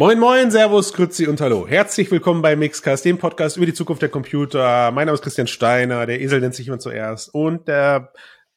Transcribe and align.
Moin, 0.00 0.18
moin, 0.18 0.50
Servus, 0.50 0.94
Grüezi 0.94 1.26
und 1.26 1.42
Hallo. 1.42 1.68
Herzlich 1.68 2.10
willkommen 2.10 2.40
bei 2.40 2.56
Mixcast, 2.56 3.04
dem 3.04 3.18
Podcast 3.18 3.58
über 3.58 3.66
die 3.66 3.74
Zukunft 3.74 4.00
der 4.00 4.08
Computer. 4.08 4.90
Mein 4.92 5.04
Name 5.04 5.14
ist 5.14 5.20
Christian 5.20 5.46
Steiner, 5.46 6.06
der 6.06 6.22
Esel 6.22 6.40
nennt 6.40 6.54
sich 6.54 6.68
immer 6.68 6.78
zuerst 6.78 7.34
und 7.34 7.68
der 7.68 8.10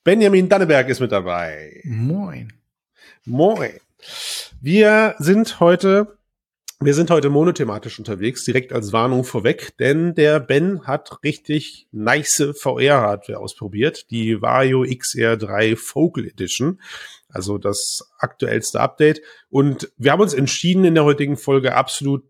Benjamin 0.06 0.48
Danneberg 0.48 0.88
ist 0.88 1.02
mit 1.02 1.12
dabei. 1.12 1.82
Moin. 1.84 2.54
Moin. 3.26 3.74
Wir 4.62 5.16
sind 5.20 5.60
heute, 5.60 6.18
wir 6.80 6.94
sind 6.94 7.10
heute 7.10 7.30
monothematisch 7.30 8.00
unterwegs, 8.00 8.46
direkt 8.46 8.72
als 8.72 8.94
Warnung 8.94 9.26
vorweg, 9.26 9.76
denn 9.80 10.16
der 10.16 10.40
Ben 10.40 10.88
hat 10.88 11.26
richtig 11.26 11.90
nice 11.92 12.54
VR-Hardware 12.58 13.40
ausprobiert, 13.40 14.10
die 14.12 14.42
Vario 14.42 14.84
XR3 14.84 15.76
Focal 15.76 16.24
Edition 16.24 16.80
also 17.34 17.58
das 17.58 18.12
aktuellste 18.20 18.80
Update. 18.80 19.22
Und 19.50 19.92
wir 19.98 20.12
haben 20.12 20.22
uns 20.22 20.34
entschieden, 20.34 20.86
in 20.86 20.96
der 20.96 21.04
heutigen 21.04 21.36
Folge 21.36 21.76
absolut 21.76 22.24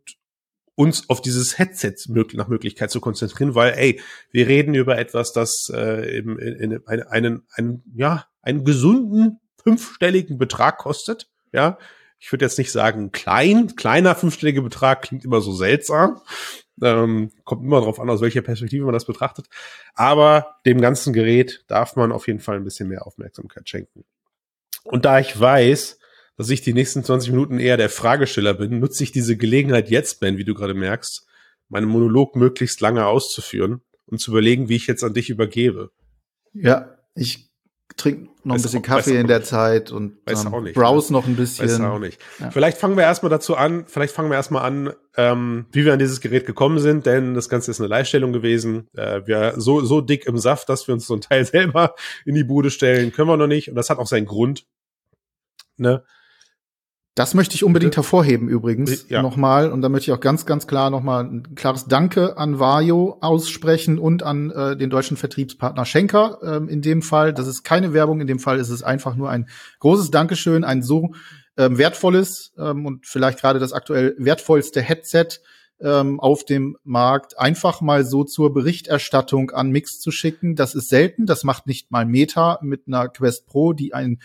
uns 0.76 1.10
auf 1.10 1.22
dieses 1.22 1.60
Headset 1.60 1.96
nach 2.08 2.48
Möglichkeit 2.48 2.90
zu 2.90 3.00
konzentrieren, 3.00 3.54
weil, 3.54 3.74
ey, 3.74 4.02
wir 4.32 4.48
reden 4.48 4.74
über 4.74 4.98
etwas, 4.98 5.32
das 5.32 5.72
äh, 5.72 6.18
in, 6.18 6.38
in, 6.40 6.72
in 6.72 6.88
einen, 6.88 7.04
einen, 7.04 7.48
einen, 7.54 7.84
ja, 7.96 8.26
einen 8.42 8.64
gesunden 8.66 9.40
fünfstelligen 9.62 10.38
Betrag 10.38 10.80
kostet. 10.80 11.30
Ja, 11.52 11.78
ich 12.20 12.32
würde 12.32 12.46
jetzt 12.46 12.58
nicht 12.58 12.72
sagen 12.72 13.12
klein, 13.12 13.76
kleiner 13.76 14.16
fünfstelliger 14.16 14.62
Betrag 14.62 15.04
klingt 15.04 15.26
immer 15.26 15.42
so 15.42 15.54
seltsam. 15.54 16.22
Ähm, 16.82 17.32
kommt 17.44 17.64
immer 17.64 17.80
darauf 17.80 18.00
an, 18.00 18.10
aus 18.10 18.22
welcher 18.22 18.42
Perspektive 18.42 18.86
man 18.86 18.94
das 18.94 19.06
betrachtet. 19.06 19.48
Aber 19.94 20.56
dem 20.66 20.82
ganzen 20.82 21.14
Gerät 21.14 21.64
darf 21.68 21.96
man 21.96 22.12
auf 22.12 22.28
jeden 22.28 22.40
Fall 22.40 22.56
ein 22.56 22.64
bisschen 22.64 22.90
mehr 22.90 23.06
Aufmerksamkeit 23.06 23.70
schenken. 23.70 24.06
Und 24.84 25.06
da 25.06 25.20
ich 25.20 25.40
weiß, 25.40 25.98
dass 26.38 26.50
ich 26.50 26.62
die 26.62 26.74
nächsten 26.74 27.04
20 27.04 27.32
Minuten 27.32 27.60
eher 27.60 27.78
der 27.78 27.90
Fragesteller 27.90 28.54
bin, 28.54 28.80
nutze 28.80 29.04
ich 29.04 29.12
diese 29.12 29.38
Gelegenheit 29.38 29.90
jetzt, 29.90 30.20
Ben, 30.20 30.38
wie 30.38 30.46
du 30.46 30.54
gerade 30.54 30.74
merkst, 30.74 31.26
meinen 31.70 31.88
Monolog 31.88 32.36
möglichst 32.36 32.82
lange 32.82 33.06
auszuführen 33.06 33.82
und 34.06 34.20
zu 34.20 34.32
überlegen, 34.32 34.70
wie 34.70 34.76
ich 34.76 34.88
jetzt 34.88 35.04
an 35.04 35.14
dich 35.14 35.30
übergebe. 35.30 35.92
Ja, 36.54 36.98
ich 37.16 37.53
trinke 37.98 38.30
noch 38.44 38.56
ein 38.56 38.62
bisschen 38.62 38.80
auch, 38.80 38.88
Kaffee 38.88 39.18
in 39.18 39.28
der 39.28 39.44
Zeit 39.44 39.92
und 39.92 40.18
ähm, 40.28 40.74
browse 40.74 41.14
noch 41.14 41.26
ein 41.28 41.36
bisschen. 41.36 41.66
Weiß 41.66 41.80
auch 41.82 42.00
nicht. 42.00 42.20
Ja. 42.40 42.52
Vielleicht 42.52 42.78
fangen 42.78 42.98
wir 42.98 43.04
erstmal 43.04 43.30
dazu 43.30 43.56
an, 43.56 43.86
vielleicht 43.88 44.14
fangen 44.14 44.30
wir 44.30 44.36
erstmal 44.36 44.64
an, 44.64 44.94
ähm, 45.16 45.66
wie 45.72 45.86
wir 45.86 45.94
an 45.94 46.00
dieses 46.00 46.22
Gerät 46.22 46.46
gekommen 46.46 46.80
sind, 46.80 47.06
denn 47.06 47.34
das 47.34 47.50
Ganze 47.50 47.72
ist 47.72 47.80
eine 47.80 47.88
Leihstellung 47.88 48.34
gewesen. 48.34 48.90
Äh, 48.96 49.22
wir 49.26 49.54
so, 49.58 49.82
so 49.82 50.02
dick 50.02 50.26
im 50.26 50.38
Saft, 50.38 50.70
dass 50.70 50.88
wir 50.88 50.94
uns 50.94 51.08
so 51.08 51.14
ein 51.14 51.22
Teil 51.22 51.46
selber 51.46 51.96
in 52.26 52.36
die 52.36 52.44
Bude 52.44 52.72
stellen, 52.72 53.12
können 53.12 53.30
wir 53.30 53.38
noch 53.38 53.48
nicht. 53.48 53.70
Und 53.70 53.76
das 53.76 53.90
hat 53.90 53.98
auch 53.98 54.08
seinen 54.08 54.26
Grund. 54.26 54.66
Ne? 55.78 56.04
Das 57.16 57.36
möchte 57.36 57.54
ich 57.54 57.64
unbedingt 57.64 57.96
hervorheben 57.96 58.48
übrigens 58.48 59.08
ja. 59.08 59.22
nochmal. 59.22 59.72
Und 59.72 59.84
da 59.84 59.90
möchte 59.90 60.10
ich 60.10 60.18
auch 60.18 60.20
ganz, 60.20 60.48
ganz 60.48 60.66
klar 60.66 60.90
nochmal 60.90 61.24
ein 61.24 61.54
klares 61.54 61.86
Danke 61.86 62.38
an 62.38 62.58
Vario 62.58 63.18
aussprechen 63.22 64.00
und 64.00 64.24
an 64.24 64.50
äh, 64.50 64.76
den 64.76 64.90
deutschen 64.90 65.16
Vertriebspartner 65.16 65.86
Schenker 65.86 66.40
ähm, 66.44 66.70
in 66.70 66.82
dem 66.82 67.04
Fall. 67.04 67.32
Das 67.32 67.46
ist 67.46 67.64
keine 67.64 67.94
Werbung, 67.94 68.20
in 68.20 68.26
dem 68.26 68.40
Fall 68.40 68.58
ist 68.58 68.70
es 68.70 68.82
einfach 68.82 69.16
nur 69.16 69.30
ein 69.30 69.48
großes 69.80 70.10
Dankeschön, 70.10 70.64
ein 70.64 70.82
so 70.82 71.14
ähm, 71.56 71.78
wertvolles 71.78 72.54
ähm, 72.58 72.88
und 72.88 73.06
vielleicht 73.06 73.40
gerade 73.40 73.60
das 73.60 73.74
aktuell 73.74 74.16
wertvollste 74.18 74.82
Headset 74.82 75.40
ähm, 75.82 76.20
auf 76.20 76.46
dem 76.46 76.78
Markt 76.84 77.38
einfach 77.38 77.82
mal 77.82 78.06
so 78.06 78.24
zur 78.24 78.54
Berichterstattung 78.54 79.52
an 79.52 79.70
Mix 79.70 80.00
zu 80.00 80.10
schicken. 80.10 80.56
Das 80.56 80.74
ist 80.74 80.90
selten. 80.90 81.26
Das 81.28 81.44
macht 81.44 81.68
nicht 81.68 81.92
mal 81.92 82.06
Meta 82.06 82.58
mit 82.64 82.88
einer 82.88 83.10
Quest 83.10 83.46
Pro, 83.46 83.74
die 83.74 83.94
ein 83.94 84.20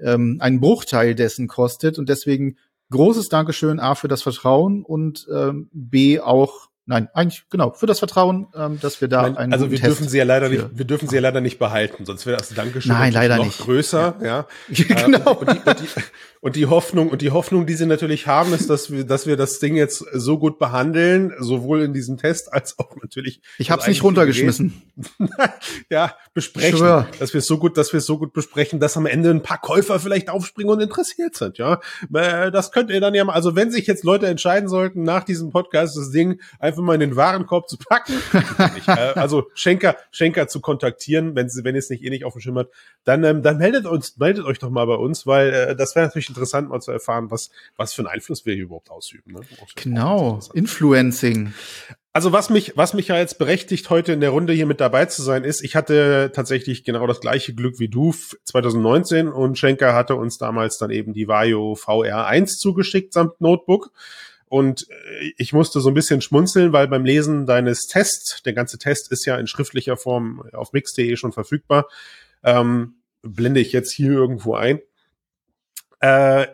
ähm, 0.00 0.38
einen 0.40 0.60
Bruchteil 0.60 1.14
dessen 1.14 1.48
kostet. 1.48 1.98
Und 1.98 2.08
deswegen 2.08 2.56
großes 2.90 3.28
Dankeschön 3.28 3.80
A 3.80 3.94
für 3.94 4.08
das 4.08 4.22
Vertrauen 4.22 4.84
und 4.84 5.26
ähm, 5.32 5.68
B 5.72 6.20
auch 6.20 6.68
Nein, 6.88 7.10
eigentlich 7.12 7.44
genau 7.50 7.72
für 7.72 7.84
das 7.84 7.98
Vertrauen, 7.98 8.46
ähm, 8.56 8.80
dass 8.80 9.02
wir 9.02 9.08
da 9.08 9.20
Nein, 9.20 9.36
einen 9.36 9.52
Also 9.52 9.70
wir 9.70 9.76
Test 9.76 9.88
dürfen 9.88 10.08
sie 10.08 10.16
ja 10.16 10.24
leider 10.24 10.48
nicht, 10.48 10.64
wir 10.72 10.86
dürfen 10.86 11.06
sie 11.06 11.16
ja 11.16 11.20
leider 11.20 11.42
nicht 11.42 11.58
behalten, 11.58 12.06
sonst 12.06 12.24
wäre 12.24 12.38
das 12.38 12.48
Dankeschön 12.48 12.92
Nein, 12.92 13.12
leider 13.12 13.36
noch 13.36 13.44
nicht. 13.44 13.58
größer. 13.58 14.16
Ja, 14.22 14.26
ja. 14.26 14.46
genau. 14.70 15.34
Und, 15.34 15.52
die, 15.52 15.68
und, 15.68 15.80
die, 15.80 16.02
und 16.40 16.56
die 16.56 16.66
Hoffnung 16.66 17.10
und 17.10 17.20
die 17.20 17.30
Hoffnung, 17.30 17.66
die 17.66 17.74
sie 17.74 17.84
natürlich 17.84 18.26
haben, 18.26 18.54
ist, 18.54 18.70
dass 18.70 18.90
wir, 18.90 19.04
dass 19.04 19.26
wir 19.26 19.36
das 19.36 19.58
Ding 19.58 19.76
jetzt 19.76 20.02
so 20.14 20.38
gut 20.38 20.58
behandeln, 20.58 21.34
sowohl 21.38 21.82
in 21.82 21.92
diesem 21.92 22.16
Test 22.16 22.54
als 22.54 22.78
auch 22.78 22.96
natürlich. 22.96 23.42
Ich 23.58 23.70
habe 23.70 23.82
es 23.82 23.88
nicht 23.88 24.02
runtergeschmissen. 24.02 24.80
ja, 25.90 26.14
besprechen, 26.32 26.78
Schwör. 26.78 27.06
dass 27.18 27.34
wir 27.34 27.40
es 27.40 27.46
so 27.46 27.58
gut, 27.58 27.76
dass 27.76 27.92
wir 27.92 27.98
es 27.98 28.06
so 28.06 28.16
gut 28.16 28.32
besprechen, 28.32 28.80
dass 28.80 28.96
am 28.96 29.04
Ende 29.04 29.28
ein 29.28 29.42
paar 29.42 29.60
Käufer 29.60 30.00
vielleicht 30.00 30.30
aufspringen 30.30 30.72
und 30.72 30.80
interessiert 30.80 31.36
sind. 31.36 31.58
Ja, 31.58 31.82
äh, 32.14 32.50
das 32.50 32.72
könnt 32.72 32.88
ihr 32.88 33.02
dann 33.02 33.14
ja 33.14 33.24
mal. 33.24 33.34
Also 33.34 33.56
wenn 33.56 33.70
sich 33.70 33.86
jetzt 33.86 34.04
Leute 34.04 34.26
entscheiden 34.26 34.70
sollten, 34.70 35.02
nach 35.02 35.24
diesem 35.24 35.50
Podcast 35.50 35.98
das 35.98 36.12
Ding 36.12 36.40
einfach 36.58 36.77
mal 36.82 36.94
in 36.94 37.00
den 37.00 37.16
Warenkorb 37.16 37.68
zu 37.68 37.76
packen, 37.76 38.14
äh, 38.86 38.90
also 38.90 39.50
Schenker, 39.54 39.96
Schenker 40.10 40.48
zu 40.48 40.60
kontaktieren, 40.60 41.34
wenn 41.34 41.48
sie, 41.48 41.64
wenn 41.64 41.74
ihr 41.74 41.80
es 41.80 41.90
nicht 41.90 42.02
eh 42.02 42.10
nicht 42.10 42.24
auf 42.24 42.34
dem 42.34 42.40
Schirm 42.40 42.58
hat, 42.58 42.68
dann, 43.04 43.24
ähm, 43.24 43.42
dann 43.42 43.58
meldet 43.58 43.86
uns, 43.86 44.16
meldet 44.18 44.44
euch 44.44 44.58
doch 44.58 44.70
mal 44.70 44.86
bei 44.86 44.94
uns, 44.94 45.26
weil 45.26 45.52
äh, 45.52 45.76
das 45.76 45.94
wäre 45.94 46.06
natürlich 46.06 46.28
interessant, 46.28 46.68
mal 46.68 46.80
zu 46.80 46.92
erfahren, 46.92 47.30
was, 47.30 47.50
was 47.76 47.92
für 47.92 48.02
einen 48.02 48.08
Einfluss 48.08 48.46
wir 48.46 48.54
hier 48.54 48.64
überhaupt 48.64 48.90
ausüben. 48.90 49.32
Ne? 49.32 49.40
Genau, 49.76 50.40
Influencing. 50.54 51.52
Also 52.18 52.32
was 52.32 52.50
mich, 52.50 52.72
was 52.74 52.94
mich 52.94 53.08
ja 53.08 53.16
jetzt 53.16 53.38
berechtigt, 53.38 53.90
heute 53.90 54.12
in 54.12 54.20
der 54.20 54.30
Runde 54.30 54.52
hier 54.52 54.66
mit 54.66 54.80
dabei 54.80 55.06
zu 55.06 55.22
sein, 55.22 55.44
ist, 55.44 55.62
ich 55.62 55.76
hatte 55.76 56.32
tatsächlich 56.34 56.82
genau 56.82 57.06
das 57.06 57.20
gleiche 57.20 57.54
Glück 57.54 57.78
wie 57.78 57.88
du 57.88 58.12
2019 58.44 59.28
und 59.28 59.56
Schenker 59.56 59.94
hatte 59.94 60.16
uns 60.16 60.36
damals 60.36 60.78
dann 60.78 60.90
eben 60.90 61.12
die 61.12 61.28
Vario 61.28 61.74
VR1 61.74 62.58
zugeschickt 62.58 63.12
samt 63.12 63.40
Notebook. 63.40 63.92
Und 64.48 64.88
äh, 64.90 65.32
ich 65.36 65.52
musste 65.52 65.80
so 65.80 65.90
ein 65.90 65.94
bisschen 65.94 66.20
schmunzeln, 66.20 66.72
weil 66.72 66.88
beim 66.88 67.04
Lesen 67.04 67.46
deines 67.46 67.86
Tests, 67.86 68.42
der 68.42 68.52
ganze 68.52 68.78
Test 68.78 69.12
ist 69.12 69.24
ja 69.24 69.36
in 69.36 69.46
schriftlicher 69.46 69.96
Form 69.96 70.42
auf 70.52 70.72
mix.de 70.72 71.16
schon 71.16 71.32
verfügbar, 71.32 71.86
ähm, 72.42 72.94
blende 73.22 73.60
ich 73.60 73.72
jetzt 73.72 73.92
hier 73.92 74.12
irgendwo 74.12 74.54
ein 74.54 74.80
äh, 76.00 76.46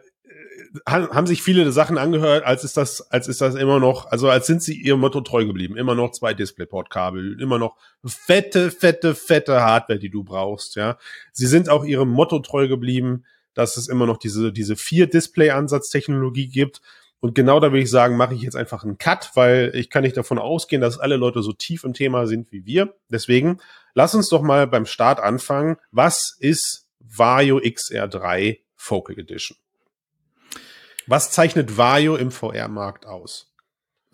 haben 0.89 1.27
sich 1.29 1.41
viele 1.41 1.71
Sachen 1.71 1.99
angehört, 1.99 2.45
als 2.45 2.65
ist 2.65 2.77
das, 2.77 3.13
als 3.13 3.29
ist 3.29 3.41
das 3.41 3.55
immer 3.55 3.79
noch, 3.79 4.07
also 4.11 4.29
als 4.29 4.49
sind 4.49 4.61
sie 4.61 4.75
ihrem 4.75 4.99
Motto 4.99 5.21
treu 5.21 5.47
geblieben. 5.47 5.77
Immer 5.77 5.95
noch 5.95 6.11
zwei 6.11 6.35
Displayport-Kabel, 6.35 7.41
immer 7.41 7.61
noch 7.61 7.77
fette, 8.05 8.73
fette, 8.73 9.15
fette 9.15 9.61
Hardware, 9.61 10.01
die 10.01 10.11
du 10.11 10.25
brauchst, 10.25 10.75
ja. 10.75 10.99
Sie 11.33 11.47
sind 11.47 11.69
auch 11.69 11.85
ihrem 11.85 12.09
Motto 12.09 12.41
treu 12.41 12.67
geblieben, 12.67 13.25
dass 13.55 13.77
es 13.77 13.87
immer 13.87 14.07
noch 14.07 14.17
diese, 14.17 14.53
diese 14.53 14.75
vier 14.75 15.07
Display-Ansatz-Technologie 15.07 16.49
gibt. 16.49 16.81
Und 17.25 17.35
genau 17.35 17.59
da 17.59 17.73
würde 17.73 17.81
ich 17.81 17.91
sagen, 17.91 18.19
mache 18.19 18.35
ich 18.35 18.43
jetzt 18.43 18.55
einfach 18.55 18.85
einen 18.85 18.99
Cut, 18.99 19.31
weil 19.33 19.71
ich 19.73 19.89
kann 19.89 20.03
nicht 20.03 20.15
davon 20.15 20.39
ausgehen, 20.39 20.83
dass 20.83 20.99
alle 20.99 21.17
Leute 21.17 21.43
so 21.43 21.55
tief 21.55 21.83
im 21.83 21.95
Thema 21.95 22.27
sind 22.27 22.53
wie 22.53 22.67
wir. 22.67 22.97
Deswegen 23.09 23.63
lass 23.95 24.15
uns 24.15 24.29
doch 24.29 24.43
mal 24.43 24.67
beim 24.67 24.85
Start 24.85 25.21
anfangen. 25.21 25.79
Was 25.91 26.37
ist 26.39 26.87
Vario 27.01 27.61
XR3 27.61 28.59
Focal 28.77 29.19
Edition. 29.19 29.57
Was 31.07 31.31
zeichnet 31.31 31.79
Vario 31.79 32.17
im 32.17 32.31
VR-Markt 32.31 33.07
aus? 33.07 33.54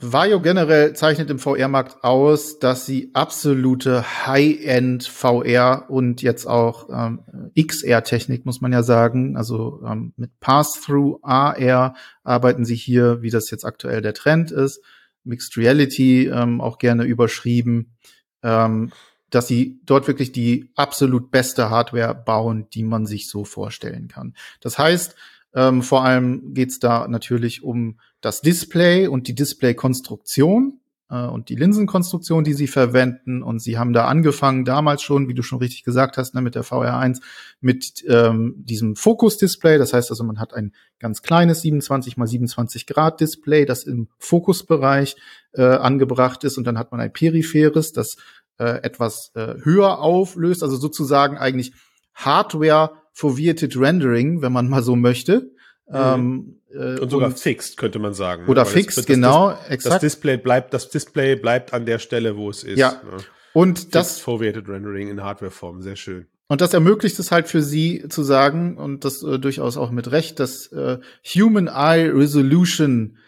Vario 0.02 0.40
generell 0.40 0.94
zeichnet 0.94 1.30
im 1.30 1.38
VR-Markt 1.38 2.02
aus, 2.04 2.58
dass 2.58 2.86
sie 2.86 3.10
absolute 3.12 4.26
High-End 4.26 5.04
VR 5.04 5.86
und 5.88 6.22
jetzt 6.22 6.46
auch 6.46 6.88
ähm, 6.90 7.20
XR-Technik, 7.54 8.46
muss 8.46 8.60
man 8.60 8.72
ja 8.72 8.82
sagen, 8.82 9.36
also 9.36 9.82
ähm, 9.86 10.14
mit 10.16 10.40
Pass-Through 10.40 11.20
AR 11.22 11.94
arbeiten 12.24 12.64
sie 12.64 12.76
hier, 12.76 13.20
wie 13.20 13.30
das 13.30 13.50
jetzt 13.50 13.64
aktuell 13.64 14.00
der 14.00 14.14
Trend 14.14 14.50
ist. 14.50 14.80
Mixed 15.24 15.56
Reality 15.58 16.28
ähm, 16.28 16.60
auch 16.60 16.78
gerne 16.78 17.04
überschrieben. 17.04 17.96
Ähm, 18.42 18.92
dass 19.30 19.46
sie 19.46 19.80
dort 19.84 20.08
wirklich 20.08 20.32
die 20.32 20.70
absolut 20.74 21.30
beste 21.30 21.70
Hardware 21.70 22.14
bauen, 22.14 22.66
die 22.74 22.82
man 22.82 23.06
sich 23.06 23.28
so 23.28 23.44
vorstellen 23.44 24.08
kann. 24.08 24.34
Das 24.60 24.78
heißt, 24.78 25.14
ähm, 25.54 25.82
vor 25.82 26.04
allem 26.04 26.54
geht's 26.54 26.78
da 26.78 27.08
natürlich 27.08 27.62
um 27.62 27.98
das 28.20 28.40
Display 28.40 29.06
und 29.06 29.28
die 29.28 29.34
Display-Konstruktion 29.34 30.80
äh, 31.10 31.26
und 31.26 31.48
die 31.48 31.56
Linsenkonstruktion, 31.56 32.44
die 32.44 32.54
sie 32.54 32.66
verwenden. 32.66 33.42
Und 33.42 33.60
sie 33.60 33.78
haben 33.78 33.92
da 33.92 34.06
angefangen, 34.06 34.64
damals 34.64 35.02
schon, 35.02 35.28
wie 35.28 35.34
du 35.34 35.42
schon 35.42 35.58
richtig 35.58 35.84
gesagt 35.84 36.16
hast, 36.16 36.34
ne, 36.34 36.40
mit 36.40 36.54
der 36.54 36.64
VR1, 36.64 37.20
mit 37.60 38.04
ähm, 38.08 38.54
diesem 38.58 38.96
Fokus-Display. 38.96 39.78
Das 39.78 39.92
heißt 39.92 40.10
also, 40.10 40.24
man 40.24 40.38
hat 40.38 40.54
ein 40.54 40.72
ganz 40.98 41.22
kleines 41.22 41.62
27 41.62 42.16
mal 42.16 42.26
27 42.26 42.86
Grad 42.86 43.20
Display, 43.20 43.64
das 43.64 43.84
im 43.84 44.08
Fokusbereich 44.18 45.16
äh, 45.52 45.62
angebracht 45.62 46.44
ist. 46.44 46.58
Und 46.58 46.64
dann 46.64 46.78
hat 46.78 46.92
man 46.92 47.00
ein 47.00 47.12
peripheres, 47.12 47.92
das 47.92 48.16
äh, 48.58 48.82
etwas 48.82 49.32
äh, 49.34 49.54
höher 49.62 49.98
auflöst, 50.00 50.62
also 50.62 50.76
sozusagen 50.76 51.38
eigentlich 51.38 51.72
Hardware 52.14 52.92
foveated 53.12 53.76
Rendering, 53.76 54.42
wenn 54.42 54.52
man 54.52 54.68
mal 54.68 54.82
so 54.82 54.96
möchte. 54.96 55.50
Mhm. 55.90 55.96
Ähm, 55.96 56.56
äh, 56.72 57.00
und 57.00 57.10
sogar 57.10 57.28
und, 57.28 57.38
fixed 57.38 57.76
könnte 57.76 57.98
man 57.98 58.14
sagen. 58.14 58.44
Ne? 58.44 58.48
Oder 58.48 58.64
fixed, 58.64 58.98
das, 58.98 59.06
genau, 59.06 59.50
das, 59.50 59.68
exakt. 59.68 59.94
Das 59.94 60.00
Display 60.00 60.36
bleibt, 60.36 60.72
das 60.72 60.88
Display 60.88 61.36
bleibt 61.36 61.72
an 61.72 61.84
der 61.84 61.98
Stelle, 61.98 62.36
wo 62.36 62.50
es 62.50 62.62
ist. 62.62 62.78
Ja. 62.78 63.00
Ne? 63.04 63.18
Und 63.52 63.78
fixed 63.78 63.94
das 63.94 64.20
foveated 64.20 64.68
Rendering 64.68 65.08
in 65.08 65.22
Hardwareform, 65.22 65.82
sehr 65.82 65.96
schön. 65.96 66.26
Und 66.48 66.60
das 66.60 66.74
ermöglicht 66.74 67.18
es 67.18 67.30
halt 67.30 67.46
für 67.46 67.62
sie 67.62 68.06
zu 68.08 68.24
sagen 68.24 68.76
und 68.76 69.04
das 69.04 69.22
äh, 69.22 69.38
durchaus 69.38 69.76
auch 69.76 69.92
mit 69.92 70.10
Recht, 70.10 70.40
dass 70.40 70.66
äh, 70.72 70.98
Human 71.24 71.68
Eye 71.68 72.10
Resolution 72.10 73.18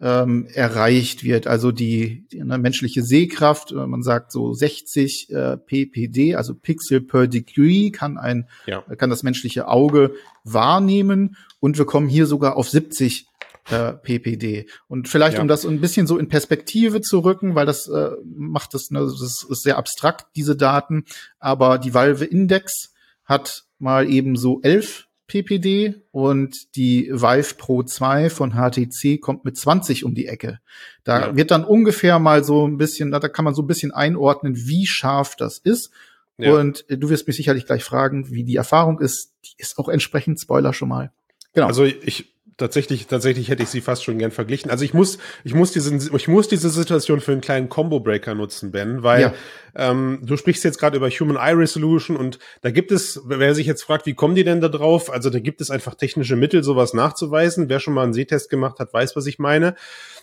ähm, 0.00 0.46
erreicht 0.54 1.24
wird. 1.24 1.46
Also 1.46 1.72
die, 1.72 2.26
die 2.32 2.40
eine 2.40 2.58
menschliche 2.58 3.02
Sehkraft, 3.02 3.72
äh, 3.72 3.86
man 3.86 4.02
sagt 4.02 4.32
so 4.32 4.52
60 4.52 5.30
äh, 5.30 5.56
ppd, 5.58 6.36
also 6.36 6.54
Pixel 6.54 7.02
per 7.02 7.26
Degree, 7.26 7.90
kann 7.90 8.16
ein 8.16 8.48
ja. 8.66 8.80
kann 8.96 9.10
das 9.10 9.22
menschliche 9.22 9.68
Auge 9.68 10.14
wahrnehmen 10.42 11.36
und 11.60 11.76
wir 11.76 11.84
kommen 11.84 12.08
hier 12.08 12.26
sogar 12.26 12.56
auf 12.56 12.70
70 12.70 13.26
äh, 13.70 13.92
ppd. 13.92 14.66
Und 14.88 15.08
vielleicht, 15.08 15.36
ja. 15.36 15.42
um 15.42 15.48
das 15.48 15.66
ein 15.66 15.80
bisschen 15.80 16.06
so 16.06 16.16
in 16.16 16.28
Perspektive 16.28 17.02
zu 17.02 17.18
rücken, 17.20 17.54
weil 17.54 17.66
das 17.66 17.86
äh, 17.88 18.10
macht 18.24 18.72
das, 18.72 18.90
ne, 18.90 19.00
das 19.00 19.46
ist 19.48 19.62
sehr 19.62 19.76
abstrakt, 19.76 20.26
diese 20.34 20.56
Daten, 20.56 21.04
aber 21.38 21.78
die 21.78 21.92
Valve 21.92 22.24
Index 22.24 22.94
hat 23.24 23.64
mal 23.78 24.08
eben 24.08 24.36
so 24.36 24.60
11 24.62 25.08
ppd 25.30 25.94
und 26.10 26.74
die 26.76 27.08
Vive 27.12 27.54
Pro 27.54 27.84
2 27.84 28.30
von 28.30 28.52
HTC 28.52 29.20
kommt 29.20 29.44
mit 29.44 29.56
20 29.56 30.04
um 30.04 30.14
die 30.14 30.26
Ecke. 30.26 30.58
Da 31.04 31.28
ja. 31.28 31.36
wird 31.36 31.52
dann 31.52 31.64
ungefähr 31.64 32.18
mal 32.18 32.42
so 32.42 32.66
ein 32.66 32.78
bisschen, 32.78 33.12
da 33.12 33.20
kann 33.20 33.44
man 33.44 33.54
so 33.54 33.62
ein 33.62 33.68
bisschen 33.68 33.92
einordnen, 33.92 34.56
wie 34.56 34.86
scharf 34.86 35.36
das 35.36 35.58
ist. 35.58 35.92
Ja. 36.36 36.54
Und 36.54 36.84
du 36.88 37.10
wirst 37.10 37.26
mich 37.28 37.36
sicherlich 37.36 37.66
gleich 37.66 37.84
fragen, 37.84 38.30
wie 38.30 38.44
die 38.44 38.56
Erfahrung 38.56 38.98
ist. 38.98 39.32
Die 39.44 39.54
ist 39.58 39.78
auch 39.78 39.88
entsprechend 39.88 40.40
Spoiler 40.40 40.72
schon 40.72 40.88
mal. 40.88 41.12
Genau. 41.52 41.66
Also 41.66 41.84
ich, 41.84 42.34
tatsächlich, 42.60 43.08
tatsächlich 43.08 43.48
hätte 43.48 43.64
ich 43.64 43.68
sie 43.70 43.80
fast 43.80 44.04
schon 44.04 44.18
gern 44.18 44.30
verglichen. 44.30 44.70
Also 44.70 44.84
ich 44.84 44.94
muss, 44.94 45.18
ich 45.42 45.54
muss 45.54 45.72
diese, 45.72 45.94
ich 46.14 46.28
muss 46.28 46.46
diese 46.46 46.70
Situation 46.70 47.20
für 47.20 47.32
einen 47.32 47.40
kleinen 47.40 47.68
Combo 47.68 47.98
Breaker 47.98 48.34
nutzen, 48.34 48.70
Ben, 48.70 49.02
weil 49.02 49.20
ja. 49.20 49.34
ähm, 49.74 50.20
du 50.22 50.36
sprichst 50.36 50.62
jetzt 50.62 50.78
gerade 50.78 50.96
über 50.96 51.10
Human 51.10 51.36
Eye 51.36 51.58
Resolution 51.58 52.16
und 52.16 52.38
da 52.60 52.70
gibt 52.70 52.92
es, 52.92 53.20
wer 53.24 53.54
sich 53.54 53.66
jetzt 53.66 53.82
fragt, 53.82 54.06
wie 54.06 54.14
kommen 54.14 54.36
die 54.36 54.44
denn 54.44 54.60
da 54.60 54.68
drauf? 54.68 55.10
Also 55.10 55.30
da 55.30 55.40
gibt 55.40 55.60
es 55.60 55.70
einfach 55.70 55.96
technische 55.96 56.36
Mittel, 56.36 56.62
sowas 56.62 56.94
nachzuweisen. 56.94 57.68
Wer 57.68 57.80
schon 57.80 57.94
mal 57.94 58.04
einen 58.04 58.12
Sehtest 58.12 58.50
gemacht 58.50 58.78
hat, 58.78 58.92
weiß, 58.92 59.16
was 59.16 59.26
ich 59.26 59.38
meine. 59.38 59.74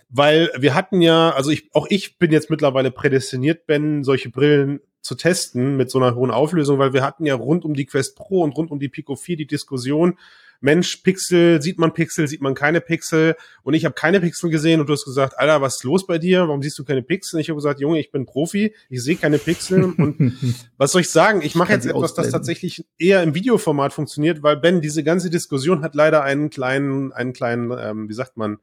Weil 0.10 0.50
wir 0.57 0.74
hatten 0.74 1.01
ja, 1.01 1.31
also 1.31 1.51
ich, 1.51 1.69
auch 1.74 1.88
ich 1.90 2.18
bin 2.18 2.31
jetzt 2.31 2.50
mittlerweile 2.50 2.92
prädestiniert, 2.92 3.66
Ben, 3.66 4.06
solche 4.06 4.30
Brillen 4.30 4.80
zu 5.01 5.16
testen 5.16 5.78
mit 5.78 5.90
so 5.90 6.00
einer 6.00 6.16
hohen 6.16 6.31
Auflösung, 6.31 6.80
weil 6.80 6.94
wir 6.94 7.04
hatten 7.04 7.25
ja 7.25 7.36
rund 7.36 7.66
um 7.66 7.74
die 7.74 7.86
Quest 7.86 8.16
Pro 8.16 8.44
und 8.44 8.56
rund 8.56 8.72
um 8.72 8.80
die 8.80 8.90
Pico 8.90 9.16
4 9.16 9.38
die 9.38 9.48
Diskussion, 9.48 10.18
Mensch, 10.62 10.98
Pixel, 10.98 11.62
sieht 11.62 11.80
man 11.80 11.94
Pixel, 11.94 12.27
sieht 12.27 12.42
man 12.42 12.56
keine 12.56 12.81
Pixel 12.81 13.36
und 13.63 13.74
ich 13.74 13.86
habe 13.86 13.95
keine 13.95 14.19
Pixel 14.19 14.50
gesehen 14.50 14.80
und 14.80 14.88
du 14.88 14.94
hast 14.94 15.06
gesagt, 15.06 15.38
Alter, 15.38 15.62
was 15.62 15.77
ist 15.77 15.83
los 15.83 16.07
bei 16.07 16.18
dir? 16.18 16.42
Warum 16.48 16.62
siehst 16.62 16.77
du 16.80 16.83
keine 16.83 17.04
Pixel? 17.04 17.38
Und 17.38 17.42
ich 17.42 17.50
habe 17.50 17.57
gesagt, 17.57 17.80
Junge, 17.80 18.00
ich 18.00 18.12
bin 18.12 18.25
Profi, 18.25 18.74
ich 18.89 19.04
sehe 19.04 19.15
keine 19.15 19.38
Pixel 19.38 19.83
und 19.83 20.33
was 20.77 20.92
soll 20.92 21.01
ich 21.01 21.09
sagen? 21.09 21.42
Ich 21.42 21.56
mache 21.56 21.74
jetzt 21.74 21.86
etwas, 21.86 22.13
das 22.13 22.31
tatsächlich 22.31 22.86
eher 22.98 23.24
im 23.24 23.36
Videoformat 23.36 23.94
funktioniert, 23.94 24.44
weil 24.44 24.57
Ben, 24.57 24.81
diese 24.81 25.04
ganze 25.04 25.30
Diskussion 25.30 25.81
hat 25.81 25.95
leider 25.95 26.24
einen 26.24 26.50
kleinen, 26.50 27.12
einen 27.13 27.33
kleinen, 27.33 27.71
ähm, 27.77 28.09
wie 28.09 28.13
sagt 28.13 28.38
man, 28.38 28.57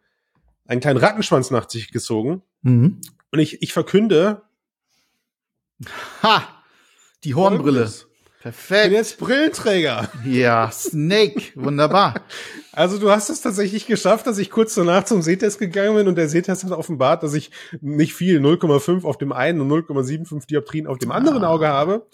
einen 0.66 0.80
kleinen 0.80 0.98
Rattenschwanz 0.98 1.50
nach 1.50 1.68
sich 1.68 1.92
gezogen. 1.92 2.42
Mhm. 2.62 3.00
Und 3.30 3.38
ich, 3.38 3.62
ich 3.62 3.72
verkünde. 3.72 4.42
Ha! 6.22 6.42
Die 7.24 7.34
Hornbrille. 7.34 7.90
Perfekt. 8.44 8.82
Bin 8.82 8.92
jetzt 8.92 9.18
Brillenträger. 9.18 10.10
Ja, 10.22 10.70
Snake. 10.70 11.52
Wunderbar. 11.54 12.20
Also 12.76 12.98
du 12.98 13.08
hast 13.08 13.30
es 13.30 13.40
tatsächlich 13.40 13.86
geschafft, 13.86 14.26
dass 14.26 14.36
ich 14.36 14.50
kurz 14.50 14.74
danach 14.74 15.04
zum 15.04 15.22
Sehtest 15.22 15.60
gegangen 15.60 15.94
bin 15.94 16.08
und 16.08 16.18
der 16.18 16.28
Sehtest 16.28 16.64
hat 16.64 16.72
offenbart, 16.72 17.22
dass 17.22 17.32
ich 17.32 17.52
nicht 17.80 18.14
viel, 18.14 18.40
0,5 18.40 19.04
auf 19.04 19.16
dem 19.16 19.30
einen 19.30 19.60
und 19.60 19.70
0,75 19.70 20.48
Dioptrien 20.48 20.88
auf 20.88 20.98
dem 20.98 21.12
anderen 21.12 21.44
ah. 21.44 21.50
Auge 21.50 21.68
habe. 21.68 22.08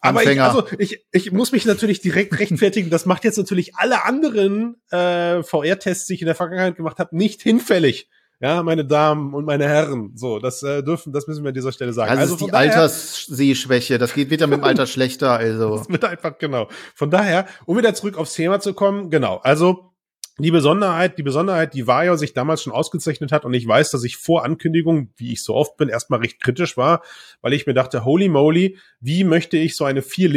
Aber 0.00 0.24
ich, 0.24 0.40
also 0.40 0.64
ich, 0.78 1.04
ich 1.12 1.32
muss 1.32 1.52
mich 1.52 1.66
natürlich 1.66 2.00
direkt 2.00 2.38
rechtfertigen. 2.38 2.88
Das 2.88 3.04
macht 3.04 3.24
jetzt 3.24 3.36
natürlich 3.36 3.76
alle 3.76 4.06
anderen 4.06 4.76
äh, 4.90 5.42
VR-Tests, 5.42 6.06
die 6.06 6.14
ich 6.14 6.22
in 6.22 6.26
der 6.26 6.34
Vergangenheit 6.34 6.76
gemacht 6.76 6.98
habe, 6.98 7.14
nicht 7.14 7.42
hinfällig. 7.42 8.08
Ja, 8.42 8.62
meine 8.62 8.86
Damen 8.86 9.34
und 9.34 9.44
meine 9.44 9.68
Herren, 9.68 10.12
so, 10.14 10.38
das 10.38 10.62
äh, 10.62 10.82
dürfen, 10.82 11.12
das 11.12 11.26
müssen 11.26 11.44
wir 11.44 11.48
an 11.48 11.54
dieser 11.54 11.72
Stelle 11.72 11.92
sagen. 11.92 12.10
Also, 12.10 12.22
also 12.22 12.34
ist 12.36 12.46
die 12.46 12.54
Alterssehschwäche, 12.54 13.98
das 13.98 14.14
geht 14.14 14.30
wieder 14.30 14.46
mit 14.46 14.60
dem 14.60 14.64
Alter 14.64 14.86
schlechter, 14.86 15.32
also. 15.32 15.76
Das 15.76 15.90
wird 15.90 16.04
einfach, 16.06 16.38
genau. 16.38 16.68
Von 16.94 17.10
daher, 17.10 17.46
um 17.66 17.76
wieder 17.76 17.92
zurück 17.92 18.16
aufs 18.16 18.32
Thema 18.32 18.58
zu 18.58 18.72
kommen, 18.72 19.10
genau, 19.10 19.40
also 19.42 19.90
die 20.38 20.50
Besonderheit, 20.50 21.18
die 21.18 21.22
Besonderheit, 21.22 21.74
die 21.74 21.86
Vario 21.86 22.16
sich 22.16 22.32
damals 22.32 22.62
schon 22.62 22.72
ausgezeichnet 22.72 23.30
hat 23.30 23.44
und 23.44 23.52
ich 23.52 23.66
weiß, 23.68 23.90
dass 23.90 24.04
ich 24.04 24.16
vor 24.16 24.42
Ankündigung, 24.42 25.10
wie 25.16 25.34
ich 25.34 25.42
so 25.42 25.54
oft 25.54 25.76
bin, 25.76 25.90
erstmal 25.90 26.20
recht 26.20 26.40
kritisch 26.40 26.78
war, 26.78 27.02
weil 27.42 27.52
ich 27.52 27.66
mir 27.66 27.74
dachte, 27.74 28.06
holy 28.06 28.30
moly, 28.30 28.78
wie 29.00 29.24
möchte 29.24 29.58
ich 29.58 29.76
so 29.76 29.84
eine 29.84 30.00
vier 30.00 30.30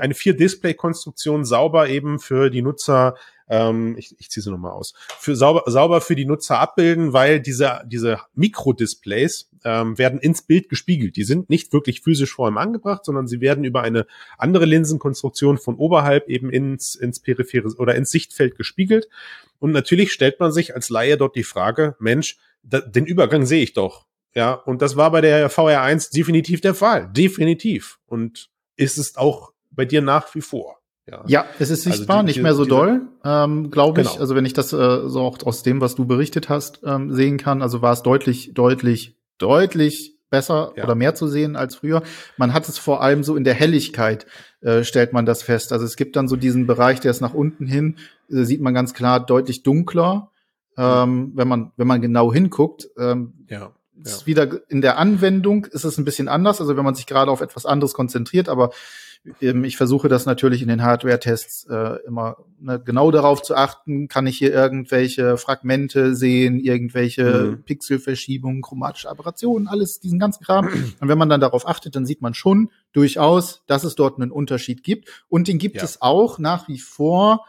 eine 0.00 0.14
vier 0.14 0.36
Display 0.36 0.72
Konstruktion 0.72 1.44
sauber 1.44 1.90
eben 1.90 2.18
für 2.18 2.48
die 2.48 2.62
Nutzer 2.62 3.14
ähm, 3.48 3.96
ich, 3.98 4.14
ich 4.18 4.30
ziehe 4.30 4.42
sie 4.42 4.50
nochmal 4.50 4.72
aus, 4.72 4.94
für 5.18 5.36
sauber, 5.36 5.64
sauber 5.66 6.00
für 6.00 6.16
die 6.16 6.24
Nutzer 6.24 6.58
abbilden, 6.58 7.12
weil 7.12 7.40
diese, 7.40 7.82
diese 7.86 8.20
Mikrodisplays 8.34 9.50
ähm, 9.64 9.98
werden 9.98 10.20
ins 10.20 10.42
Bild 10.42 10.68
gespiegelt. 10.68 11.16
Die 11.16 11.24
sind 11.24 11.50
nicht 11.50 11.72
wirklich 11.72 12.00
physisch 12.00 12.34
vor 12.34 12.48
ihm 12.48 12.58
angebracht, 12.58 13.04
sondern 13.04 13.26
sie 13.26 13.40
werden 13.40 13.64
über 13.64 13.82
eine 13.82 14.06
andere 14.38 14.64
Linsenkonstruktion 14.64 15.58
von 15.58 15.76
oberhalb 15.76 16.28
eben 16.28 16.50
ins, 16.50 16.94
ins 16.94 17.20
periphere 17.20 17.68
oder 17.76 17.94
ins 17.94 18.10
Sichtfeld 18.10 18.56
gespiegelt. 18.56 19.08
Und 19.58 19.72
natürlich 19.72 20.12
stellt 20.12 20.40
man 20.40 20.52
sich 20.52 20.74
als 20.74 20.88
Laie 20.88 21.16
dort 21.16 21.36
die 21.36 21.44
Frage, 21.44 21.96
Mensch, 21.98 22.38
da, 22.62 22.80
den 22.80 23.06
Übergang 23.06 23.46
sehe 23.46 23.62
ich 23.62 23.72
doch. 23.72 24.06
Ja, 24.34 24.54
und 24.54 24.82
das 24.82 24.96
war 24.96 25.10
bei 25.10 25.20
der 25.20 25.50
VR1 25.50 26.12
definitiv 26.12 26.60
der 26.60 26.74
Fall. 26.74 27.10
Definitiv. 27.12 27.98
Und 28.06 28.50
ist 28.76 28.98
es 28.98 29.16
auch 29.16 29.52
bei 29.70 29.84
dir 29.84 30.02
nach 30.02 30.34
wie 30.34 30.40
vor. 30.40 30.81
Ja, 31.10 31.24
ja 31.26 31.44
es 31.58 31.70
ist 31.70 31.86
also 31.86 31.98
sichtbar, 31.98 32.18
also 32.18 32.26
die, 32.26 32.32
nicht 32.32 32.42
mehr 32.42 32.54
so 32.54 32.64
doll, 32.64 33.02
ähm, 33.24 33.70
glaube 33.70 34.02
ich. 34.02 34.08
Genau. 34.08 34.20
Also 34.20 34.34
wenn 34.34 34.44
ich 34.44 34.52
das 34.52 34.72
äh, 34.72 35.08
so 35.08 35.20
auch 35.20 35.38
aus 35.44 35.62
dem, 35.62 35.80
was 35.80 35.94
du 35.94 36.04
berichtet 36.04 36.48
hast, 36.48 36.80
ähm, 36.84 37.12
sehen 37.12 37.38
kann, 37.38 37.62
also 37.62 37.82
war 37.82 37.92
es 37.92 38.02
deutlich, 38.02 38.54
deutlich, 38.54 39.16
deutlich 39.38 40.18
besser 40.30 40.72
ja. 40.76 40.84
oder 40.84 40.94
mehr 40.94 41.14
zu 41.14 41.26
sehen 41.26 41.56
als 41.56 41.76
früher. 41.76 42.02
Man 42.36 42.54
hat 42.54 42.68
es 42.68 42.78
vor 42.78 43.02
allem 43.02 43.22
so 43.22 43.36
in 43.36 43.44
der 43.44 43.54
Helligkeit, 43.54 44.26
äh, 44.60 44.82
stellt 44.84 45.12
man 45.12 45.26
das 45.26 45.42
fest. 45.42 45.72
Also 45.72 45.84
es 45.84 45.96
gibt 45.96 46.16
dann 46.16 46.26
so 46.26 46.36
diesen 46.36 46.66
Bereich, 46.66 47.00
der 47.00 47.10
ist 47.10 47.20
nach 47.20 47.34
unten 47.34 47.66
hin, 47.66 47.96
äh, 48.30 48.44
sieht 48.44 48.60
man 48.60 48.74
ganz 48.74 48.94
klar 48.94 49.24
deutlich 49.24 49.62
dunkler, 49.62 50.30
ähm, 50.78 51.32
wenn 51.34 51.48
man 51.48 51.72
wenn 51.76 51.86
man 51.86 52.00
genau 52.00 52.32
hinguckt. 52.32 52.88
Ähm, 52.98 53.34
ja. 53.48 53.72
Ja. 53.94 54.26
Wieder 54.26 54.60
in 54.68 54.80
der 54.80 54.98
Anwendung 54.98 55.66
ist 55.66 55.84
es 55.84 55.98
ein 55.98 56.04
bisschen 56.04 56.28
anders, 56.28 56.60
also 56.60 56.76
wenn 56.76 56.84
man 56.84 56.94
sich 56.94 57.06
gerade 57.06 57.30
auf 57.30 57.40
etwas 57.40 57.66
anderes 57.66 57.92
konzentriert, 57.92 58.48
aber 58.48 58.70
ähm, 59.40 59.64
ich 59.64 59.76
versuche 59.76 60.08
das 60.08 60.26
natürlich 60.26 60.62
in 60.62 60.68
den 60.68 60.82
Hardware-Tests 60.82 61.66
äh, 61.68 61.98
immer 62.06 62.36
ne, 62.58 62.80
genau 62.84 63.10
darauf 63.10 63.42
zu 63.42 63.54
achten, 63.54 64.08
kann 64.08 64.26
ich 64.26 64.38
hier 64.38 64.52
irgendwelche 64.52 65.36
Fragmente 65.36 66.14
sehen, 66.14 66.58
irgendwelche 66.58 67.56
mhm. 67.56 67.62
Pixelverschiebungen, 67.62 68.62
chromatische 68.62 69.08
Aberrationen, 69.08 69.68
alles 69.68 70.00
diesen 70.00 70.18
ganzen 70.18 70.44
Kram. 70.44 70.66
Und 71.00 71.08
wenn 71.08 71.18
man 71.18 71.28
dann 71.28 71.40
darauf 71.40 71.66
achtet, 71.68 71.94
dann 71.94 72.06
sieht 72.06 72.22
man 72.22 72.34
schon 72.34 72.70
durchaus, 72.92 73.62
dass 73.66 73.84
es 73.84 73.94
dort 73.94 74.20
einen 74.20 74.30
Unterschied 74.30 74.82
gibt. 74.82 75.08
Und 75.28 75.48
den 75.48 75.58
gibt 75.58 75.76
ja. 75.76 75.84
es 75.84 76.02
auch 76.02 76.38
nach 76.38 76.68
wie 76.68 76.78
vor 76.78 77.44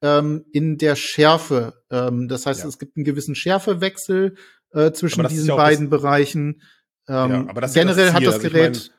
ähm, 0.00 0.44
in 0.52 0.78
der 0.78 0.96
Schärfe. 0.96 1.74
Ähm, 1.90 2.28
das 2.28 2.46
heißt, 2.46 2.62
ja. 2.62 2.68
es 2.68 2.78
gibt 2.78 2.96
einen 2.96 3.04
gewissen 3.04 3.34
Schärfewechsel 3.34 4.36
äh, 4.72 4.92
zwischen 4.92 5.26
diesen 5.28 5.56
beiden 5.56 5.90
Bereichen. 5.90 6.62
Ähm, 7.08 7.48
ja, 7.54 7.66
generell 7.68 8.12
hat 8.12 8.24
das 8.24 8.34
also 8.34 8.48
Gerät 8.48 8.76
ich 8.76 8.88
mein, 8.88 8.98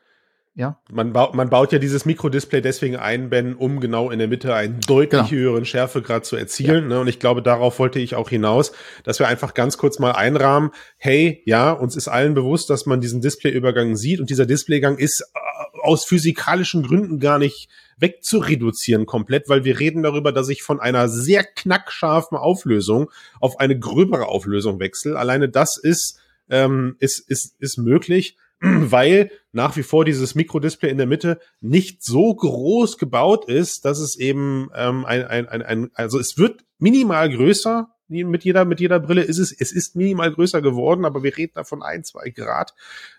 ja. 0.60 0.78
Man 0.92 1.14
baut, 1.14 1.36
man 1.36 1.50
baut 1.50 1.72
ja 1.72 1.80
dieses 1.80 2.04
Mikrodisplay 2.04 2.60
deswegen 2.60 2.98
ein, 2.98 3.30
Ben, 3.30 3.56
um 3.56 3.80
genau 3.80 4.10
in 4.12 4.20
der 4.20 4.28
Mitte 4.28 4.54
einen 4.54 4.82
deutlich 4.82 5.10
genau. 5.10 5.32
höheren 5.32 5.64
Schärfegrad 5.66 6.26
zu 6.26 6.36
erzielen. 6.36 6.84
Ja. 6.84 6.96
Ne? 6.96 7.00
Und 7.00 7.08
ich 7.08 7.20
glaube, 7.20 7.42
darauf 7.42 7.80
wollte 7.80 8.00
ich 8.00 8.16
auch 8.16 8.28
hinaus, 8.30 8.74
dass 9.06 9.20
wir 9.20 9.30
einfach 9.30 9.54
ganz 9.54 9.78
kurz 9.78 10.00
mal 10.00 10.12
einrahmen, 10.12 10.72
hey, 10.98 11.42
ja, 11.46 11.72
uns 11.72 11.96
ist 11.96 12.10
allen 12.10 12.34
bewusst, 12.34 12.70
dass 12.70 12.86
man 12.86 13.00
diesen 13.00 13.22
Displayübergang 13.22 13.96
sieht 13.96 14.20
und 14.20 14.30
dieser 14.30 14.46
Displaygang 14.46 14.98
ist 14.98 15.22
äh, 15.22 15.80
aus 15.82 16.04
physikalischen 16.04 16.84
Gründen 16.84 17.20
gar 17.20 17.40
nicht 17.40 17.70
wegzureduzieren 18.00 19.06
komplett, 19.06 19.50
weil 19.50 19.64
wir 19.64 19.80
reden 19.80 20.04
darüber, 20.04 20.32
dass 20.32 20.50
ich 20.50 20.64
von 20.64 20.80
einer 20.80 21.10
sehr 21.10 21.44
knackscharfen 21.44 22.38
Auflösung 22.38 23.12
auf 23.40 23.60
eine 23.60 23.78
gröbere 23.78 24.28
Auflösung 24.28 24.80
wechsle. 24.80 25.18
Alleine 25.18 25.50
das 25.50 25.78
ist, 25.78 26.20
ähm, 26.50 26.96
ist, 27.00 27.20
ist, 27.20 27.56
ist 27.60 27.78
möglich 27.78 28.38
weil 28.62 29.32
nach 29.52 29.78
wie 29.78 29.84
vor 29.84 30.06
dieses 30.06 30.36
Mikrodisplay 30.36 30.90
in 30.90 30.98
der 30.98 31.08
Mitte 31.08 31.40
nicht 31.62 32.04
so 32.04 32.34
groß 32.34 32.98
gebaut 32.98 33.46
ist, 33.46 33.86
dass 33.86 34.00
es 34.00 34.18
eben 34.18 34.70
ähm, 34.76 35.06
ein, 35.06 35.26
ein, 35.26 35.48
ein, 35.48 35.62
ein 35.62 35.92
also 35.94 36.20
es 36.20 36.38
wird 36.38 36.66
minimal 36.78 37.30
größer 37.30 37.90
mit 38.10 38.44
jeder 38.44 38.66
mit 38.66 38.80
jeder 38.80 39.00
Brille 39.00 39.22
ist 39.22 39.38
es 39.38 39.52
es 39.52 39.72
ist 39.72 39.96
minimal 39.96 40.32
größer 40.34 40.62
geworden, 40.62 41.06
aber 41.06 41.24
wir 41.24 41.38
reden 41.38 41.54
da 41.56 41.64
von 41.64 41.84
ein 41.84 42.04
zwei 42.04 42.32
Grad, 42.32 42.74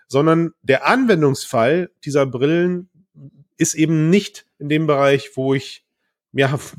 sondern 0.07 0.51
der 0.61 0.85
Anwendungsfall 0.85 1.91
dieser 2.03 2.25
Brillen 2.25 2.89
ist 3.61 3.75
eben 3.75 4.09
nicht 4.09 4.45
in 4.59 4.69
dem 4.69 4.87
Bereich, 4.87 5.31
wo 5.35 5.53
ich 5.53 5.85
ja 6.33 6.59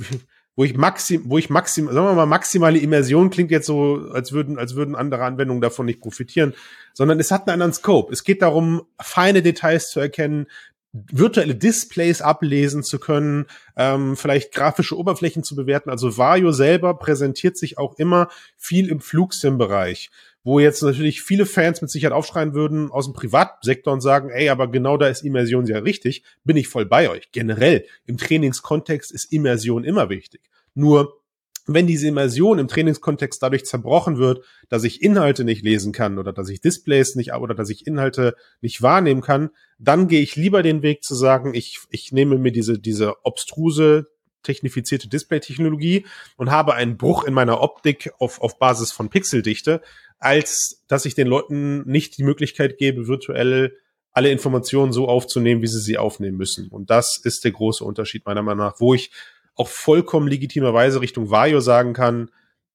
wo 0.55 0.65
ich 0.65 0.77
maxim, 0.77 1.23
wo 1.27 1.39
ich 1.39 1.49
maxim, 1.49 1.87
sagen 1.87 2.07
wir 2.07 2.13
mal, 2.13 2.27
maximale 2.27 2.79
Immersion 2.79 3.31
klingt 3.31 3.51
jetzt 3.51 3.67
so, 3.67 4.07
als 4.13 4.33
würden, 4.33 4.59
als 4.59 4.75
würden 4.75 4.95
andere 4.95 5.25
Anwendungen 5.25 5.63
davon 5.63 5.87
nicht 5.87 6.01
profitieren, 6.01 6.53
sondern 6.93 7.19
es 7.21 7.31
hat 7.31 7.43
einen 7.43 7.55
anderen 7.55 7.73
Scope. 7.73 8.13
Es 8.13 8.23
geht 8.23 8.43
darum, 8.43 8.83
feine 9.01 9.41
Details 9.41 9.91
zu 9.91 9.99
erkennen, 9.99 10.47
virtuelle 10.93 11.55
Displays 11.55 12.21
ablesen 12.21 12.83
zu 12.83 12.99
können, 12.99 13.47
ähm, 13.77 14.15
vielleicht 14.15 14.53
grafische 14.53 14.99
Oberflächen 14.99 15.43
zu 15.43 15.57
bewerten. 15.57 15.89
Also 15.89 16.19
Vario 16.19 16.53
selber 16.53 16.99
präsentiert 16.99 17.57
sich 17.57 17.79
auch 17.79 17.95
immer 17.99 18.29
viel 18.59 18.89
im 18.89 19.01
Flugsim-Bereich. 19.01 20.11
Wo 20.45 20.59
jetzt 20.59 20.83
natürlich 20.83 21.23
viele 21.23 21.47
Fans 21.47 21.81
mit 21.83 21.91
Sicherheit 21.91 22.17
aufschreien 22.17 22.55
würden 22.55 22.91
aus 22.91 23.07
dem 23.07 23.15
Privatsektor 23.15 23.93
und 23.93 24.01
sagen, 24.01 24.31
ey, 24.31 24.49
aber 24.49 24.69
genau 24.69 24.97
da 24.97 25.07
ist 25.09 25.25
Immersion 25.25 25.67
sehr 25.67 25.85
richtig, 25.85 26.25
bin 26.45 26.57
ich 26.57 26.69
voll 26.69 26.87
bei 26.87 27.09
euch. 27.09 27.31
Generell, 27.33 27.85
im 28.07 28.17
Trainingskontext 28.17 29.13
ist 29.13 29.33
Immersion 29.33 29.85
immer 29.85 30.09
wichtig. 30.09 30.41
Nur, 30.75 31.21
wenn 31.67 31.87
diese 31.87 32.09
Immersion 32.09 32.59
im 32.59 32.67
Trainingskontext 32.67 33.41
dadurch 33.41 33.65
zerbrochen 33.65 34.19
wird, 34.19 34.45
dass 34.69 34.83
ich 34.83 35.01
Inhalte 35.01 35.45
nicht 35.45 35.63
lesen 35.63 35.93
kann 35.93 36.19
oder 36.19 36.33
dass 36.33 36.49
ich 36.49 36.61
Displays 36.61 37.15
nicht 37.15 37.33
oder 37.35 37.55
dass 37.55 37.71
ich 37.71 37.87
Inhalte 37.87 38.35
nicht 38.61 38.83
wahrnehmen 38.83 39.21
kann, 39.21 39.51
dann 39.79 40.09
gehe 40.09 40.23
ich 40.23 40.35
lieber 40.35 40.65
den 40.65 40.83
Weg 40.83 41.05
zu 41.05 41.15
sagen, 41.15 41.55
ich, 41.55 41.79
ich 41.91 42.11
nehme 42.11 42.37
mir 42.39 42.51
diese, 42.51 42.81
diese 42.81 43.25
obstruse 43.25 44.09
technifizierte 44.43 45.09
Display-Technologie 45.09 46.07
und 46.37 46.51
habe 46.51 46.75
einen 46.75 46.97
Bruch 46.97 47.25
in 47.25 47.35
meiner 47.35 47.61
Optik 47.61 48.13
auf, 48.19 48.41
auf 48.41 48.59
Basis 48.59 48.91
von 48.91 49.09
Pixeldichte, 49.09 49.81
als 50.23 50.83
dass 50.87 51.05
ich 51.05 51.15
den 51.15 51.27
Leuten 51.27 51.83
nicht 51.83 52.17
die 52.17 52.23
Möglichkeit 52.23 52.79
gebe, 52.79 53.09
virtuell 53.09 53.77
alle 54.13 54.31
Informationen 54.31 54.93
so 54.93 55.09
aufzunehmen, 55.09 55.63
wie 55.63 55.67
sie 55.67 55.81
sie 55.81 55.99
aufnehmen 55.99 56.37
müssen. 56.37 56.69
Und 56.69 56.91
das 56.91 57.19
ist 57.23 57.45
der 57.45 57.53
große 57.53 57.85
Unterschied 57.85 58.25
meiner 58.27 58.43
Meinung 58.43 58.67
nach, 58.67 58.79
wo 58.79 58.95
ich 58.95 59.11
auch 59.55 59.69
vollkommen 59.69 60.29
legitimerweise 60.29 61.01
Richtung 61.01 61.31
Vario 61.31 61.61
sagen 61.61 61.93
kann, 61.93 62.31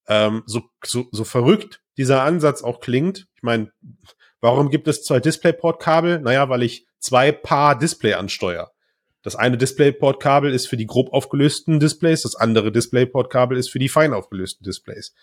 ähm, 0.08 0.44
so, 0.46 0.64
so, 0.84 1.08
so 1.12 1.24
verrückt 1.24 1.82
dieser 1.98 2.24
Ansatz 2.24 2.64
auch 2.64 2.80
klingt. 2.80 3.28
Ich 3.36 3.44
meine, 3.44 3.72
warum 4.42 4.70
gibt 4.70 4.88
es 4.88 5.04
zwei 5.04 5.20
DisplayPort-Kabel? 5.20 6.20
Naja, 6.20 6.50
weil 6.50 6.64
ich 6.64 6.86
zwei 7.00 7.32
Paar 7.32 7.78
Display 7.78 8.14
ansteuere. 8.14 8.72
Das 9.22 9.36
eine 9.36 9.58
DisplayPort-Kabel 9.58 10.54
ist 10.54 10.68
für 10.68 10.78
die 10.78 10.86
grob 10.86 11.12
aufgelösten 11.14 11.80
Displays, 11.80 12.22
das 12.22 12.36
andere 12.36 12.72
DisplayPort-Kabel 12.72 13.58
ist 13.58 13.70
für 13.70 13.80
die 13.80 13.90
fein 13.90 14.14
aufgelösten 14.14 14.64
Displays. 14.64 15.14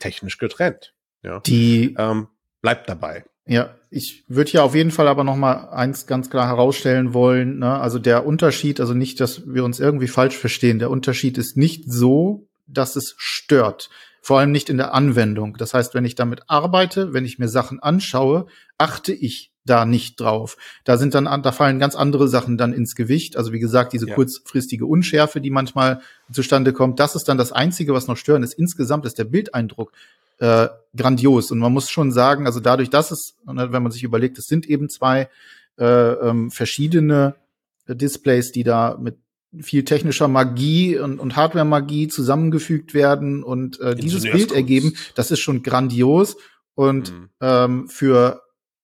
Technisch 0.00 0.38
getrennt. 0.38 0.94
Ja. 1.22 1.40
Die 1.40 1.94
ähm, 1.98 2.28
bleibt 2.62 2.88
dabei. 2.88 3.24
Ja, 3.46 3.74
ich 3.90 4.24
würde 4.28 4.52
ja 4.52 4.62
auf 4.62 4.74
jeden 4.74 4.90
Fall 4.90 5.08
aber 5.08 5.24
noch 5.24 5.36
mal 5.36 5.70
eins 5.70 6.06
ganz 6.06 6.28
klar 6.28 6.46
herausstellen 6.46 7.14
wollen. 7.14 7.60
Ne? 7.60 7.78
Also 7.78 7.98
der 7.98 8.26
Unterschied, 8.26 8.78
also 8.80 8.92
nicht, 8.92 9.20
dass 9.20 9.46
wir 9.46 9.64
uns 9.64 9.80
irgendwie 9.80 10.08
falsch 10.08 10.36
verstehen. 10.36 10.78
Der 10.78 10.90
Unterschied 10.90 11.38
ist 11.38 11.56
nicht 11.56 11.90
so, 11.90 12.46
dass 12.66 12.96
es 12.96 13.14
stört. 13.16 13.88
Vor 14.20 14.38
allem 14.38 14.52
nicht 14.52 14.68
in 14.68 14.76
der 14.76 14.92
Anwendung. 14.92 15.56
Das 15.56 15.72
heißt, 15.72 15.94
wenn 15.94 16.04
ich 16.04 16.14
damit 16.14 16.42
arbeite, 16.48 17.14
wenn 17.14 17.24
ich 17.24 17.38
mir 17.38 17.48
Sachen 17.48 17.80
anschaue, 17.80 18.46
achte 18.76 19.14
ich 19.14 19.52
da 19.64 19.86
nicht 19.86 20.20
drauf. 20.20 20.58
Da 20.84 20.98
sind 20.98 21.14
dann, 21.14 21.24
da 21.42 21.52
fallen 21.52 21.78
ganz 21.78 21.94
andere 21.94 22.28
Sachen 22.28 22.58
dann 22.58 22.74
ins 22.74 22.94
Gewicht. 22.94 23.36
Also 23.38 23.52
wie 23.52 23.58
gesagt, 23.58 23.94
diese 23.94 24.08
ja. 24.08 24.14
kurzfristige 24.14 24.84
Unschärfe, 24.84 25.40
die 25.40 25.50
manchmal 25.50 26.00
zustande 26.32 26.74
kommt, 26.74 27.00
das 27.00 27.14
ist 27.14 27.28
dann 27.28 27.38
das 27.38 27.52
Einzige, 27.52 27.94
was 27.94 28.06
noch 28.06 28.16
stören 28.18 28.42
ist. 28.42 28.54
Insgesamt 28.54 29.06
ist 29.06 29.18
der 29.18 29.24
Bildeindruck 29.24 29.92
äh, 30.38 30.68
grandios. 30.96 31.50
Und 31.50 31.58
man 31.58 31.72
muss 31.72 31.90
schon 31.90 32.12
sagen, 32.12 32.46
also 32.46 32.60
dadurch, 32.60 32.90
dass 32.90 33.10
es, 33.10 33.36
ne, 33.46 33.72
wenn 33.72 33.82
man 33.82 33.92
sich 33.92 34.04
überlegt, 34.04 34.38
es 34.38 34.46
sind 34.46 34.66
eben 34.66 34.88
zwei 34.88 35.28
äh, 35.78 35.84
ähm, 35.84 36.50
verschiedene 36.50 37.36
Displays, 37.88 38.52
die 38.52 38.64
da 38.64 38.98
mit 39.00 39.16
viel 39.60 39.84
technischer 39.84 40.28
Magie 40.28 40.98
und, 40.98 41.20
und 41.20 41.36
Hardware-Magie 41.36 42.08
zusammengefügt 42.08 42.92
werden 42.92 43.42
und 43.42 43.80
äh, 43.80 43.94
dieses 43.94 44.24
Bild 44.24 44.52
ergeben, 44.52 44.94
das 45.14 45.30
ist 45.30 45.40
schon 45.40 45.62
grandios. 45.62 46.36
Und 46.74 47.12
mhm. 47.12 47.28
ähm, 47.40 47.88
für 47.88 48.42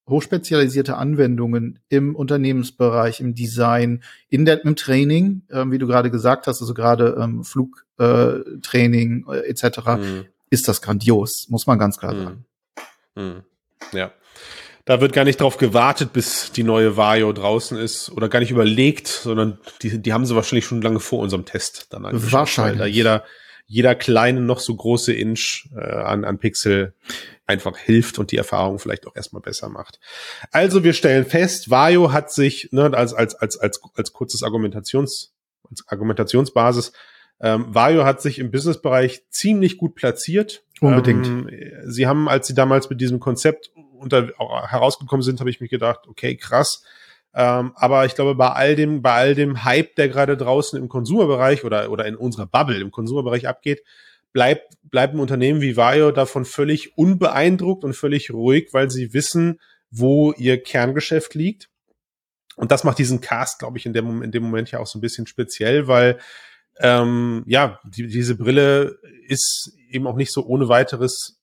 hochspezialisierte 0.08 0.96
Anwendungen 0.96 1.78
im 1.88 2.14
Unternehmensbereich, 2.14 3.20
im 3.20 3.34
Design, 3.34 4.02
in 4.28 4.44
der, 4.44 4.64
im 4.64 4.76
Training, 4.76 5.42
äh, 5.49 5.64
wie 5.68 5.78
du 5.78 5.87
gerade 5.87 6.11
gesagt 6.11 6.46
hast, 6.46 6.61
also 6.61 6.75
gerade 6.75 7.16
ähm, 7.20 7.44
Flugtraining 7.44 9.26
äh, 9.28 9.38
äh, 9.38 9.49
etc., 9.49 9.78
mhm. 9.99 10.25
Ist 10.54 10.68
das 10.68 10.80
grandios, 10.80 11.46
muss 11.49 11.66
man 11.66 11.78
ganz 11.78 11.99
klar 11.99 12.14
mhm. 12.14 12.23
sagen. 12.25 12.46
Mhm. 13.16 13.44
Ja. 13.92 14.12
Da 14.87 15.00
wird 15.00 15.14
gar 15.14 15.25
nicht 15.25 15.40
drauf 15.40 15.56
gewartet, 15.56 16.12
bis 16.12 16.52
die 16.52 16.62
neue 16.62 16.96
Vario 16.96 17.32
draußen 17.32 17.78
ist 17.78 18.11
oder 18.11 18.28
gar 18.28 18.40
nicht 18.40 18.50
überlegt, 18.50 19.08
sondern 19.08 19.58
die, 19.80 19.99
die 19.99 20.12
haben 20.12 20.26
sie 20.26 20.37
wahrscheinlich 20.37 20.66
schon 20.66 20.82
lange 20.82 21.00
vor 21.00 21.20
unserem 21.20 21.46
Test 21.46 21.87
dann 21.90 22.02
Wahrscheinlich. 22.04 22.78
Weil 22.78 22.78
da 22.78 22.87
jeder, 22.87 23.25
jeder 23.66 23.94
kleine, 23.94 24.42
noch 24.42 24.61
so 24.61 24.75
große 24.75 25.14
Inch 25.14 25.70
äh, 25.75 25.80
an, 25.80 26.26
an 26.26 26.38
Pixel 26.38 26.94
einfach 27.46 27.78
hilft 27.78 28.18
und 28.18 28.30
die 28.30 28.37
Erfahrung 28.37 28.78
vielleicht 28.78 29.06
auch 29.06 29.16
erstmal 29.16 29.40
besser 29.40 29.70
macht. 29.70 30.00
Also 30.50 30.84
wir 30.84 30.92
stellen 30.92 31.25
fest, 31.25 31.70
Vario 31.70 32.12
hat 32.12 32.30
sich 32.30 32.68
ne, 32.73 32.92
als, 32.92 33.14
als, 33.14 33.34
als, 33.34 33.56
als, 33.58 33.80
als 33.94 34.12
kurzes 34.12 34.42
Argumentations, 34.42 35.32
als 35.70 35.84
Argumentationsbasis, 35.88 36.92
ähm, 37.44 37.66
Vario 37.68 38.06
hat 38.06 38.22
sich 38.22 38.38
im 38.38 38.50
Businessbereich 38.50 39.28
ziemlich 39.28 39.76
gut 39.76 39.94
platziert. 39.94 40.64
Unbedingt. 40.80 41.26
Ähm, 41.26 41.50
sie 41.84 42.06
haben, 42.06 42.26
als 42.26 42.46
sie 42.46 42.54
damals 42.54 42.88
mit 42.88 43.02
diesem 43.02 43.20
Konzept 43.20 43.70
unter, 43.98 44.32
herausgekommen 44.38 45.22
sind, 45.22 45.40
habe 45.40 45.50
ich 45.50 45.60
mich 45.60 45.68
gedacht, 45.68 46.08
okay, 46.08 46.36
krass. 46.36 46.84
Ähm, 47.34 47.72
aber 47.74 48.06
ich 48.06 48.14
glaube, 48.14 48.34
bei 48.34 48.48
all 48.48 48.76
dem, 48.76 49.02
bei 49.02 49.12
all 49.12 49.34
dem 49.34 49.62
Hype, 49.62 49.94
der 49.96 50.08
gerade 50.08 50.38
draußen 50.38 50.78
im 50.78 50.88
Konsumerbereich 50.88 51.64
oder, 51.64 51.90
oder 51.90 52.06
in 52.06 52.16
unserer 52.16 52.46
Bubble 52.46 52.80
im 52.80 52.90
Konsumerbereich 52.90 53.46
abgeht, 53.46 53.82
bleibt, 54.32 54.78
bleibt 54.82 55.12
ein 55.12 55.20
Unternehmen 55.20 55.60
wie 55.60 55.76
Vario 55.76 56.12
davon 56.12 56.46
völlig 56.46 56.96
unbeeindruckt 56.96 57.84
und 57.84 57.94
völlig 57.94 58.32
ruhig, 58.32 58.70
weil 58.72 58.90
sie 58.90 59.12
wissen, 59.12 59.60
wo 59.90 60.32
ihr 60.32 60.62
Kerngeschäft 60.62 61.34
liegt. 61.34 61.68
Und 62.56 62.72
das 62.72 62.84
macht 62.84 62.98
diesen 62.98 63.20
Cast, 63.20 63.58
glaube 63.58 63.76
ich, 63.76 63.84
in 63.84 63.92
dem, 63.92 64.22
in 64.22 64.32
dem 64.32 64.44
Moment 64.44 64.70
ja 64.70 64.78
auch 64.78 64.86
so 64.86 64.98
ein 64.98 65.02
bisschen 65.02 65.26
speziell, 65.26 65.88
weil 65.88 66.18
ähm, 66.81 67.45
ja, 67.47 67.81
die, 67.85 68.07
diese 68.07 68.37
Brille 68.37 68.99
ist 69.26 69.73
eben 69.90 70.07
auch 70.07 70.16
nicht 70.16 70.33
so 70.33 70.45
ohne 70.45 70.69
weiteres 70.69 71.40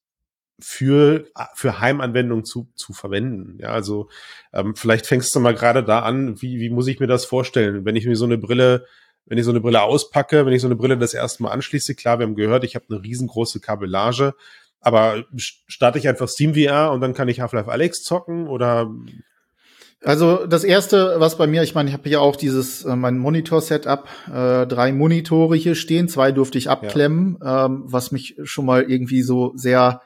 für, 0.60 1.26
für 1.56 1.80
Heimanwendungen 1.80 2.46
zu, 2.46 2.70
zu 2.76 2.94
verwenden. 2.94 3.58
Ja, 3.60 3.70
also 3.70 4.10
ähm, 4.54 4.76
vielleicht 4.76 5.08
fängst 5.08 5.34
du 5.36 5.40
mal 5.40 5.56
gerade 5.56 5.84
da 5.84 6.02
an, 6.02 6.42
wie, 6.42 6.60
wie 6.60 6.70
muss 6.70 6.88
ich 6.88 7.00
mir 7.00 7.08
das 7.08 7.26
vorstellen? 7.26 7.84
Wenn 7.86 7.96
ich 7.96 8.06
mir 8.06 8.16
so 8.16 8.26
eine 8.26 8.38
Brille, 8.38 8.86
wenn 9.26 9.38
ich 9.38 9.46
so 9.46 9.52
eine 9.52 9.62
Brille 9.62 9.82
auspacke, 9.82 10.46
wenn 10.46 10.54
ich 10.54 10.62
so 10.62 10.68
eine 10.68 10.76
Brille 10.76 10.98
das 10.98 11.14
erste 11.14 11.44
Mal 11.44 11.52
anschließe, 11.52 11.96
klar, 11.96 12.20
wir 12.20 12.26
haben 12.26 12.36
gehört, 12.36 12.64
ich 12.64 12.76
habe 12.76 12.86
eine 12.90 13.02
riesengroße 13.02 13.60
Kabellage, 13.60 14.36
aber 14.80 15.24
starte 15.36 16.00
ich 16.00 16.08
einfach 16.08 16.28
SteamVR 16.28 16.92
und 16.92 17.02
dann 17.02 17.14
kann 17.14 17.28
ich 17.28 17.40
Half-Life 17.40 17.72
Alex 17.72 18.04
zocken 18.04 18.48
oder 18.48 18.92
also 20.04 20.46
das 20.46 20.64
erste, 20.64 21.16
was 21.20 21.38
bei 21.38 21.48
mir, 21.48 21.64
ich 21.64 21.76
meine, 21.76 21.90
ich 21.90 21.94
habe 21.94 22.08
hier 22.10 22.22
auch 22.22 22.36
dieses 22.36 22.86
äh, 22.86 22.96
mein 22.96 23.18
Monitor-Setup, 23.18 24.08
äh, 24.28 24.68
drei 24.68 24.92
Monitore 24.92 25.56
hier 25.56 25.76
stehen, 25.76 26.10
zwei 26.10 26.32
durfte 26.32 26.58
ich 26.58 26.70
abklemmen, 26.70 27.38
ja. 27.42 27.66
ähm, 27.66 27.84
was 27.86 28.12
mich 28.12 28.36
schon 28.44 28.66
mal 28.66 28.84
irgendwie 28.84 29.22
so 29.22 29.54
sehr 29.56 30.02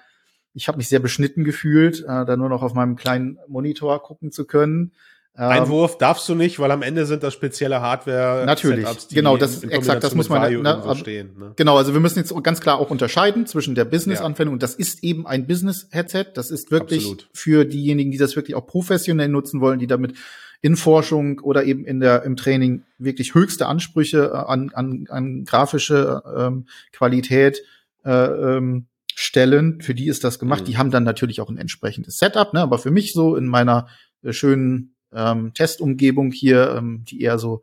ich 0.56 0.70
habe 0.70 0.78
mich 0.78 0.88
sehr 0.88 1.00
beschnitten 1.00 1.44
gefühlt, 1.44 2.02
äh, 2.04 2.26
da 2.26 2.38
nur 2.38 2.50
noch 2.50 2.64
auf 2.64 2.74
meinem 2.74 2.96
kleinen 2.96 3.38
Monitor 3.48 4.02
gucken 4.02 4.32
zu 4.32 4.46
können. 4.46 4.94
Ähm, 5.38 5.50
Einwurf 5.50 5.98
darfst 5.98 6.30
du 6.30 6.36
nicht, 6.36 6.60
weil 6.60 6.72
am 6.72 6.82
Ende 6.82 7.06
sind 7.06 7.22
das 7.22 7.34
spezielle 7.34 7.82
Hardware. 7.82 8.46
Natürlich, 8.46 8.88
genau, 9.10 9.36
das 9.36 9.64
exakt, 9.64 10.04
das 10.04 10.16
muss 10.16 10.30
man 10.30 10.62
na, 10.62 10.82
verstehen. 10.82 11.32
Ne? 11.38 11.54
Genau, 11.58 11.78
also 11.78 11.94
wir 11.94 12.00
müssen 12.00 12.20
jetzt 12.20 12.34
ganz 12.42 12.62
klar 12.62 12.80
auch 12.80 12.90
unterscheiden 12.90 13.46
zwischen 13.46 13.76
der 13.76 13.84
Business-Anwendung. 13.84 14.56
Ja. 14.56 14.60
Das 14.60 14.76
ist 14.76 15.04
eben 15.04 15.28
ein 15.28 15.46
Business-Headset. 15.46 16.28
Das 16.36 16.52
ist 16.52 16.72
wirklich 16.72 17.00
Absolut. 17.00 17.30
für 17.34 17.66
diejenigen, 17.66 18.12
die 18.12 18.18
das 18.18 18.38
wirklich 18.38 18.56
auch 18.56 18.66
professionell 18.66 19.28
nutzen 19.28 19.60
wollen, 19.60 19.80
die 19.80 19.88
damit 19.88 20.14
in 20.62 20.78
Forschung 20.78 21.40
oder 21.42 21.66
eben 21.66 21.86
in 21.86 22.00
der 22.00 22.24
im 22.24 22.38
Training 22.38 22.84
wirklich 22.98 23.36
höchste 23.36 23.68
Ansprüche 23.68 24.32
äh, 24.34 24.38
an, 24.38 24.72
an, 24.74 25.06
an 25.10 25.44
grafische 25.44 26.24
ähm, 26.36 26.68
Qualität 26.92 27.62
äh, 28.06 28.12
ähm, 28.12 28.88
stellen, 29.14 29.82
für 29.82 29.94
die 29.94 30.08
ist 30.08 30.24
das 30.24 30.40
gemacht. 30.40 30.62
Mhm. 30.62 30.66
Die 30.66 30.78
haben 30.78 30.92
dann 30.92 31.04
natürlich 31.04 31.42
auch 31.42 31.50
ein 31.50 31.58
entsprechendes 31.58 32.18
Setup, 32.18 32.54
ne? 32.54 32.62
aber 32.62 32.80
für 32.80 32.92
mich 32.92 33.14
so 33.14 33.36
in 33.36 33.48
meiner 33.48 33.88
äh, 34.24 34.34
schönen 34.34 34.95
ähm, 35.16 35.54
Testumgebung 35.54 36.32
hier, 36.32 36.76
ähm, 36.78 37.04
die 37.08 37.22
eher 37.22 37.40
so 37.40 37.62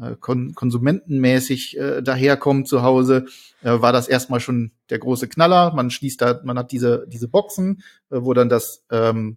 äh, 0.00 0.16
kon 0.18 0.54
konsumentenmäßig 0.54 1.78
äh, 1.78 2.02
daherkommt 2.02 2.66
zu 2.66 2.82
Hause, 2.82 3.26
äh, 3.62 3.80
war 3.80 3.92
das 3.92 4.08
erstmal 4.08 4.40
schon 4.40 4.72
der 4.90 4.98
große 4.98 5.28
Knaller. 5.28 5.72
Man 5.74 5.90
schließt 5.90 6.20
da, 6.20 6.40
man 6.44 6.58
hat 6.58 6.72
diese, 6.72 7.06
diese 7.08 7.28
Boxen, 7.28 7.82
äh, 8.10 8.16
wo 8.20 8.34
dann 8.34 8.48
das 8.48 8.84
ähm, 8.90 9.36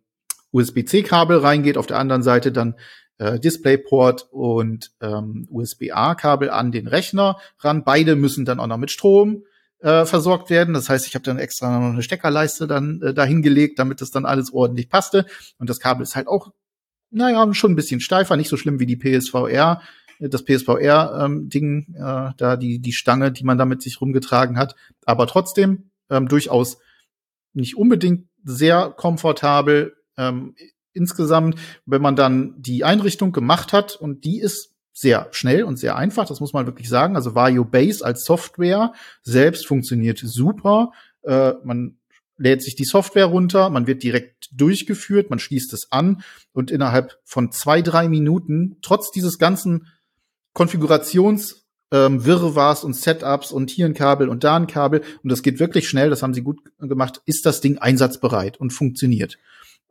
USB-C-Kabel 0.52 1.38
reingeht, 1.38 1.78
auf 1.78 1.88
der 1.88 2.00
anderen 2.00 2.24
Seite 2.24 2.52
dann 2.52 2.76
äh, 3.20 3.40
DisplayPort 3.40 4.28
und 4.32 4.92
ähm, 5.02 5.48
USB-A-Kabel 5.50 6.50
an 6.50 6.72
den 6.72 6.88
Rechner 6.88 7.38
ran. 7.60 7.84
Beide 7.84 8.16
müssen 8.16 8.46
dann 8.46 8.60
auch 8.60 8.68
noch 8.68 8.78
mit 8.78 8.92
Strom 8.92 9.44
äh, 9.80 10.06
versorgt 10.06 10.50
werden. 10.50 10.74
Das 10.74 10.90
heißt, 10.90 11.08
ich 11.08 11.16
habe 11.16 11.24
dann 11.24 11.40
extra 11.40 11.80
noch 11.80 11.94
eine 11.94 12.04
Steckerleiste 12.04 12.68
dann 12.68 13.02
äh, 13.02 13.14
dahingelegt, 13.14 13.80
damit 13.80 14.02
das 14.02 14.12
dann 14.12 14.26
alles 14.26 14.54
ordentlich 14.54 14.90
passte. 14.90 15.26
Und 15.60 15.70
das 15.70 15.80
Kabel 15.80 16.04
ist 16.04 16.16
halt 16.16 16.28
auch, 16.28 16.52
naja, 17.10 17.54
schon 17.54 17.72
ein 17.72 17.76
bisschen 17.76 18.00
steifer, 18.00 18.36
nicht 18.36 18.50
so 18.50 18.58
schlimm 18.58 18.80
wie 18.80 18.86
die 18.86 18.98
PSVR, 18.98 19.82
das 20.20 20.44
PSVR-Ding, 20.44 21.88
ähm, 21.90 21.96
äh, 21.96 22.32
da 22.38 22.58
die, 22.58 22.80
die 22.80 22.94
Stange, 22.94 23.32
die 23.32 23.44
man 23.44 23.58
da 23.58 23.66
mit 23.66 23.82
sich 23.82 24.02
rumgetragen 24.02 24.58
hat. 24.58 24.76
Aber 25.06 25.28
trotzdem 25.28 25.92
ähm, 26.10 26.28
durchaus 26.28 26.80
nicht 27.54 27.78
unbedingt 27.78 28.28
sehr 28.44 28.90
komfortabel. 28.90 29.96
Ähm, 30.18 30.56
insgesamt, 30.94 31.60
wenn 31.86 32.02
man 32.02 32.16
dann 32.16 32.56
die 32.58 32.84
Einrichtung 32.84 33.32
gemacht 33.32 33.74
hat 33.74 33.96
und 33.96 34.26
die 34.26 34.40
ist 34.40 34.74
sehr 34.94 35.28
schnell 35.32 35.64
und 35.64 35.78
sehr 35.78 35.96
einfach, 35.96 36.26
das 36.28 36.40
muss 36.40 36.54
man 36.54 36.66
wirklich 36.66 36.90
sagen. 36.90 37.16
Also 37.16 37.36
Vario 37.36 37.64
Base 37.64 38.04
als 38.04 38.26
Software 38.26 38.94
selbst 39.22 39.68
funktioniert 39.68 40.18
super. 40.18 40.92
Äh, 41.22 41.54
man 41.64 41.98
lädt 42.38 42.62
sich 42.62 42.75
die 42.75 42.86
Software 42.86 43.25
runter, 43.25 43.70
man 43.70 43.88
wird 43.88 44.03
direkt 44.03 44.50
durchgeführt, 44.51 45.29
man 45.29 45.39
schließt 45.39 45.74
es 45.74 45.91
an 45.91 46.24
und 46.53 46.72
innerhalb 46.72 47.20
von 47.24 47.51
zwei, 47.51 47.82
drei 47.82 48.08
Minuten, 48.08 48.77
trotz 48.82 49.12
dieses 49.12 49.38
ganzen 49.38 49.88
Konfigurations 50.53 51.67
ähm, 51.91 52.24
und 52.24 52.96
Setups 52.96 53.51
und 53.51 53.70
hier 53.70 53.86
ein 53.86 53.94
Kabel 53.94 54.29
und 54.29 54.44
da 54.44 54.56
ein 54.56 54.67
Kabel 54.67 55.01
und 55.24 55.32
das 55.32 55.41
geht 55.41 55.60
wirklich 55.60 55.89
schnell, 55.89 56.10
das 56.10 56.24
haben 56.24 56.34
sie 56.34 56.41
gut 56.41 56.60
gemacht, 56.79 57.22
ist 57.25 57.46
das 57.46 57.62
Ding 57.62 57.77
einsatzbereit 57.77 58.60
und 58.60 58.72
funktioniert. 58.72 59.38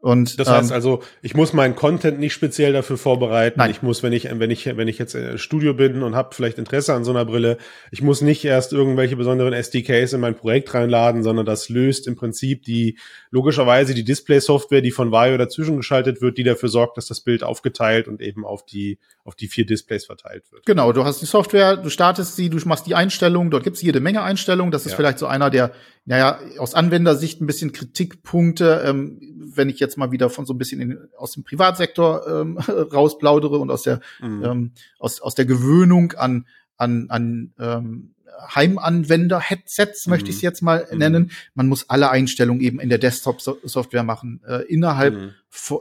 Und, 0.01 0.39
das 0.39 0.49
heißt 0.49 0.71
ähm, 0.71 0.75
also, 0.75 1.03
ich 1.23 1.35
muss 1.35 1.53
meinen 1.53 1.75
Content 1.75 2.21
nicht 2.21 2.35
speziell 2.35 2.73
dafür 2.73 2.99
vorbereiten. 2.99 3.59
Nein. 3.59 3.71
Ich 3.71 3.83
muss, 3.83 4.03
wenn 4.03 4.13
ich, 4.13 4.29
wenn 4.31 4.51
ich, 4.51 4.67
wenn 4.77 4.89
ich 4.89 4.99
jetzt 4.99 5.15
im 5.15 5.39
Studio 5.39 5.75
bin 5.75 6.03
und 6.03 6.15
habe 6.15 6.35
vielleicht 6.35 6.59
Interesse 6.59 6.95
an 6.95 7.03
so 7.03 7.11
einer 7.11 7.25
Brille, 7.25 7.57
ich 7.91 8.03
muss 8.03 8.21
nicht 8.21 8.45
erst 8.45 8.73
irgendwelche 8.73 9.17
besonderen 9.17 9.55
SDKs 9.55 10.13
in 10.13 10.21
mein 10.21 10.37
Projekt 10.37 10.75
reinladen, 10.75 11.23
sondern 11.23 11.47
das 11.47 11.71
löst 11.71 12.07
im 12.07 12.15
Prinzip 12.15 12.63
die 12.63 12.99
logischerweise 13.31 13.95
die 13.95 14.05
Display-Software, 14.05 14.83
die 14.83 14.91
von 14.91 15.13
Vario 15.13 15.39
dazwischen 15.39 15.77
geschaltet 15.77 16.21
wird, 16.21 16.39
die 16.39 16.45
dafür 16.45 16.69
sorgt, 16.69 16.99
dass 16.99 17.07
das 17.07 17.21
Bild 17.21 17.43
aufgeteilt 17.43 18.07
und 18.07 18.21
eben 18.21 18.45
auf 18.45 18.65
die 18.65 18.99
auf 19.25 19.35
die 19.35 19.49
vier 19.49 19.67
Displays 19.67 20.07
verteilt 20.07 20.45
wird. 20.53 20.65
Genau, 20.67 20.93
du 20.93 21.05
hast 21.05 21.21
die 21.21 21.27
Software, 21.27 21.77
du 21.77 21.91
startest 21.91 22.37
sie, 22.37 22.49
du 22.49 22.59
machst 22.65 22.87
die 22.87 22.95
Einstellungen, 22.95 23.51
dort 23.51 23.65
gibt's 23.65 23.83
jede 23.83 23.99
Menge 23.99 24.23
Einstellungen. 24.23 24.71
Das 24.71 24.87
ist 24.87 24.93
ja. 24.93 24.97
vielleicht 24.97 25.19
so 25.19 25.27
einer 25.27 25.51
der, 25.51 25.73
naja, 26.07 26.39
aus 26.59 26.75
Anwendersicht 26.75 27.41
ein 27.41 27.47
bisschen 27.47 27.73
Kritikpunkte, 27.73 28.83
ähm, 28.87 29.21
wenn 29.55 29.69
ich 29.69 29.81
jetzt 29.81 29.99
mal 29.99 30.13
wieder 30.13 30.31
von 30.31 30.47
so 30.47 30.55
ein 30.55 30.59
bisschen 30.59 30.81
in, 30.81 30.99
aus 31.19 31.33
dem 31.33 31.43
Privatsektor 31.43 32.27
ähm, 32.27 32.59
rausplaudere 32.93 33.59
und 33.59 33.71
aus 33.71 33.83
der 33.83 34.01
mhm. 34.21 34.45
ähm, 34.45 34.71
aus, 34.99 35.21
aus 35.21 35.35
der 35.35 35.45
Gewöhnung 35.45 36.13
an 36.13 36.47
an, 36.77 37.07
an 37.09 37.53
ähm, 37.59 38.15
Heimanwender-Headsets, 38.55 40.07
möchte 40.07 40.31
ich 40.31 40.37
es 40.37 40.43
mhm. 40.43 40.47
jetzt 40.47 40.63
mal 40.63 40.87
mhm. 40.91 40.99
nennen. 40.99 41.31
Man 41.55 41.69
muss 41.69 41.89
alle 41.89 42.11
Einstellungen 42.11 42.63
eben 42.63 42.81
in 42.81 42.89
der 42.89 42.99
Desktop-Software 42.99 44.03
machen. 44.03 44.41
Äh, 44.47 44.63
innerhalb 44.67 45.15
mhm. 45.15 45.31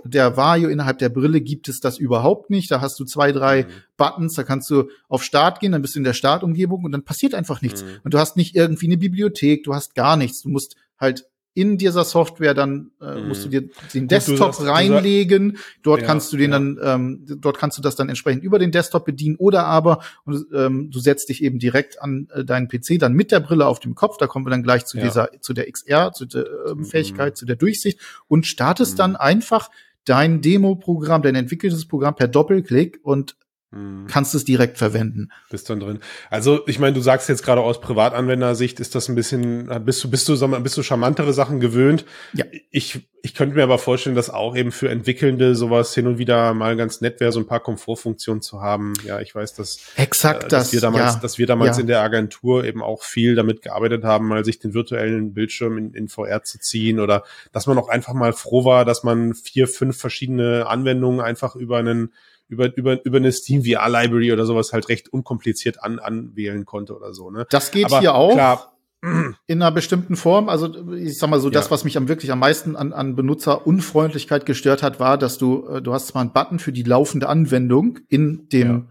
der 0.03 0.37
Vario, 0.37 0.69
innerhalb 0.69 0.99
der 0.99 1.09
Brille 1.09 1.41
gibt 1.41 1.67
es 1.67 1.79
das 1.79 1.97
überhaupt 1.97 2.49
nicht. 2.49 2.71
Da 2.71 2.81
hast 2.81 2.99
du 2.99 3.05
zwei, 3.05 3.31
drei 3.31 3.63
mhm. 3.63 3.67
Buttons, 3.97 4.33
da 4.35 4.43
kannst 4.43 4.69
du 4.69 4.89
auf 5.09 5.23
Start 5.23 5.59
gehen, 5.59 5.71
dann 5.71 5.81
bist 5.81 5.95
du 5.95 5.99
in 5.99 6.05
der 6.05 6.13
Startumgebung 6.13 6.83
und 6.83 6.91
dann 6.91 7.03
passiert 7.03 7.33
einfach 7.35 7.61
nichts. 7.61 7.83
Mhm. 7.83 7.99
Und 8.03 8.13
du 8.13 8.19
hast 8.19 8.37
nicht 8.37 8.55
irgendwie 8.55 8.87
eine 8.87 8.97
Bibliothek, 8.97 9.63
du 9.63 9.73
hast 9.73 9.95
gar 9.95 10.17
nichts. 10.17 10.41
Du 10.41 10.49
musst 10.49 10.75
halt 10.99 11.25
in 11.55 11.77
dieser 11.77 12.03
Software 12.03 12.53
dann 12.53 12.91
äh, 13.01 13.15
mhm. 13.15 13.29
musst 13.29 13.45
du 13.45 13.49
dir 13.49 13.69
den 13.93 14.07
Desktop 14.07 14.53
sagst, 14.53 14.61
reinlegen. 14.61 15.57
Dort 15.81 16.01
ja, 16.01 16.05
kannst 16.05 16.31
du 16.31 16.37
den 16.37 16.51
ja. 16.51 16.59
dann, 16.59 16.79
ähm, 16.83 17.25
dort 17.39 17.57
kannst 17.57 17.77
du 17.77 17.81
das 17.81 17.95
dann 17.95 18.09
entsprechend 18.09 18.43
über 18.43 18.59
den 18.59 18.71
Desktop 18.71 19.05
bedienen 19.05 19.37
oder 19.37 19.65
aber 19.65 20.01
und, 20.25 20.45
ähm, 20.53 20.91
du 20.91 20.99
setzt 20.99 21.29
dich 21.29 21.41
eben 21.41 21.57
direkt 21.57 22.01
an 22.01 22.27
äh, 22.33 22.43
deinen 22.43 22.67
PC 22.67 22.99
dann 22.99 23.13
mit 23.13 23.31
der 23.31 23.39
Brille 23.39 23.65
auf 23.65 23.79
dem 23.79 23.95
Kopf. 23.95 24.17
Da 24.17 24.27
kommen 24.27 24.45
wir 24.45 24.49
dann 24.49 24.63
gleich 24.63 24.85
zu 24.85 24.97
ja. 24.97 25.05
dieser, 25.05 25.29
zu 25.39 25.53
der 25.53 25.71
XR, 25.71 26.11
zu 26.11 26.25
der 26.25 26.43
äh, 26.43 26.83
Fähigkeit, 26.83 27.33
mhm. 27.33 27.35
zu 27.37 27.45
der 27.45 27.55
Durchsicht 27.55 27.99
und 28.27 28.45
startest 28.45 28.93
mhm. 28.93 28.97
dann 28.97 29.15
einfach 29.15 29.71
dein 30.03 30.41
Demo-Programm, 30.41 31.21
dein 31.21 31.35
entwickeltes 31.35 31.87
Programm 31.87 32.15
per 32.15 32.27
Doppelklick 32.27 32.99
und 33.01 33.37
Mhm. 33.75 34.07
kannst 34.07 34.33
es 34.35 34.45
direkt 34.45 34.77
verwenden. 34.77 35.29
Bist 35.49 35.69
dann 35.69 35.81
drin. 35.81 35.99
Also 36.29 36.65
ich 36.65 36.79
meine, 36.79 36.93
du 36.93 37.01
sagst 37.01 37.27
jetzt 37.27 37.43
gerade 37.43 37.61
aus 37.61 37.81
Privatanwendersicht, 37.81 38.79
ist 38.79 38.95
das 38.95 39.09
ein 39.09 39.15
bisschen, 39.15 39.69
bist 39.83 40.03
du, 40.03 40.09
bist 40.09 40.29
du, 40.29 40.35
sag 40.35 40.49
mal, 40.49 40.61
bist 40.61 40.77
du 40.77 40.83
charmantere 40.83 41.33
Sachen 41.33 41.59
gewöhnt? 41.59 42.05
Ja. 42.33 42.45
Ich, 42.71 43.05
ich 43.21 43.33
könnte 43.33 43.55
mir 43.55 43.63
aber 43.63 43.77
vorstellen, 43.77 44.15
dass 44.15 44.29
auch 44.29 44.55
eben 44.55 44.71
für 44.71 44.89
Entwickelnde 44.89 45.55
sowas 45.55 45.93
hin 45.93 46.07
und 46.07 46.17
wieder 46.17 46.53
mal 46.53 46.77
ganz 46.77 47.01
nett 47.01 47.19
wäre, 47.19 47.33
so 47.33 47.39
ein 47.39 47.47
paar 47.47 47.59
Komfortfunktionen 47.59 48.41
zu 48.41 48.61
haben. 48.61 48.93
Ja, 49.03 49.19
ich 49.19 49.35
weiß, 49.35 49.53
dass, 49.55 49.79
Exakt 49.97 50.45
äh, 50.45 50.47
dass 50.47 50.65
das, 50.65 50.73
wir 50.73 50.79
damals, 50.79 51.15
ja. 51.15 51.19
dass 51.19 51.37
wir 51.37 51.47
damals 51.47 51.77
ja. 51.77 51.81
in 51.81 51.87
der 51.87 52.01
Agentur 52.01 52.63
eben 52.63 52.81
auch 52.81 53.03
viel 53.03 53.35
damit 53.35 53.61
gearbeitet 53.61 54.05
haben, 54.05 54.27
mal 54.27 54.45
sich 54.45 54.59
den 54.59 54.73
virtuellen 54.73 55.33
Bildschirm 55.33 55.77
in, 55.77 55.93
in 55.93 56.07
VR 56.07 56.43
zu 56.43 56.59
ziehen 56.59 57.01
oder 57.01 57.23
dass 57.51 57.67
man 57.67 57.77
auch 57.77 57.89
einfach 57.89 58.13
mal 58.13 58.31
froh 58.31 58.63
war, 58.63 58.85
dass 58.85 59.03
man 59.03 59.33
vier, 59.33 59.67
fünf 59.67 59.97
verschiedene 59.97 60.67
Anwendungen 60.67 61.19
einfach 61.19 61.55
über 61.55 61.77
einen 61.77 62.13
über, 62.47 62.75
über, 62.75 63.03
über 63.05 63.17
eine 63.17 63.31
Steam 63.31 63.63
VR 63.63 63.89
Library 63.89 64.31
oder 64.31 64.45
sowas 64.45 64.73
halt 64.73 64.89
recht 64.89 65.09
unkompliziert 65.11 65.83
an, 65.83 65.99
anwählen 65.99 66.65
konnte 66.65 66.95
oder 66.95 67.13
so, 67.13 67.31
ne? 67.31 67.45
Das 67.49 67.71
geht 67.71 67.85
Aber 67.85 67.99
hier 67.99 68.15
auch. 68.15 68.33
Klar, 68.33 68.75
in 69.47 69.61
einer 69.61 69.71
bestimmten 69.71 70.15
Form. 70.15 70.49
Also 70.49 70.93
ich 70.93 71.17
sag 71.17 71.29
mal 71.29 71.39
so, 71.39 71.49
das, 71.49 71.71
was 71.71 71.83
mich 71.83 71.97
am 71.97 72.07
wirklich 72.07 72.31
am 72.31 72.39
meisten 72.39 72.75
an, 72.75 72.93
an 72.93 73.15
Benutzerunfreundlichkeit 73.15 74.45
gestört 74.45 74.83
hat, 74.83 74.99
war, 74.99 75.17
dass 75.17 75.37
du, 75.37 75.67
äh, 75.67 75.81
du 75.81 75.93
hast 75.93 76.07
zwar 76.07 76.21
einen 76.21 76.33
Button 76.33 76.59
für 76.59 76.71
die 76.71 76.83
laufende 76.83 77.29
Anwendung 77.29 77.99
in 78.09 78.47
dem, 78.49 78.89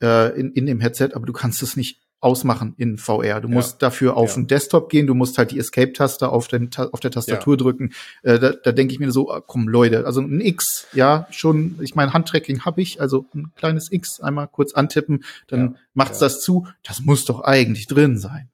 ja. 0.00 0.28
äh, 0.28 0.40
in, 0.40 0.52
in 0.52 0.66
dem 0.66 0.80
Headset, 0.80 1.10
aber 1.14 1.26
du 1.26 1.32
kannst 1.32 1.62
es 1.62 1.76
nicht 1.76 2.05
ausmachen 2.20 2.74
in 2.78 2.98
VR. 2.98 3.40
Du 3.40 3.48
musst 3.48 3.82
dafür 3.82 4.16
auf 4.16 4.30
ja. 4.30 4.34
den 4.36 4.46
Desktop 4.46 4.88
gehen, 4.88 5.06
du 5.06 5.14
musst 5.14 5.38
halt 5.38 5.50
die 5.50 5.58
Escape-Taste 5.58 6.30
auf, 6.30 6.48
den, 6.48 6.70
auf 6.92 7.00
der 7.00 7.10
Tastatur 7.10 7.54
ja. 7.54 7.58
drücken. 7.58 7.92
Äh, 8.22 8.38
da 8.38 8.52
da 8.52 8.72
denke 8.72 8.92
ich 8.92 9.00
mir 9.00 9.12
so, 9.12 9.30
ah, 9.30 9.42
komm 9.46 9.68
Leute, 9.68 10.06
also 10.06 10.20
ein 10.20 10.40
X, 10.40 10.86
ja, 10.92 11.26
schon, 11.30 11.78
ich 11.82 11.94
meine, 11.94 12.12
Handtracking 12.12 12.64
habe 12.64 12.80
ich, 12.80 13.00
also 13.00 13.26
ein 13.34 13.52
kleines 13.56 13.92
X 13.92 14.20
einmal 14.20 14.48
kurz 14.48 14.72
antippen, 14.74 15.24
dann 15.46 15.76
macht's 15.94 16.18
das 16.18 16.40
zu. 16.40 16.66
Das 16.82 17.00
muss 17.00 17.24
doch 17.26 17.42
eigentlich 17.42 17.86
drin 17.86 18.18
sein. 18.18 18.48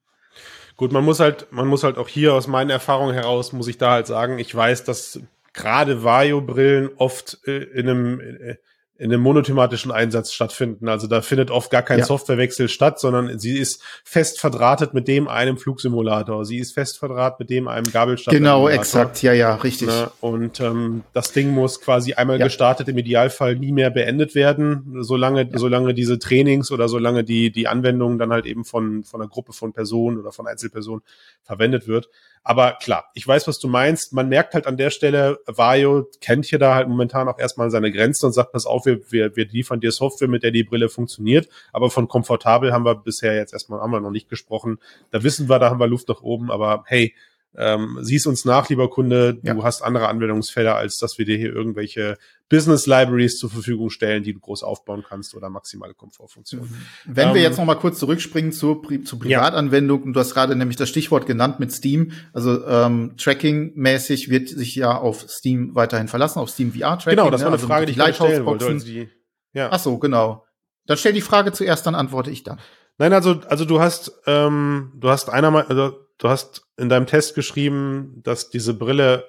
Gut, 0.75 0.91
man 0.91 1.03
muss 1.03 1.19
halt, 1.19 1.47
man 1.51 1.67
muss 1.67 1.83
halt 1.83 1.97
auch 1.97 2.07
hier 2.07 2.33
aus 2.33 2.47
meinen 2.47 2.69
Erfahrungen 2.69 3.13
heraus, 3.13 3.53
muss 3.53 3.67
ich 3.67 3.77
da 3.77 3.91
halt 3.91 4.07
sagen, 4.07 4.39
ich 4.39 4.53
weiß, 4.53 4.83
dass 4.83 5.19
gerade 5.53 6.03
Vario-Brillen 6.03 6.89
oft 6.97 7.39
äh, 7.45 7.63
in 7.63 7.89
einem 7.89 8.19
äh, 8.19 8.55
in 8.95 9.11
einem 9.11 9.21
monothematischen 9.21 9.91
Einsatz 9.91 10.31
stattfinden. 10.33 10.87
Also 10.87 11.07
da 11.07 11.21
findet 11.21 11.49
oft 11.49 11.71
gar 11.71 11.81
kein 11.81 11.99
ja. 11.99 12.05
Softwarewechsel 12.05 12.69
statt, 12.69 12.99
sondern 12.99 13.39
sie 13.39 13.57
ist 13.57 13.81
fest 14.03 14.39
verdrahtet 14.39 14.93
mit 14.93 15.07
dem 15.07 15.27
einem 15.27 15.57
Flugsimulator. 15.57 16.45
Sie 16.45 16.59
ist 16.59 16.73
fest 16.73 16.99
verdrahtet 16.99 17.39
mit 17.39 17.49
dem 17.49 17.67
einem 17.67 17.91
Gabelstapler. 17.91 18.37
Genau, 18.37 18.67
exakt, 18.69 19.23
ja, 19.23 19.33
ja, 19.33 19.55
richtig. 19.55 19.87
Na, 19.87 20.11
und 20.21 20.59
ähm, 20.59 21.03
das 21.11 21.31
Ding 21.31 21.49
muss 21.49 21.81
quasi 21.81 22.13
einmal 22.13 22.37
ja. 22.37 22.45
gestartet, 22.45 22.87
im 22.87 22.97
Idealfall 22.97 23.55
nie 23.55 23.71
mehr 23.71 23.89
beendet 23.89 24.35
werden, 24.35 24.97
solange, 24.99 25.49
ja. 25.51 25.57
solange 25.57 25.95
diese 25.95 26.19
Trainings 26.19 26.71
oder 26.71 26.87
solange 26.87 27.23
die, 27.23 27.51
die 27.51 27.67
Anwendung 27.67 28.19
dann 28.19 28.31
halt 28.31 28.45
eben 28.45 28.63
von, 28.63 29.03
von 29.03 29.21
einer 29.21 29.29
Gruppe 29.29 29.53
von 29.53 29.73
Personen 29.73 30.19
oder 30.19 30.31
von 30.31 30.45
Einzelpersonen 30.45 31.01
verwendet 31.41 31.87
wird. 31.87 32.09
Aber 32.45 32.73
klar, 32.73 33.05
ich 33.13 33.25
weiß, 33.25 33.47
was 33.47 33.59
du 33.59 33.69
meinst. 33.69 34.11
Man 34.11 34.27
merkt 34.27 34.53
halt 34.53 34.67
an 34.67 34.75
der 34.75 34.89
Stelle, 34.89 35.39
Vario 35.45 36.09
kennt 36.19 36.45
hier 36.45 36.59
da 36.59 36.75
halt 36.75 36.89
momentan 36.89 37.29
auch 37.29 37.39
erstmal 37.39 37.71
seine 37.71 37.91
Grenzen 37.91 38.25
und 38.25 38.33
sagt, 38.33 38.51
pass 38.51 38.65
auf, 38.65 38.85
wir, 38.85 38.99
wir, 39.11 39.35
wir 39.37 39.45
liefern 39.45 39.79
dir 39.79 39.91
Software, 39.93 40.27
mit 40.27 40.43
der 40.43 40.51
die 40.51 40.65
Brille 40.65 40.89
funktioniert. 40.89 41.47
Aber 41.71 41.89
von 41.89 42.09
komfortabel 42.09 42.73
haben 42.73 42.85
wir 42.85 42.95
bisher 42.95 43.35
jetzt 43.35 43.53
erstmal 43.53 43.79
haben 43.79 43.91
wir 43.91 44.01
noch 44.01 44.11
nicht 44.11 44.29
gesprochen. 44.29 44.79
Da 45.11 45.23
wissen 45.23 45.47
wir, 45.47 45.57
da 45.57 45.69
haben 45.69 45.79
wir 45.79 45.87
Luft 45.87 46.09
nach 46.09 46.21
oben. 46.21 46.51
Aber 46.51 46.83
hey, 46.87 47.13
ähm, 47.55 47.99
sieh's 48.01 48.25
uns 48.25 48.45
nach, 48.45 48.69
lieber 48.69 48.89
Kunde, 48.89 49.35
du 49.35 49.47
ja. 49.47 49.63
hast 49.63 49.83
andere 49.83 50.07
Anwendungsfelder, 50.07 50.75
als 50.75 50.97
dass 50.97 51.17
wir 51.17 51.25
dir 51.25 51.37
hier 51.37 51.53
irgendwelche 51.53 52.17
Business 52.49 52.87
Libraries 52.87 53.37
zur 53.37 53.49
Verfügung 53.49 53.89
stellen, 53.89 54.23
die 54.23 54.33
du 54.33 54.39
groß 54.39 54.63
aufbauen 54.63 55.03
kannst 55.07 55.35
oder 55.35 55.49
maximale 55.49 55.93
Komfortfunktionen. 55.93 56.69
Mhm. 56.69 57.15
Wenn 57.15 57.29
ähm, 57.29 57.35
wir 57.35 57.41
jetzt 57.41 57.57
noch 57.57 57.65
mal 57.65 57.75
kurz 57.75 57.99
zurückspringen 57.99 58.51
zur, 58.51 58.81
zur 59.03 59.19
Privatanwendung, 59.19 59.99
ja. 59.99 60.05
und 60.05 60.13
du 60.13 60.19
hast 60.19 60.33
gerade 60.33 60.55
nämlich 60.55 60.77
das 60.77 60.89
Stichwort 60.89 61.25
genannt 61.25 61.59
mit 61.59 61.71
Steam, 61.71 62.11
also 62.33 62.65
ähm, 62.65 63.15
Tracking-mäßig 63.17 64.29
wird 64.29 64.49
sich 64.49 64.75
ja 64.75 64.97
auf 64.97 65.25
Steam 65.29 65.75
weiterhin 65.75 66.07
verlassen, 66.07 66.39
auf 66.39 66.49
Steam 66.49 66.73
VR-Tracking. 66.73 67.17
Genau, 67.17 67.29
das 67.29 67.41
war 67.41 67.47
eine 67.47 67.57
ne? 67.57 67.61
also 67.61 67.67
Frage, 67.67 67.85
die 67.85 67.99
ich 67.99 68.15
stellen 68.15 68.45
wollte. 68.45 68.65
Also 68.65 68.85
die, 68.85 69.09
ja. 69.53 69.69
Ach 69.71 69.79
so, 69.79 69.97
genau. 69.99 70.45
Dann 70.85 70.97
stell 70.97 71.13
die 71.13 71.21
Frage 71.21 71.51
zuerst, 71.51 71.85
dann 71.85 71.95
antworte 71.95 72.31
ich 72.31 72.43
dann. 72.43 72.59
Nein, 72.97 73.13
also 73.13 73.41
also 73.47 73.65
du 73.65 73.79
hast 73.79 74.11
ähm, 74.27 74.91
du 74.95 75.09
hast 75.09 75.29
einer 75.29 75.67
also 75.67 76.02
du 76.17 76.29
hast 76.29 76.65
in 76.77 76.89
deinem 76.89 77.07
Test 77.07 77.35
geschrieben, 77.35 78.21
dass 78.23 78.49
diese 78.49 78.73
Brille 78.73 79.27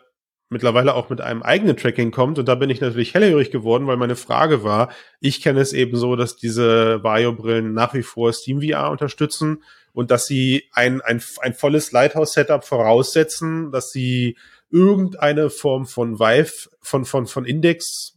mittlerweile 0.51 0.95
auch 0.95 1.11
mit 1.11 1.21
einem 1.21 1.43
eigenen 1.43 1.77
Tracking 1.77 2.11
kommt. 2.11 2.39
Und 2.39 2.47
da 2.47 2.55
bin 2.55 2.71
ich 2.71 2.81
natürlich 2.81 3.15
hellhörig 3.15 3.51
geworden, 3.51 3.87
weil 3.87 3.97
meine 3.97 4.17
Frage 4.17 4.63
war, 4.63 4.91
ich 5.21 5.43
kenne 5.43 5.61
es 5.61 5.73
eben 5.73 5.97
so, 5.97 6.17
dass 6.17 6.37
diese 6.37 7.03
Vario-Brillen 7.03 7.73
nach 7.73 7.95
wie 7.95 8.03
vor 8.03 8.33
SteamVR 8.33 8.91
unterstützen 8.91 9.63
und 9.93 10.11
dass 10.11 10.27
sie 10.27 10.69
ein, 10.73 11.01
ein, 11.01 11.23
ein 11.41 11.55
volles 11.55 11.93
Lighthouse-Setup 11.93 12.65
voraussetzen, 12.65 13.73
dass 13.73 13.91
sie 13.91 14.37
irgendeine 14.71 15.51
Form 15.51 15.87
von 15.87 16.19
Vive, 16.19 16.69
von, 16.81 17.05
von, 17.05 17.27
von 17.27 17.45
Index, 17.45 18.17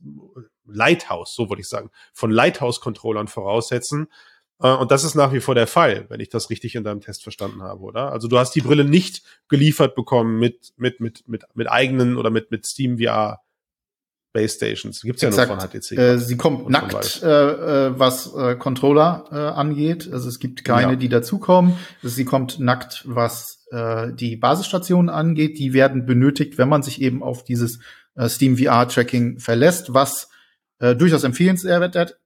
Lighthouse, 0.65 1.33
so 1.33 1.49
würde 1.49 1.61
ich 1.61 1.69
sagen, 1.69 1.91
von 2.13 2.29
Lighthouse-Controllern 2.29 3.27
voraussetzen, 3.27 4.07
und 4.59 4.91
das 4.91 5.03
ist 5.03 5.15
nach 5.15 5.33
wie 5.33 5.39
vor 5.39 5.55
der 5.55 5.67
Fall, 5.67 6.05
wenn 6.09 6.19
ich 6.19 6.29
das 6.29 6.49
richtig 6.49 6.75
in 6.75 6.83
deinem 6.83 7.01
Test 7.01 7.23
verstanden 7.23 7.61
habe, 7.61 7.81
oder? 7.81 8.11
Also 8.11 8.27
du 8.27 8.39
hast 8.39 8.55
die 8.55 8.61
Brille 8.61 8.85
nicht 8.85 9.23
geliefert 9.49 9.95
bekommen 9.95 10.39
mit, 10.39 10.73
mit, 10.77 10.99
mit, 10.99 11.27
mit, 11.27 11.43
mit 11.53 11.69
eigenen 11.69 12.17
oder 12.17 12.29
mit, 12.29 12.49
mit 12.49 12.65
Steam 12.65 12.97
VR 12.97 13.41
Base 14.33 14.55
Stations. 14.55 15.01
Gibt's 15.01 15.21
ja 15.21 15.29
Exakt. 15.29 15.49
nur 15.49 15.59
von 15.59 15.69
HTC. 15.69 15.91
Äh, 15.97 16.19
sie 16.19 16.37
kommt 16.37 16.69
nackt, 16.69 17.23
äh, 17.23 17.87
äh, 17.87 17.99
was 17.99 18.33
äh, 18.35 18.55
Controller 18.55 19.25
äh, 19.31 19.35
angeht. 19.35 20.09
Also 20.11 20.29
es 20.29 20.39
gibt 20.39 20.63
keine, 20.63 20.91
ja. 20.91 20.95
die 20.95 21.09
dazukommen. 21.09 21.73
Also 22.03 22.15
sie 22.15 22.25
kommt 22.25 22.59
nackt, 22.59 23.03
was 23.07 23.65
äh, 23.71 24.13
die 24.13 24.35
Basisstationen 24.35 25.09
angeht. 25.09 25.57
Die 25.57 25.73
werden 25.73 26.05
benötigt, 26.05 26.57
wenn 26.57 26.69
man 26.69 26.83
sich 26.83 27.01
eben 27.01 27.23
auf 27.23 27.43
dieses 27.43 27.79
äh, 28.15 28.29
Steam 28.29 28.57
VR 28.57 28.87
Tracking 28.87 29.39
verlässt, 29.39 29.93
was 29.93 30.29
äh, 30.79 30.95
durchaus 30.95 31.23
empfehlenswert 31.23 32.17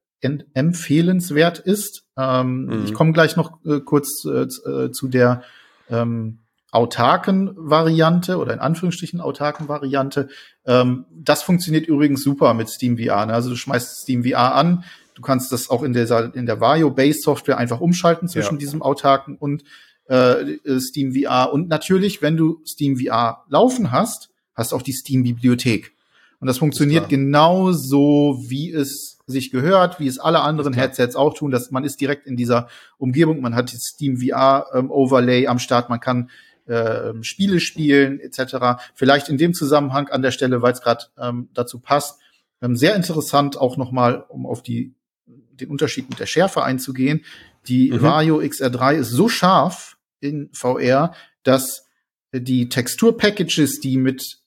empfehlenswert 0.54 1.60
ist. 1.60 2.04
Ähm, 2.22 2.66
mhm. 2.66 2.86
Ich 2.86 2.94
komme 2.94 3.14
gleich 3.14 3.36
noch 3.36 3.64
äh, 3.66 3.80
kurz 3.80 4.26
äh, 4.26 4.44
äh, 4.44 4.92
zu 4.92 5.08
der 5.08 5.44
ähm, 5.90 6.40
autarken 6.72 7.52
Variante 7.56 8.38
oder 8.38 8.54
in 8.54 8.60
Anführungsstrichen 8.60 9.20
autarken 9.20 9.68
Variante. 9.68 10.30
Ähm, 10.66 11.06
das 11.12 11.44
funktioniert 11.44 11.88
übrigens 11.88 12.24
super 12.24 12.54
mit 12.54 12.70
Steam 12.70 12.98
VR. 12.98 13.26
Ne? 13.26 13.34
Also 13.34 13.50
du 13.50 13.56
schmeißt 13.56 14.04
Steam 14.04 14.24
VR 14.24 14.56
an, 14.56 14.84
du 15.16 15.22
kannst 15.22 15.52
das 15.52 15.70
auch 15.70 15.84
in 15.84 15.94
der, 15.94 16.34
in 16.34 16.46
der 16.46 16.62
Vario 16.62 16.92
Base 16.92 17.20
Software 17.22 17.58
einfach 17.58 17.82
umschalten 17.82 18.30
zwischen 18.30 18.56
ja. 18.56 18.60
diesem 18.60 18.82
autarken 18.82 19.36
und 19.38 19.64
äh, 20.06 20.80
Steam 20.80 21.14
VR. 21.14 21.52
Und 21.52 21.68
natürlich, 21.68 22.22
wenn 22.22 22.38
du 22.38 22.62
Steam 22.66 22.98
VR 22.98 23.44
laufen 23.50 23.92
hast, 23.92 24.30
hast 24.56 24.72
du 24.72 24.76
auch 24.76 24.82
die 24.82 24.94
Steam 24.94 25.24
Bibliothek. 25.24 25.94
Und 26.40 26.48
das 26.48 26.58
funktioniert 26.58 27.08
genau 27.08 27.72
so, 27.72 28.44
wie 28.48 28.72
es 28.72 29.20
sich 29.32 29.52
gehört, 29.52 30.00
wie 30.00 30.08
es 30.08 30.20
alle 30.20 30.42
anderen 30.42 30.74
Headsets 30.74 31.16
auch 31.16 31.34
tun. 31.34 31.52
Dass 31.52 31.72
man 31.72 31.84
ist 31.84 32.00
direkt 32.00 32.28
in 32.28 32.38
dieser 32.38 32.68
Umgebung, 32.98 33.42
man 33.42 33.56
hat 33.56 33.72
die 33.72 33.78
Steam 33.78 34.18
VR 34.18 34.68
ähm, 34.74 34.92
Overlay 34.92 35.48
am 35.48 35.60
Start, 35.60 35.90
man 35.90 36.00
kann 36.00 36.30
äh, 36.68 37.14
Spiele 37.22 37.60
spielen 37.60 38.20
etc. 38.20 38.82
Vielleicht 38.94 39.30
in 39.30 39.38
dem 39.38 39.54
Zusammenhang 39.54 40.10
an 40.10 40.22
der 40.22 40.32
Stelle, 40.32 40.62
weil 40.62 40.74
es 40.74 40.82
gerade 40.82 41.06
ähm, 41.18 41.50
dazu 41.54 41.80
passt, 41.80 42.20
ähm, 42.62 42.76
sehr 42.76 42.96
interessant 42.96 43.58
auch 43.58 43.78
noch 43.78 43.92
mal, 43.92 44.24
um 44.30 44.46
auf 44.46 44.62
die 44.62 44.94
den 45.26 45.70
Unterschied 45.70 46.10
mit 46.10 46.20
der 46.20 46.26
Schärfe 46.26 46.64
einzugehen. 46.64 47.24
Die 47.68 47.92
mhm. 47.92 48.02
Vario 48.02 48.40
XR3 48.40 48.96
ist 48.96 49.12
so 49.12 49.30
scharf 49.30 49.98
in 50.20 50.50
VR, 50.54 51.14
dass 51.44 51.88
die 52.34 52.70
Texturpackages, 52.70 53.80
die 53.80 53.98
mit 53.98 54.40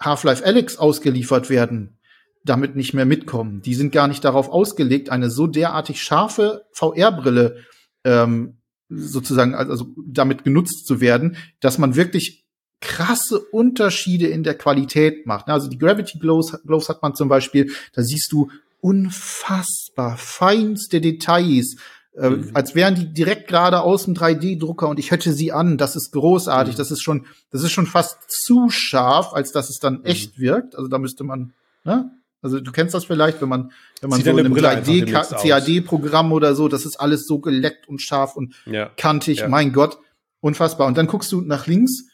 Half-Life 0.00 0.44
Alyx 0.44 0.76
ausgeliefert 0.76 1.50
werden, 1.50 1.97
damit 2.44 2.76
nicht 2.76 2.94
mehr 2.94 3.06
mitkommen. 3.06 3.62
Die 3.62 3.74
sind 3.74 3.92
gar 3.92 4.08
nicht 4.08 4.24
darauf 4.24 4.48
ausgelegt, 4.48 5.10
eine 5.10 5.30
so 5.30 5.46
derartig 5.46 6.02
scharfe 6.02 6.64
VR-Brille 6.72 7.64
ähm, 8.04 8.58
sozusagen 8.88 9.54
also 9.54 9.88
damit 10.06 10.44
genutzt 10.44 10.86
zu 10.86 11.00
werden, 11.00 11.36
dass 11.60 11.78
man 11.78 11.94
wirklich 11.94 12.46
krasse 12.80 13.40
Unterschiede 13.40 14.28
in 14.28 14.44
der 14.44 14.56
Qualität 14.56 15.26
macht. 15.26 15.48
Also 15.48 15.68
die 15.68 15.78
Gravity 15.78 16.18
Glows, 16.18 16.56
Glows 16.64 16.88
hat 16.88 17.02
man 17.02 17.14
zum 17.14 17.28
Beispiel, 17.28 17.72
da 17.92 18.02
siehst 18.02 18.30
du 18.32 18.50
unfassbar 18.80 20.16
feinste 20.16 21.00
Details, 21.00 21.76
äh, 22.16 22.30
mhm. 22.30 22.50
als 22.54 22.74
wären 22.74 22.94
die 22.94 23.12
direkt 23.12 23.48
gerade 23.48 23.80
aus 23.80 24.04
dem 24.04 24.14
3D-Drucker 24.14 24.88
und 24.88 24.98
ich 24.98 25.10
hätte 25.10 25.32
sie 25.32 25.52
an. 25.52 25.76
Das 25.76 25.96
ist 25.96 26.12
großartig. 26.12 26.74
Mhm. 26.74 26.78
Das 26.78 26.90
ist 26.90 27.02
schon, 27.02 27.26
das 27.50 27.62
ist 27.62 27.72
schon 27.72 27.86
fast 27.86 28.30
zu 28.30 28.70
scharf, 28.70 29.32
als 29.32 29.52
dass 29.52 29.70
es 29.70 29.78
dann 29.78 29.98
mhm. 29.98 30.04
echt 30.04 30.38
wirkt. 30.38 30.76
Also 30.76 30.88
da 30.88 30.98
müsste 30.98 31.24
man, 31.24 31.52
ne? 31.84 32.10
Also 32.40 32.60
du 32.60 32.70
kennst 32.70 32.94
das 32.94 33.04
vielleicht, 33.04 33.40
wenn 33.40 33.48
man, 33.48 33.72
wenn 34.00 34.10
man 34.10 34.18
Sieht 34.18 34.26
so 34.26 34.38
in 34.38 34.46
einem 34.46 34.54
3D-CAD-Programm 34.54 36.32
oder 36.32 36.54
so, 36.54 36.68
das 36.68 36.86
ist 36.86 36.96
alles 36.96 37.26
so 37.26 37.40
geleckt 37.40 37.88
und 37.88 38.00
scharf 38.00 38.36
und 38.36 38.54
ja. 38.66 38.90
kantig. 38.96 39.38
Ja. 39.38 39.48
Mein 39.48 39.72
Gott, 39.72 39.98
unfassbar. 40.40 40.86
Und 40.86 40.96
dann 40.96 41.06
guckst 41.08 41.32
du 41.32 41.40
nach 41.40 41.66
links 41.66 42.04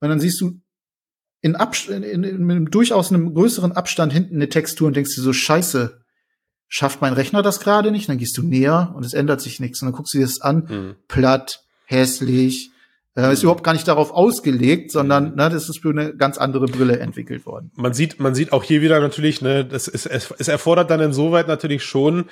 und 0.00 0.08
dann 0.08 0.20
siehst 0.20 0.40
du 0.40 0.60
in, 1.40 1.56
Abst 1.56 1.88
in, 1.88 2.02
in, 2.02 2.24
in, 2.24 2.48
in 2.48 2.64
durchaus 2.66 3.10
einem 3.10 3.34
größeren 3.34 3.72
Abstand 3.72 4.12
hinten 4.12 4.36
eine 4.36 4.48
Textur 4.48 4.86
und 4.86 4.96
denkst 4.96 5.14
dir 5.14 5.22
so, 5.22 5.32
scheiße, 5.32 6.00
schafft 6.68 7.00
mein 7.00 7.12
Rechner 7.12 7.42
das 7.42 7.60
gerade 7.60 7.90
nicht? 7.90 8.08
Dann 8.08 8.18
gehst 8.18 8.38
du 8.38 8.42
näher 8.42 8.92
und 8.96 9.04
es 9.04 9.14
ändert 9.14 9.40
sich 9.40 9.60
nichts. 9.60 9.82
Und 9.82 9.86
dann 9.86 9.94
guckst 9.94 10.14
du 10.14 10.18
dir 10.18 10.24
das 10.24 10.40
an, 10.40 10.66
mhm. 10.68 10.96
platt, 11.08 11.64
hässlich, 11.84 12.71
äh, 13.16 13.32
ist 13.32 13.42
überhaupt 13.42 13.64
gar 13.64 13.72
nicht 13.72 13.88
darauf 13.88 14.10
ausgelegt, 14.10 14.90
sondern 14.90 15.34
ne, 15.34 15.50
das 15.50 15.68
ist 15.68 15.80
für 15.80 15.90
eine 15.90 16.14
ganz 16.14 16.38
andere 16.38 16.66
Brille 16.66 16.98
entwickelt 16.98 17.44
worden. 17.46 17.70
Man 17.74 17.92
sieht, 17.92 18.20
man 18.20 18.34
sieht 18.34 18.52
auch 18.52 18.64
hier 18.64 18.80
wieder 18.82 19.00
natürlich, 19.00 19.42
ne, 19.42 19.64
das 19.64 19.88
ist, 19.88 20.06
es, 20.06 20.32
es 20.38 20.48
erfordert 20.48 20.90
dann 20.90 21.00
insoweit 21.00 21.48
natürlich 21.48 21.84
schon 21.84 22.26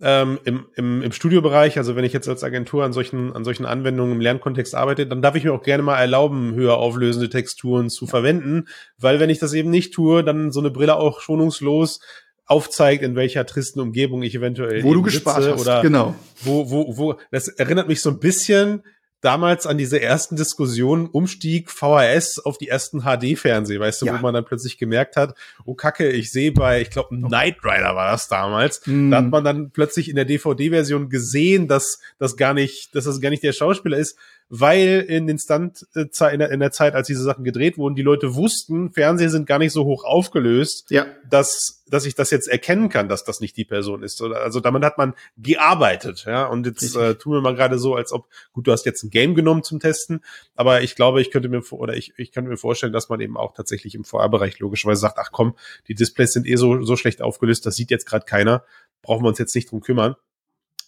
ähm, 0.00 0.38
im, 0.44 0.66
im, 0.74 1.02
im 1.02 1.12
Studiobereich, 1.12 1.78
also 1.78 1.96
wenn 1.96 2.04
ich 2.04 2.12
jetzt 2.12 2.28
als 2.28 2.44
Agentur 2.44 2.84
an 2.84 2.92
solchen, 2.92 3.32
an 3.32 3.44
solchen 3.44 3.64
Anwendungen 3.64 4.12
im 4.12 4.20
Lernkontext 4.20 4.74
arbeite, 4.74 5.06
dann 5.06 5.22
darf 5.22 5.36
ich 5.36 5.44
mir 5.44 5.54
auch 5.54 5.62
gerne 5.62 5.82
mal 5.82 5.98
erlauben, 5.98 6.54
höher 6.54 6.76
auflösende 6.76 7.30
Texturen 7.30 7.88
zu 7.88 8.06
verwenden, 8.06 8.66
weil 8.98 9.20
wenn 9.20 9.30
ich 9.30 9.38
das 9.38 9.54
eben 9.54 9.70
nicht 9.70 9.94
tue, 9.94 10.22
dann 10.22 10.52
so 10.52 10.60
eine 10.60 10.70
Brille 10.70 10.96
auch 10.96 11.20
schonungslos 11.20 12.00
aufzeigt, 12.44 13.02
in 13.02 13.16
welcher 13.16 13.46
tristen 13.46 13.80
Umgebung 13.80 14.22
ich 14.22 14.34
eventuell 14.34 14.84
wo 14.84 14.94
du 14.94 15.02
gespart 15.02 15.44
hast, 15.44 15.60
oder 15.60 15.82
genau. 15.82 16.14
wo 16.42 16.70
wo 16.70 16.96
wo 16.96 17.14
das 17.32 17.48
erinnert 17.48 17.88
mich 17.88 18.00
so 18.00 18.10
ein 18.10 18.20
bisschen 18.20 18.84
damals 19.26 19.66
an 19.66 19.76
diese 19.76 20.00
ersten 20.00 20.36
Diskussionen 20.36 21.08
Umstieg 21.08 21.68
VHS 21.72 22.38
auf 22.38 22.58
die 22.58 22.68
ersten 22.68 23.00
HD-Fernseher, 23.00 23.80
weißt 23.80 24.02
du, 24.02 24.06
ja. 24.06 24.16
wo 24.16 24.22
man 24.22 24.32
dann 24.32 24.44
plötzlich 24.44 24.78
gemerkt 24.78 25.16
hat, 25.16 25.34
oh 25.64 25.74
Kacke, 25.74 26.08
ich 26.08 26.30
sehe 26.30 26.52
bei, 26.52 26.80
ich 26.80 26.90
glaube, 26.90 27.16
Knight 27.16 27.56
Rider 27.64 27.96
war 27.96 28.12
das 28.12 28.28
damals, 28.28 28.86
mm. 28.86 29.10
da 29.10 29.16
hat 29.16 29.30
man 29.30 29.42
dann 29.42 29.70
plötzlich 29.72 30.08
in 30.08 30.14
der 30.14 30.26
DVD-Version 30.26 31.08
gesehen, 31.10 31.66
dass 31.66 31.98
das 32.18 32.36
gar 32.36 32.54
nicht, 32.54 32.94
dass 32.94 33.04
das 33.04 33.20
gar 33.20 33.30
nicht 33.30 33.42
der 33.42 33.52
Schauspieler 33.52 33.98
ist, 33.98 34.16
weil 34.48 35.04
in 35.08 35.26
den 35.26 35.38
Stand 35.38 35.86
äh, 35.94 36.06
in 36.34 36.60
der 36.60 36.70
Zeit, 36.70 36.94
als 36.94 37.08
diese 37.08 37.22
Sachen 37.22 37.44
gedreht 37.44 37.78
wurden, 37.78 37.96
die 37.96 38.02
Leute 38.02 38.34
wussten, 38.34 38.92
Fernseher 38.92 39.30
sind 39.30 39.46
gar 39.46 39.58
nicht 39.58 39.72
so 39.72 39.84
hoch 39.84 40.04
aufgelöst, 40.04 40.90
ja. 40.90 41.06
dass 41.28 41.82
dass 41.88 42.04
ich 42.04 42.16
das 42.16 42.30
jetzt 42.30 42.48
erkennen 42.48 42.88
kann, 42.88 43.08
dass 43.08 43.22
das 43.22 43.40
nicht 43.40 43.56
die 43.56 43.64
Person 43.64 44.02
ist. 44.02 44.20
Also 44.20 44.58
damit 44.58 44.82
hat 44.82 44.98
man 44.98 45.14
gearbeitet, 45.36 46.24
ja. 46.26 46.46
Und 46.46 46.66
jetzt 46.66 46.96
äh, 46.96 47.14
tun 47.14 47.34
wir 47.34 47.40
mal 47.40 47.54
gerade 47.54 47.78
so, 47.78 47.94
als 47.94 48.12
ob 48.12 48.28
gut, 48.52 48.66
du 48.66 48.72
hast 48.72 48.86
jetzt 48.86 49.04
ein 49.04 49.10
Game 49.10 49.34
genommen 49.34 49.62
zum 49.62 49.78
Testen, 49.78 50.20
aber 50.54 50.82
ich 50.82 50.96
glaube, 50.96 51.20
ich 51.20 51.30
könnte 51.30 51.48
mir 51.48 51.62
oder 51.72 51.96
ich, 51.96 52.12
ich 52.16 52.32
könnte 52.32 52.50
mir 52.50 52.56
vorstellen, 52.56 52.92
dass 52.92 53.08
man 53.08 53.20
eben 53.20 53.36
auch 53.36 53.54
tatsächlich 53.54 53.94
im 53.94 54.04
VR-Bereich 54.04 54.58
logischerweise 54.58 55.00
sagt, 55.00 55.18
ach 55.18 55.30
komm, 55.32 55.54
die 55.88 55.94
Displays 55.94 56.32
sind 56.32 56.46
eh 56.46 56.56
so 56.56 56.82
so 56.82 56.96
schlecht 56.96 57.22
aufgelöst, 57.22 57.66
das 57.66 57.76
sieht 57.76 57.90
jetzt 57.90 58.06
gerade 58.06 58.24
keiner, 58.24 58.64
brauchen 59.02 59.24
wir 59.24 59.28
uns 59.28 59.38
jetzt 59.38 59.54
nicht 59.54 59.70
drum 59.70 59.80
kümmern 59.80 60.16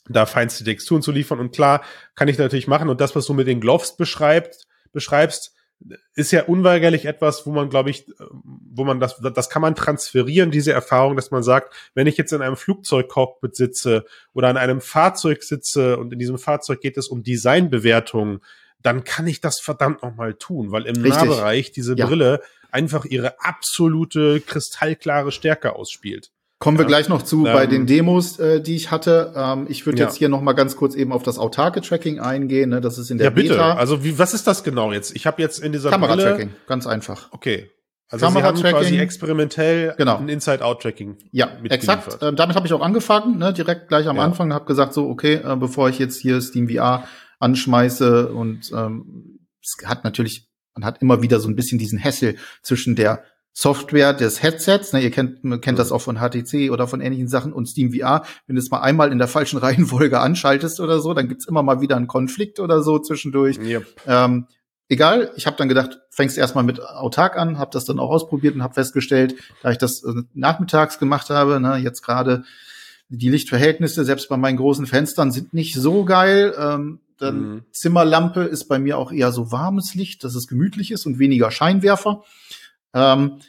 da 0.08 0.26
feinste 0.26 0.64
Texturen 0.64 1.02
zu 1.02 1.12
liefern. 1.12 1.40
Und 1.40 1.52
klar, 1.52 1.82
kann 2.14 2.28
ich 2.28 2.38
natürlich 2.38 2.68
machen. 2.68 2.88
Und 2.88 3.00
das, 3.00 3.14
was 3.16 3.26
du 3.26 3.34
mit 3.34 3.46
den 3.46 3.60
Gloves 3.60 3.96
beschreibst, 3.96 4.66
beschreibst, 4.92 5.54
ist 6.14 6.32
ja 6.32 6.44
unweigerlich 6.44 7.04
etwas, 7.04 7.46
wo 7.46 7.50
man, 7.50 7.70
glaube 7.70 7.90
ich, 7.90 8.06
wo 8.30 8.84
man 8.84 8.98
das, 8.98 9.20
das 9.34 9.48
kann 9.48 9.62
man 9.62 9.76
transferieren, 9.76 10.50
diese 10.50 10.72
Erfahrung, 10.72 11.14
dass 11.14 11.30
man 11.30 11.42
sagt, 11.42 11.72
wenn 11.94 12.06
ich 12.06 12.16
jetzt 12.16 12.32
in 12.32 12.42
einem 12.42 12.56
Flugzeugcockpit 12.56 13.54
sitze 13.54 14.04
oder 14.32 14.50
in 14.50 14.56
einem 14.56 14.80
Fahrzeug 14.80 15.42
sitze 15.42 15.96
und 15.98 16.12
in 16.12 16.18
diesem 16.18 16.38
Fahrzeug 16.38 16.80
geht 16.80 16.96
es 16.96 17.08
um 17.08 17.22
Designbewertungen, 17.22 18.40
dann 18.82 19.04
kann 19.04 19.26
ich 19.26 19.40
das 19.40 19.60
verdammt 19.60 20.02
nochmal 20.02 20.34
tun, 20.34 20.72
weil 20.72 20.86
im 20.86 20.96
Richtig. 20.96 21.12
Nahbereich 21.12 21.72
diese 21.72 21.96
ja. 21.96 22.06
Brille 22.06 22.42
einfach 22.70 23.04
ihre 23.04 23.40
absolute 23.40 24.40
kristallklare 24.40 25.32
Stärke 25.32 25.74
ausspielt. 25.74 26.30
Kommen 26.58 26.76
wir 26.76 26.84
ja. 26.84 26.88
gleich 26.88 27.08
noch 27.08 27.22
zu 27.22 27.46
ähm, 27.46 27.52
bei 27.52 27.66
den 27.66 27.86
Demos, 27.86 28.38
äh, 28.38 28.60
die 28.60 28.74
ich 28.74 28.90
hatte. 28.90 29.32
Ähm, 29.36 29.66
ich 29.68 29.86
würde 29.86 30.00
ja. 30.00 30.06
jetzt 30.06 30.16
hier 30.16 30.28
noch 30.28 30.40
mal 30.40 30.54
ganz 30.54 30.74
kurz 30.76 30.96
eben 30.96 31.12
auf 31.12 31.22
das 31.22 31.38
autarke 31.38 31.80
Tracking 31.80 32.18
eingehen. 32.18 32.70
Ne? 32.70 32.80
Das 32.80 32.98
ist 32.98 33.10
in 33.10 33.18
der 33.18 33.26
ja, 33.26 33.30
bitte. 33.30 33.50
Beta. 33.50 33.74
Also 33.74 34.02
wie, 34.02 34.18
was 34.18 34.34
ist 34.34 34.46
das 34.46 34.64
genau 34.64 34.92
jetzt? 34.92 35.14
Ich 35.14 35.26
habe 35.26 35.40
jetzt 35.40 35.60
in 35.60 35.72
dieser 35.72 35.90
Kamera-Tracking, 35.90 36.50
ganz 36.66 36.86
einfach. 36.86 37.28
Okay. 37.30 37.70
Also 38.10 38.26
Kamera 38.26 38.56
Sie 38.56 38.64
haben 38.64 38.72
quasi 38.72 38.98
experimentell 38.98 39.94
genau. 39.98 40.16
ein 40.16 40.28
Inside-Out-Tracking. 40.28 41.18
Ja, 41.30 41.58
exakt. 41.68 42.20
Äh, 42.22 42.32
damit 42.32 42.56
habe 42.56 42.66
ich 42.66 42.72
auch 42.72 42.80
angefangen, 42.80 43.38
ne? 43.38 43.52
direkt 43.52 43.88
gleich 43.88 44.08
am 44.08 44.16
ja. 44.16 44.22
Anfang. 44.22 44.52
Habe 44.52 44.64
gesagt 44.64 44.94
so, 44.94 45.08
okay, 45.08 45.34
äh, 45.34 45.56
bevor 45.56 45.88
ich 45.90 45.98
jetzt 45.98 46.18
hier 46.18 46.40
Steam 46.40 46.68
VR 46.68 47.06
anschmeiße 47.38 48.32
und 48.32 48.72
ähm, 48.74 49.38
es 49.62 49.76
hat 49.86 50.02
natürlich, 50.04 50.48
man 50.74 50.84
hat 50.84 51.02
immer 51.02 51.22
wieder 51.22 51.38
so 51.38 51.48
ein 51.48 51.54
bisschen 51.54 51.78
diesen 51.78 51.98
Hessel 51.98 52.36
zwischen 52.62 52.96
der 52.96 53.22
Software 53.60 54.14
des 54.14 54.40
Headsets. 54.40 54.92
Ne, 54.92 55.02
ihr 55.02 55.10
kennt, 55.10 55.40
kennt 55.62 55.80
das 55.80 55.90
auch 55.90 56.00
von 56.00 56.18
HTC 56.18 56.70
oder 56.70 56.86
von 56.86 57.00
ähnlichen 57.00 57.26
Sachen 57.26 57.52
und 57.52 57.66
Steam 57.66 57.92
VR. 57.92 58.22
Wenn 58.46 58.54
du 58.54 58.62
es 58.62 58.70
mal 58.70 58.82
einmal 58.82 59.10
in 59.10 59.18
der 59.18 59.26
falschen 59.26 59.58
Reihenfolge 59.58 60.20
anschaltest 60.20 60.78
oder 60.78 61.00
so, 61.00 61.12
dann 61.12 61.26
gibt's 61.26 61.48
immer 61.48 61.64
mal 61.64 61.80
wieder 61.80 61.96
einen 61.96 62.06
Konflikt 62.06 62.60
oder 62.60 62.84
so 62.84 63.00
zwischendurch. 63.00 63.58
Yep. 63.58 63.84
Ähm, 64.06 64.46
egal, 64.88 65.32
ich 65.34 65.48
habe 65.48 65.56
dann 65.56 65.68
gedacht, 65.68 65.98
fängst 66.08 66.38
erstmal 66.38 66.62
mit 66.62 66.80
autark 66.80 67.36
an, 67.36 67.58
habe 67.58 67.72
das 67.72 67.84
dann 67.84 67.98
auch 67.98 68.10
ausprobiert 68.10 68.54
und 68.54 68.62
habe 68.62 68.74
festgestellt, 68.74 69.34
da 69.64 69.72
ich 69.72 69.78
das 69.78 70.04
äh, 70.04 70.22
nachmittags 70.34 71.00
gemacht 71.00 71.28
habe, 71.28 71.58
ne, 71.58 71.78
jetzt 71.78 72.02
gerade 72.02 72.44
die 73.08 73.28
Lichtverhältnisse, 73.28 74.04
selbst 74.04 74.28
bei 74.28 74.36
meinen 74.36 74.58
großen 74.58 74.86
Fenstern, 74.86 75.32
sind 75.32 75.52
nicht 75.52 75.74
so 75.74 76.04
geil. 76.04 76.54
Ähm, 76.56 77.00
dann 77.18 77.40
mhm. 77.40 77.62
Zimmerlampe 77.72 78.42
ist 78.42 78.66
bei 78.66 78.78
mir 78.78 78.98
auch 78.98 79.10
eher 79.10 79.32
so 79.32 79.50
warmes 79.50 79.96
Licht, 79.96 80.22
dass 80.22 80.36
es 80.36 80.46
gemütlich 80.46 80.92
ist 80.92 81.06
und 81.06 81.18
weniger 81.18 81.50
Scheinwerfer. 81.50 82.22
Ähm, 82.94 83.40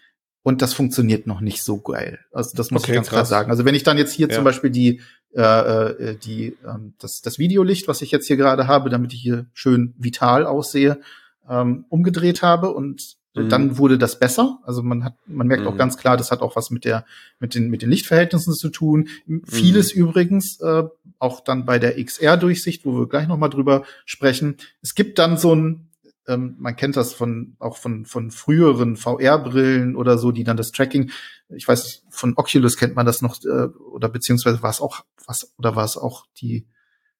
und 0.41 0.61
das 0.61 0.73
funktioniert 0.73 1.27
noch 1.27 1.41
nicht 1.41 1.63
so 1.63 1.79
geil. 1.79 2.19
Also 2.31 2.55
das 2.55 2.71
muss 2.71 2.83
okay, 2.83 2.91
ich 2.91 2.95
ganz 2.95 3.09
klar 3.09 3.25
sagen. 3.25 3.51
Also 3.51 3.65
wenn 3.65 3.75
ich 3.75 3.83
dann 3.83 3.97
jetzt 3.97 4.13
hier 4.13 4.29
ja. 4.29 4.35
zum 4.35 4.43
Beispiel 4.43 4.69
die 4.69 5.01
äh, 5.35 5.41
äh, 5.41 6.17
die 6.17 6.57
ähm, 6.65 6.93
das, 6.99 7.21
das 7.21 7.37
Videolicht, 7.37 7.87
was 7.87 8.01
ich 8.01 8.09
jetzt 8.09 8.25
hier 8.25 8.37
gerade 8.37 8.67
habe, 8.67 8.89
damit 8.89 9.13
ich 9.13 9.21
hier 9.21 9.45
schön 9.53 9.93
vital 9.97 10.45
aussehe, 10.45 11.01
ähm, 11.47 11.85
umgedreht 11.89 12.41
habe 12.41 12.71
und 12.71 13.17
mhm. 13.35 13.49
dann 13.49 13.77
wurde 13.77 13.97
das 13.97 14.17
besser. 14.17 14.59
Also 14.63 14.81
man 14.81 15.03
hat, 15.03 15.13
man 15.27 15.47
merkt 15.47 15.63
mhm. 15.63 15.69
auch 15.69 15.77
ganz 15.77 15.97
klar, 15.97 16.17
das 16.17 16.31
hat 16.31 16.41
auch 16.41 16.55
was 16.55 16.71
mit 16.71 16.85
der, 16.85 17.05
mit 17.39 17.53
den, 17.53 17.69
mit 17.69 17.81
den 17.81 17.89
Lichtverhältnissen 17.89 18.53
zu 18.53 18.69
tun. 18.69 19.09
Mhm. 19.25 19.43
Vieles 19.45 19.91
übrigens, 19.91 20.59
äh, 20.61 20.83
auch 21.19 21.41
dann 21.41 21.65
bei 21.65 21.79
der 21.79 22.03
XR-Durchsicht, 22.03 22.85
wo 22.85 22.97
wir 22.97 23.07
gleich 23.07 23.27
nochmal 23.27 23.49
drüber 23.49 23.83
sprechen. 24.05 24.57
Es 24.81 24.95
gibt 24.95 25.19
dann 25.19 25.37
so 25.37 25.53
ein, 25.53 25.88
ähm, 26.29 26.55
man 26.59 26.75
kennt 26.75 26.95
das 26.95 27.13
von 27.13 27.55
auch 27.59 27.77
von 27.77 28.05
von 28.05 28.31
früheren 28.31 28.95
VR-Brillen 28.95 29.95
oder 29.95 30.17
so, 30.17 30.31
die 30.31 30.43
dann 30.43 30.57
das 30.57 30.71
Tracking, 30.71 31.11
ich 31.49 31.67
weiß, 31.67 32.03
von 32.09 32.33
Oculus 32.37 32.77
kennt 32.77 32.95
man 32.95 33.05
das 33.05 33.21
noch 33.21 33.43
äh, 33.43 33.67
oder 33.91 34.07
beziehungsweise 34.07 34.61
war 34.61 34.69
es 34.69 34.79
auch 34.79 35.03
was 35.25 35.51
oder 35.57 35.75
war 35.75 35.85
es 35.85 35.97
auch 35.97 36.25
die 36.39 36.67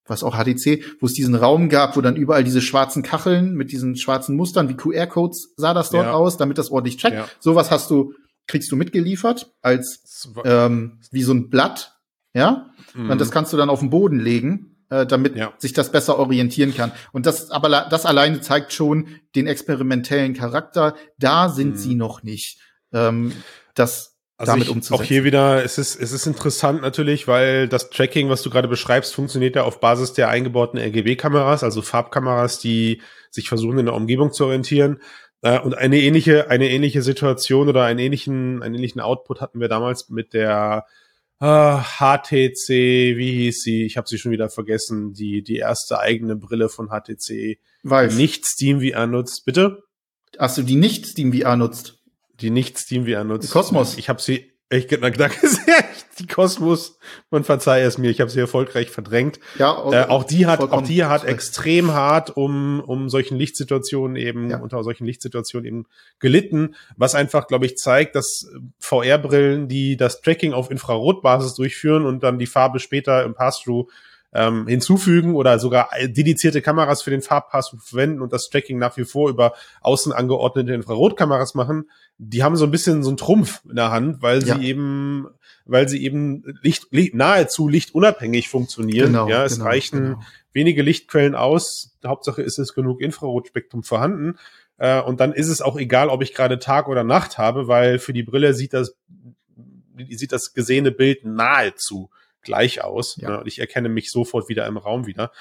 was 0.06 0.24
auch 0.24 0.36
HTC, 0.36 0.84
wo 1.00 1.06
es 1.06 1.14
diesen 1.14 1.36
Raum 1.36 1.70
gab, 1.70 1.96
wo 1.96 2.02
dann 2.02 2.16
überall 2.16 2.44
diese 2.44 2.62
schwarzen 2.62 3.04
Kacheln 3.04 3.54
mit 3.54 3.72
diesen 3.72 3.96
schwarzen 3.96 4.36
Mustern 4.36 4.70
wie 4.70 4.76
QR-Codes 4.76 5.54
sah 5.56 5.74
das 5.74 5.90
dort 5.92 6.06
ja. 6.06 6.14
aus, 6.14 6.38
damit 6.38 6.58
das 6.58 6.72
ordentlich 6.72 6.98
checkt. 6.98 7.16
Ja. 7.16 7.28
Sowas 7.40 7.70
hast 7.70 7.92
du, 7.92 8.14
kriegst 8.48 8.72
du 8.72 8.76
mitgeliefert 8.76 9.54
als 9.62 10.28
ähm, 10.44 11.00
wie 11.12 11.24
so 11.24 11.34
ein 11.34 11.50
Blatt, 11.50 12.00
ja. 12.34 12.72
Mhm. 12.96 13.12
Und 13.12 13.22
das 13.22 13.30
kannst 13.32 13.54
du 13.54 13.58
dann 13.58 13.70
auf 13.70 13.80
den 13.80 13.92
Boden 13.92 14.20
legen, 14.20 14.69
äh, 14.90 15.06
damit 15.06 15.36
ja. 15.36 15.54
sich 15.58 15.74
das 15.74 15.92
besser 15.92 16.18
orientieren 16.18 16.76
kann. 16.76 16.92
Und 17.12 17.26
das, 17.26 17.52
aber 17.52 17.70
das 17.70 18.06
alleine 18.06 18.42
zeigt 18.42 18.74
schon 18.74 19.08
den 19.36 19.48
experimentellen 19.48 20.34
Charakter. 20.34 20.96
Da 21.18 21.50
sind 21.50 21.72
mhm. 21.72 21.78
sie 21.78 21.96
noch 21.96 22.24
nicht. 22.24 22.60
Ähm, 22.94 23.34
das 23.76 24.18
also 24.38 24.54
damit 24.54 24.68
ich, 24.68 24.72
umzusetzen. 24.72 25.02
Auch 25.02 25.06
hier 25.06 25.24
wieder, 25.26 25.64
es 25.64 25.78
ist, 25.78 25.96
es 26.00 26.14
ist 26.14 26.26
interessant 26.26 26.82
natürlich, 26.82 27.28
weil 27.28 27.68
das 27.68 27.90
Tracking, 27.90 28.30
was 28.30 28.42
du 28.42 28.50
gerade 28.50 28.70
beschreibst, 28.70 29.14
funktioniert 29.14 29.56
ja 29.58 29.64
auf 29.64 29.82
Basis 29.82 30.14
der 30.14 30.30
eingebauten 30.30 30.80
RGB-Kameras, 30.80 31.64
also 31.64 31.82
Farbkameras, 31.82 32.60
die 32.60 33.02
sich 33.30 33.50
versuchen, 33.50 33.80
in 33.80 33.86
der 33.86 33.96
Umgebung 33.96 34.32
zu 34.32 34.46
orientieren. 34.46 35.02
Äh, 35.42 35.60
und 35.60 35.78
eine 35.78 36.00
ähnliche, 36.00 36.50
eine 36.50 36.70
ähnliche 36.70 37.02
Situation 37.02 37.68
oder 37.68 37.84
einen 37.84 38.00
ähnlichen, 38.00 38.64
einen 38.64 38.76
ähnlichen 38.76 39.02
Output 39.02 39.42
hatten 39.42 39.60
wir 39.60 39.68
damals 39.68 40.10
mit 40.10 40.34
der 40.34 40.86
äh, 41.40 41.78
HTC, 41.78 42.70
wie 43.18 43.32
hieß 43.44 43.62
sie? 43.62 43.86
Ich 43.86 43.98
habe 43.98 44.08
sie 44.08 44.18
schon 44.18 44.32
wieder 44.32 44.50
vergessen. 44.50 45.14
Die, 45.14 45.44
die 45.44 45.58
erste 45.58 46.00
eigene 46.00 46.36
Brille 46.36 46.70
von 46.70 46.90
HTC, 46.90 47.60
Vive. 47.84 48.08
die 48.10 48.16
nicht 48.16 48.46
SteamVR 48.46 49.08
nutzt. 49.08 49.46
Bitte? 49.46 49.84
Ach 50.38 50.50
so, 50.50 50.62
die 50.62 50.76
nicht 50.76 51.08
SteamVR 51.08 51.56
nutzt 51.56 52.00
die 52.42 52.50
nicht 52.50 52.80
SteamVR 52.80 53.24
nutzt. 53.24 53.52
Kosmos. 53.52 53.98
Ich 53.98 54.10
habe 54.10 54.22
sie, 54.22 54.52
ich 54.70 54.88
danke 54.88 55.48
sehr, 55.48 55.84
die 56.20 56.28
Kosmos, 56.28 56.98
man 57.32 57.44
verzeihe 57.44 57.86
es 57.86 57.98
mir, 57.98 58.10
ich 58.10 58.22
habe 58.22 58.30
sie 58.30 58.40
erfolgreich 58.40 58.90
verdrängt. 58.90 59.40
Ja, 59.58 59.76
auch, 59.76 59.94
äh, 59.94 60.06
auch 60.08 60.24
die 60.24 60.46
hat, 60.46 60.60
auch 60.60 60.82
die 60.82 61.06
hat 61.06 61.24
extrem 61.24 61.94
hart 61.94 62.36
um 62.36 62.80
um 62.82 63.10
solchen 63.10 63.38
Lichtsituationen 63.38 64.16
eben 64.16 64.50
ja. 64.50 64.60
unter 64.60 64.84
solchen 64.84 65.06
Lichtsituationen 65.06 65.66
eben 65.66 65.86
gelitten, 66.20 66.76
was 66.98 67.16
einfach, 67.16 67.48
glaube 67.48 67.66
ich, 67.66 67.78
zeigt, 67.78 68.16
dass 68.16 68.52
VR-Brillen, 68.80 69.68
die 69.68 69.98
das 69.98 70.22
Tracking 70.22 70.54
auf 70.54 70.72
Infrarotbasis 70.72 71.56
durchführen 71.56 72.06
und 72.06 72.24
dann 72.24 72.40
die 72.40 72.48
Farbe 72.48 72.80
später 72.80 73.24
im 73.24 73.34
Pass-through 73.34 73.88
ähm, 74.32 74.68
hinzufügen 74.68 75.36
oder 75.36 75.58
sogar 75.58 75.90
dedizierte 76.04 76.62
Kameras 76.62 77.02
für 77.02 77.10
den 77.10 77.22
Farbpass 77.22 77.76
verwenden 77.80 78.22
und 78.22 78.32
das 78.32 78.50
Tracking 78.50 78.78
nach 78.78 78.96
wie 78.98 79.06
vor 79.06 79.30
über 79.30 79.54
außen 79.82 80.14
angeordnete 80.14 80.74
Infrarotkameras 80.74 81.56
machen, 81.56 81.90
die 82.18 82.44
haben 82.44 82.56
so 82.56 82.66
ein 82.66 82.72
bisschen 82.72 83.02
so 83.02 83.10
einen 83.10 83.18
Trumpf 83.18 83.62
in 83.68 83.76
der 83.76 83.92
Hand, 83.92 84.22
weil 84.22 84.42
sie 84.42 84.50
ja. 84.50 84.60
eben, 84.60 85.28
weil 85.66 85.90
sie 85.90 86.04
eben 86.04 86.44
Licht, 86.62 86.88
Licht, 86.92 87.16
nahezu 87.16 87.68
lichtunabhängig 87.68 88.50
funktionieren. 88.50 89.14
Genau, 89.14 89.28
ja, 89.28 89.46
es 89.46 89.56
genau, 89.56 89.66
reichen 89.66 90.00
genau. 90.00 90.22
wenige 90.54 90.84
Lichtquellen 90.84 91.34
aus. 91.34 91.98
Hauptsache 92.06 92.42
ist 92.42 92.60
es 92.60 92.76
genug 92.76 93.02
Infrarotspektrum 93.02 93.84
vorhanden. 93.84 94.38
Äh, 94.78 95.02
und 95.02 95.20
dann 95.20 95.34
ist 95.34 95.48
es 95.48 95.62
auch 95.62 95.78
egal, 95.78 96.10
ob 96.10 96.22
ich 96.22 96.36
gerade 96.36 96.60
Tag 96.60 96.88
oder 96.88 97.04
Nacht 97.04 97.40
habe, 97.40 97.68
weil 97.68 97.98
für 97.98 98.14
die 98.14 98.24
Brille 98.24 98.54
sieht 98.54 98.74
das, 98.74 98.96
sieht 100.10 100.32
das 100.32 100.54
gesehene 100.54 100.92
Bild 100.92 101.26
nahezu 101.26 102.12
gleich 102.42 102.84
aus. 102.84 103.18
Ja. 103.18 103.30
Ne? 103.30 103.40
Und 103.42 103.48
ich 103.48 103.60
erkenne 103.60 103.90
mich 103.90 104.12
sofort 104.12 104.50
wieder 104.50 104.66
im 104.68 104.78
Raum 104.78 105.08
wieder. 105.08 105.32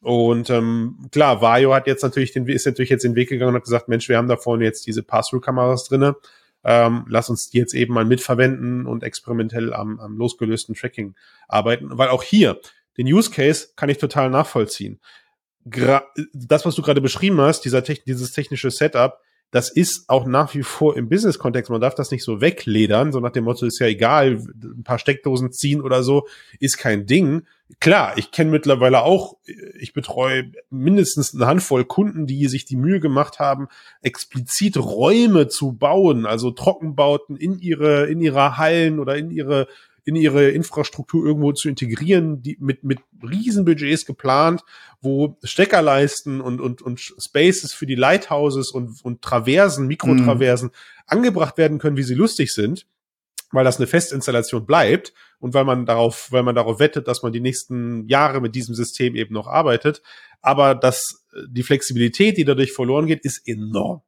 Und 0.00 0.50
ähm, 0.50 1.08
klar, 1.12 1.40
Vario 1.40 1.74
hat 1.74 1.86
jetzt 1.86 2.02
natürlich 2.02 2.32
den, 2.32 2.46
ist 2.46 2.66
natürlich 2.66 2.90
jetzt 2.90 3.04
den 3.04 3.14
Weg 3.14 3.30
gegangen 3.30 3.50
und 3.50 3.56
hat 3.56 3.64
gesagt, 3.64 3.88
Mensch, 3.88 4.08
wir 4.08 4.18
haben 4.18 4.28
da 4.28 4.36
vorne 4.36 4.64
jetzt 4.64 4.86
diese 4.86 5.02
Pass-Through-Kameras 5.02 5.84
drinne. 5.84 6.16
Ähm, 6.62 7.04
lass 7.08 7.30
uns 7.30 7.50
die 7.50 7.58
jetzt 7.58 7.74
eben 7.74 7.94
mal 7.94 8.04
mitverwenden 8.04 8.86
und 8.86 9.02
experimentell 9.02 9.72
am, 9.72 10.00
am 10.00 10.16
losgelösten 10.16 10.74
Tracking 10.74 11.14
arbeiten. 11.48 11.96
Weil 11.96 12.08
auch 12.08 12.22
hier, 12.22 12.60
den 12.98 13.06
Use 13.06 13.30
Case 13.30 13.68
kann 13.76 13.88
ich 13.88 13.98
total 13.98 14.30
nachvollziehen. 14.30 15.00
Gra 15.66 16.04
das, 16.34 16.66
was 16.66 16.74
du 16.74 16.82
gerade 16.82 17.00
beschrieben 17.00 17.40
hast, 17.40 17.62
dieser 17.64 17.80
dieses 17.80 18.32
technische 18.32 18.70
Setup, 18.70 19.20
das 19.54 19.70
ist 19.70 20.08
auch 20.08 20.26
nach 20.26 20.52
wie 20.56 20.64
vor 20.64 20.96
im 20.96 21.08
Business-Kontext, 21.08 21.70
man 21.70 21.80
darf 21.80 21.94
das 21.94 22.10
nicht 22.10 22.24
so 22.24 22.40
wegledern, 22.40 23.12
so 23.12 23.20
nach 23.20 23.30
dem 23.30 23.44
Motto, 23.44 23.66
ist 23.66 23.78
ja 23.78 23.86
egal, 23.86 24.40
ein 24.52 24.82
paar 24.82 24.98
Steckdosen 24.98 25.52
ziehen 25.52 25.80
oder 25.80 26.02
so, 26.02 26.26
ist 26.58 26.76
kein 26.76 27.06
Ding. 27.06 27.46
Klar, 27.78 28.14
ich 28.18 28.32
kenne 28.32 28.50
mittlerweile 28.50 29.04
auch, 29.04 29.36
ich 29.78 29.92
betreue 29.92 30.50
mindestens 30.70 31.36
eine 31.36 31.46
Handvoll 31.46 31.84
Kunden, 31.84 32.26
die 32.26 32.48
sich 32.48 32.64
die 32.64 32.74
Mühe 32.74 32.98
gemacht 32.98 33.38
haben, 33.38 33.68
explizit 34.02 34.76
Räume 34.76 35.46
zu 35.46 35.70
bauen, 35.70 36.26
also 36.26 36.50
Trockenbauten 36.50 37.36
in 37.36 37.60
ihre, 37.60 38.06
in 38.06 38.20
ihre 38.20 38.56
Hallen 38.56 38.98
oder 38.98 39.16
in 39.16 39.30
ihre 39.30 39.68
in 40.04 40.16
ihre 40.16 40.50
Infrastruktur 40.50 41.24
irgendwo 41.24 41.52
zu 41.52 41.68
integrieren, 41.68 42.42
die 42.42 42.56
mit, 42.60 42.84
mit 42.84 43.00
Riesenbudgets 43.22 44.04
geplant, 44.04 44.62
wo 45.00 45.38
Steckerleisten 45.42 46.40
und, 46.40 46.60
und, 46.60 46.82
und 46.82 47.00
Spaces 47.00 47.72
für 47.72 47.86
die 47.86 47.94
Lighthouses 47.94 48.70
und, 48.70 49.02
und 49.04 49.22
Traversen, 49.22 49.86
Mikrotraversen 49.86 50.68
mhm. 50.68 50.72
angebracht 51.06 51.56
werden 51.56 51.78
können, 51.78 51.96
wie 51.96 52.02
sie 52.02 52.14
lustig 52.14 52.52
sind, 52.52 52.86
weil 53.50 53.64
das 53.64 53.78
eine 53.78 53.86
Festinstallation 53.86 54.66
bleibt 54.66 55.14
und 55.38 55.54
weil 55.54 55.64
man 55.64 55.86
darauf, 55.86 56.30
weil 56.30 56.42
man 56.42 56.54
darauf 56.54 56.80
wettet, 56.80 57.08
dass 57.08 57.22
man 57.22 57.32
die 57.32 57.40
nächsten 57.40 58.06
Jahre 58.06 58.40
mit 58.40 58.54
diesem 58.54 58.74
System 58.74 59.14
eben 59.14 59.32
noch 59.32 59.46
arbeitet. 59.46 60.02
Aber 60.42 60.74
das, 60.74 61.24
die 61.48 61.62
Flexibilität, 61.62 62.36
die 62.36 62.44
dadurch 62.44 62.72
verloren 62.72 63.06
geht, 63.06 63.24
ist 63.24 63.48
enorm. 63.48 64.02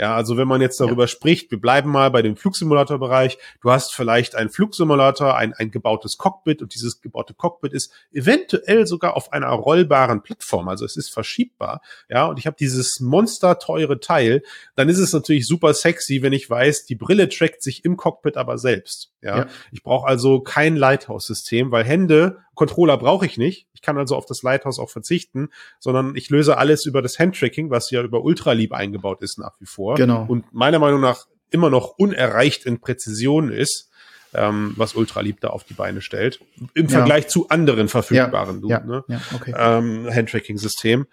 Ja, 0.00 0.16
also 0.16 0.38
wenn 0.38 0.48
man 0.48 0.62
jetzt 0.62 0.80
darüber 0.80 1.02
ja. 1.02 1.08
spricht, 1.08 1.50
wir 1.50 1.60
bleiben 1.60 1.90
mal 1.90 2.10
bei 2.10 2.22
dem 2.22 2.34
Flugsimulator-Bereich. 2.34 3.36
Du 3.60 3.70
hast 3.70 3.94
vielleicht 3.94 4.34
einen 4.34 4.48
Flugsimulator, 4.48 5.36
ein, 5.36 5.52
ein 5.52 5.70
gebautes 5.70 6.16
Cockpit 6.16 6.62
und 6.62 6.72
dieses 6.74 7.02
gebaute 7.02 7.34
Cockpit 7.34 7.74
ist 7.74 7.92
eventuell 8.10 8.86
sogar 8.86 9.14
auf 9.14 9.34
einer 9.34 9.50
rollbaren 9.50 10.22
Plattform. 10.22 10.68
Also 10.68 10.86
es 10.86 10.96
ist 10.96 11.10
verschiebbar. 11.10 11.82
Ja, 12.08 12.24
und 12.24 12.38
ich 12.38 12.46
habe 12.46 12.56
dieses 12.58 12.98
monsterteure 13.00 14.00
Teil. 14.00 14.42
Dann 14.74 14.88
ist 14.88 15.00
es 15.00 15.12
natürlich 15.12 15.46
super 15.46 15.74
sexy, 15.74 16.22
wenn 16.22 16.32
ich 16.32 16.48
weiß, 16.48 16.86
die 16.86 16.94
Brille 16.94 17.28
trackt 17.28 17.62
sich 17.62 17.84
im 17.84 17.98
Cockpit 17.98 18.38
aber 18.38 18.56
selbst. 18.56 19.12
Ja, 19.20 19.40
ja. 19.40 19.46
ich 19.70 19.82
brauche 19.82 20.08
also 20.08 20.40
kein 20.40 20.76
Lighthouse-System, 20.76 21.72
weil 21.72 21.84
Hände 21.84 22.38
Controller 22.60 22.98
brauche 22.98 23.24
ich 23.24 23.38
nicht. 23.38 23.68
Ich 23.72 23.80
kann 23.80 23.96
also 23.96 24.14
auf 24.14 24.26
das 24.26 24.42
Lighthouse 24.42 24.78
auch 24.78 24.90
verzichten, 24.90 25.48
sondern 25.78 26.14
ich 26.14 26.28
löse 26.28 26.58
alles 26.58 26.84
über 26.84 27.00
das 27.00 27.18
Handtracking, 27.18 27.70
was 27.70 27.90
ja 27.90 28.02
über 28.02 28.22
Ultralieb 28.22 28.74
eingebaut 28.74 29.22
ist 29.22 29.38
nach 29.38 29.58
wie 29.60 29.64
vor. 29.64 29.94
Genau. 29.94 30.26
Und 30.28 30.52
meiner 30.52 30.78
Meinung 30.78 31.00
nach 31.00 31.26
immer 31.48 31.70
noch 31.70 31.94
unerreicht 31.96 32.66
in 32.66 32.78
Präzision 32.78 33.50
ist, 33.50 33.88
ähm, 34.34 34.74
was 34.76 34.94
Ultralieb 34.94 35.40
da 35.40 35.48
auf 35.48 35.64
die 35.64 35.72
Beine 35.72 36.02
stellt. 36.02 36.40
Im 36.74 36.84
ja. 36.84 36.98
Vergleich 36.98 37.28
zu 37.28 37.48
anderen 37.48 37.88
verfügbaren 37.88 38.62
ja, 38.68 38.84
ja, 38.86 39.04
ja, 39.08 39.20
okay. 39.34 39.54
ähm, 39.56 40.06
Handtracking-Systemen. 40.14 41.06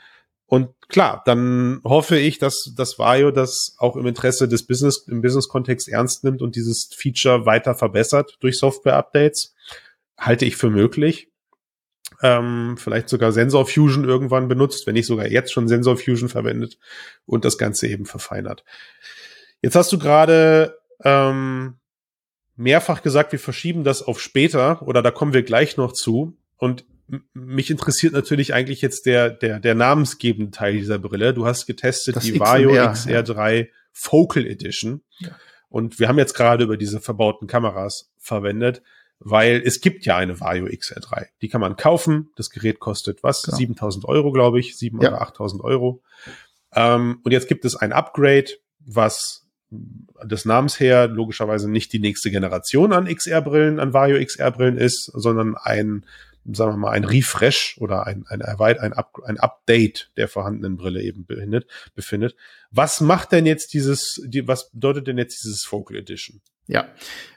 Und 0.47 0.71
klar, 0.89 1.21
dann 1.25 1.79
hoffe 1.85 2.19
ich, 2.19 2.39
dass 2.39 2.73
das 2.75 2.99
Vario 2.99 3.31
das 3.31 3.77
auch 3.77 3.95
im 3.95 4.05
Interesse 4.05 4.49
des 4.49 4.67
Business, 4.67 5.07
im 5.07 5.21
Business-Kontext 5.21 5.87
ernst 5.87 6.25
nimmt 6.25 6.41
und 6.41 6.57
dieses 6.57 6.89
Feature 6.93 7.45
weiter 7.45 7.73
verbessert 7.73 8.35
durch 8.41 8.59
Software-Updates. 8.59 9.55
Halte 10.17 10.43
ich 10.43 10.57
für 10.57 10.69
möglich 10.69 11.29
ähm, 12.21 12.75
vielleicht 12.77 13.09
sogar 13.09 13.31
Sensor 13.31 13.65
Fusion 13.67 14.03
irgendwann 14.03 14.47
benutzt, 14.47 14.87
wenn 14.87 14.93
nicht 14.93 15.05
sogar 15.05 15.27
jetzt 15.27 15.51
schon 15.51 15.67
Sensor 15.67 15.97
Fusion 15.97 16.29
verwendet 16.29 16.77
und 17.25 17.45
das 17.45 17.57
Ganze 17.57 17.87
eben 17.87 18.05
verfeinert. 18.05 18.63
Jetzt 19.61 19.75
hast 19.75 19.91
du 19.91 19.99
gerade 19.99 20.77
ähm, 21.03 21.75
mehrfach 22.55 23.03
gesagt, 23.03 23.31
wir 23.31 23.39
verschieben 23.39 23.83
das 23.83 24.01
auf 24.01 24.19
später 24.19 24.81
oder 24.87 25.01
da 25.01 25.11
kommen 25.11 25.33
wir 25.33 25.43
gleich 25.43 25.77
noch 25.77 25.93
zu. 25.93 26.37
Und 26.57 26.85
mich 27.33 27.69
interessiert 27.69 28.13
natürlich 28.13 28.53
eigentlich 28.53 28.81
jetzt 28.81 29.05
der, 29.05 29.29
der, 29.29 29.59
der 29.59 29.75
namensgebende 29.75 30.51
Teil 30.51 30.73
dieser 30.73 30.99
Brille. 30.99 31.33
Du 31.33 31.45
hast 31.45 31.67
getestet 31.67 32.15
das 32.15 32.23
die 32.23 32.39
Vario 32.39 32.71
XR3 32.71 33.53
ja. 33.53 33.65
Focal 33.93 34.45
Edition. 34.45 35.01
Ja. 35.19 35.29
Und 35.69 35.99
wir 35.99 36.07
haben 36.07 36.17
jetzt 36.17 36.33
gerade 36.33 36.63
über 36.63 36.77
diese 36.77 36.99
verbauten 36.99 37.47
Kameras 37.47 38.11
verwendet 38.17 38.81
weil 39.19 39.61
es 39.65 39.81
gibt 39.81 40.05
ja 40.05 40.17
eine 40.17 40.39
Vario 40.39 40.65
XR3. 40.65 41.27
Die 41.41 41.49
kann 41.49 41.61
man 41.61 41.75
kaufen. 41.75 42.29
Das 42.35 42.49
Gerät 42.49 42.79
kostet 42.79 43.23
was? 43.23 43.43
Genau. 43.43 43.57
7000 43.57 44.05
Euro, 44.05 44.31
glaube 44.31 44.59
ich. 44.59 44.77
7 44.77 45.01
ja. 45.01 45.09
oder 45.09 45.21
8000 45.21 45.63
Euro. 45.63 46.01
Ähm, 46.73 47.19
und 47.23 47.31
jetzt 47.31 47.47
gibt 47.47 47.65
es 47.65 47.75
ein 47.75 47.93
Upgrade, 47.93 48.49
was 48.79 49.47
des 49.69 50.45
Namens 50.45 50.79
her 50.79 51.07
logischerweise 51.07 51.69
nicht 51.69 51.91
die 51.91 51.99
nächste 51.99 52.31
Generation 52.31 52.93
an 52.93 53.05
XR-Brillen, 53.05 53.79
an 53.79 53.93
Vario 53.93 54.23
XR-Brillen 54.23 54.77
ist, 54.77 55.11
sondern 55.13 55.55
ein, 55.55 56.05
sagen 56.45 56.73
wir 56.73 56.77
mal, 56.77 56.91
ein 56.91 57.03
Refresh 57.03 57.77
oder 57.79 58.07
ein, 58.07 58.25
ein, 58.27 58.41
ein, 58.41 58.59
ein, 58.59 58.93
Up, 58.93 59.19
ein 59.25 59.39
Update 59.39 60.11
der 60.15 60.29
vorhandenen 60.29 60.77
Brille 60.77 61.01
eben 61.01 61.25
befindet, 61.25 61.67
befindet. 61.95 62.35
Was 62.71 63.01
macht 63.01 63.33
denn 63.33 63.45
jetzt 63.45 63.73
dieses, 63.73 64.21
die, 64.25 64.47
was 64.47 64.69
bedeutet 64.71 65.07
denn 65.07 65.17
jetzt 65.17 65.43
dieses 65.43 65.65
Focal 65.65 65.97
Edition? 65.97 66.41
Ja, 66.67 66.87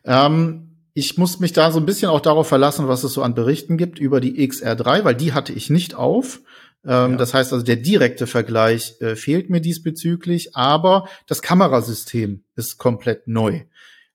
ähm, 0.04 0.69
ich 0.94 1.18
muss 1.18 1.40
mich 1.40 1.53
da 1.53 1.70
so 1.70 1.79
ein 1.79 1.87
bisschen 1.87 2.11
auch 2.11 2.20
darauf 2.20 2.48
verlassen, 2.48 2.88
was 2.88 3.05
es 3.05 3.12
so 3.12 3.22
an 3.22 3.35
Berichten 3.35 3.76
gibt 3.76 3.98
über 3.98 4.20
die 4.20 4.46
XR3, 4.48 5.05
weil 5.05 5.14
die 5.14 5.33
hatte 5.33 5.53
ich 5.53 5.70
nicht 5.70 5.94
auf. 5.94 6.40
Ähm, 6.85 7.12
ja. 7.12 7.16
Das 7.16 7.35
heißt 7.35 7.53
also, 7.53 7.64
der 7.64 7.76
direkte 7.76 8.26
Vergleich 8.26 8.96
äh, 9.00 9.16
fehlt 9.16 9.50
mir 9.50 9.61
diesbezüglich, 9.61 10.57
aber 10.57 11.09
das 11.26 11.42
Kamerasystem 11.42 12.42
ist 12.57 12.79
komplett 12.79 13.29
neu. 13.29 13.62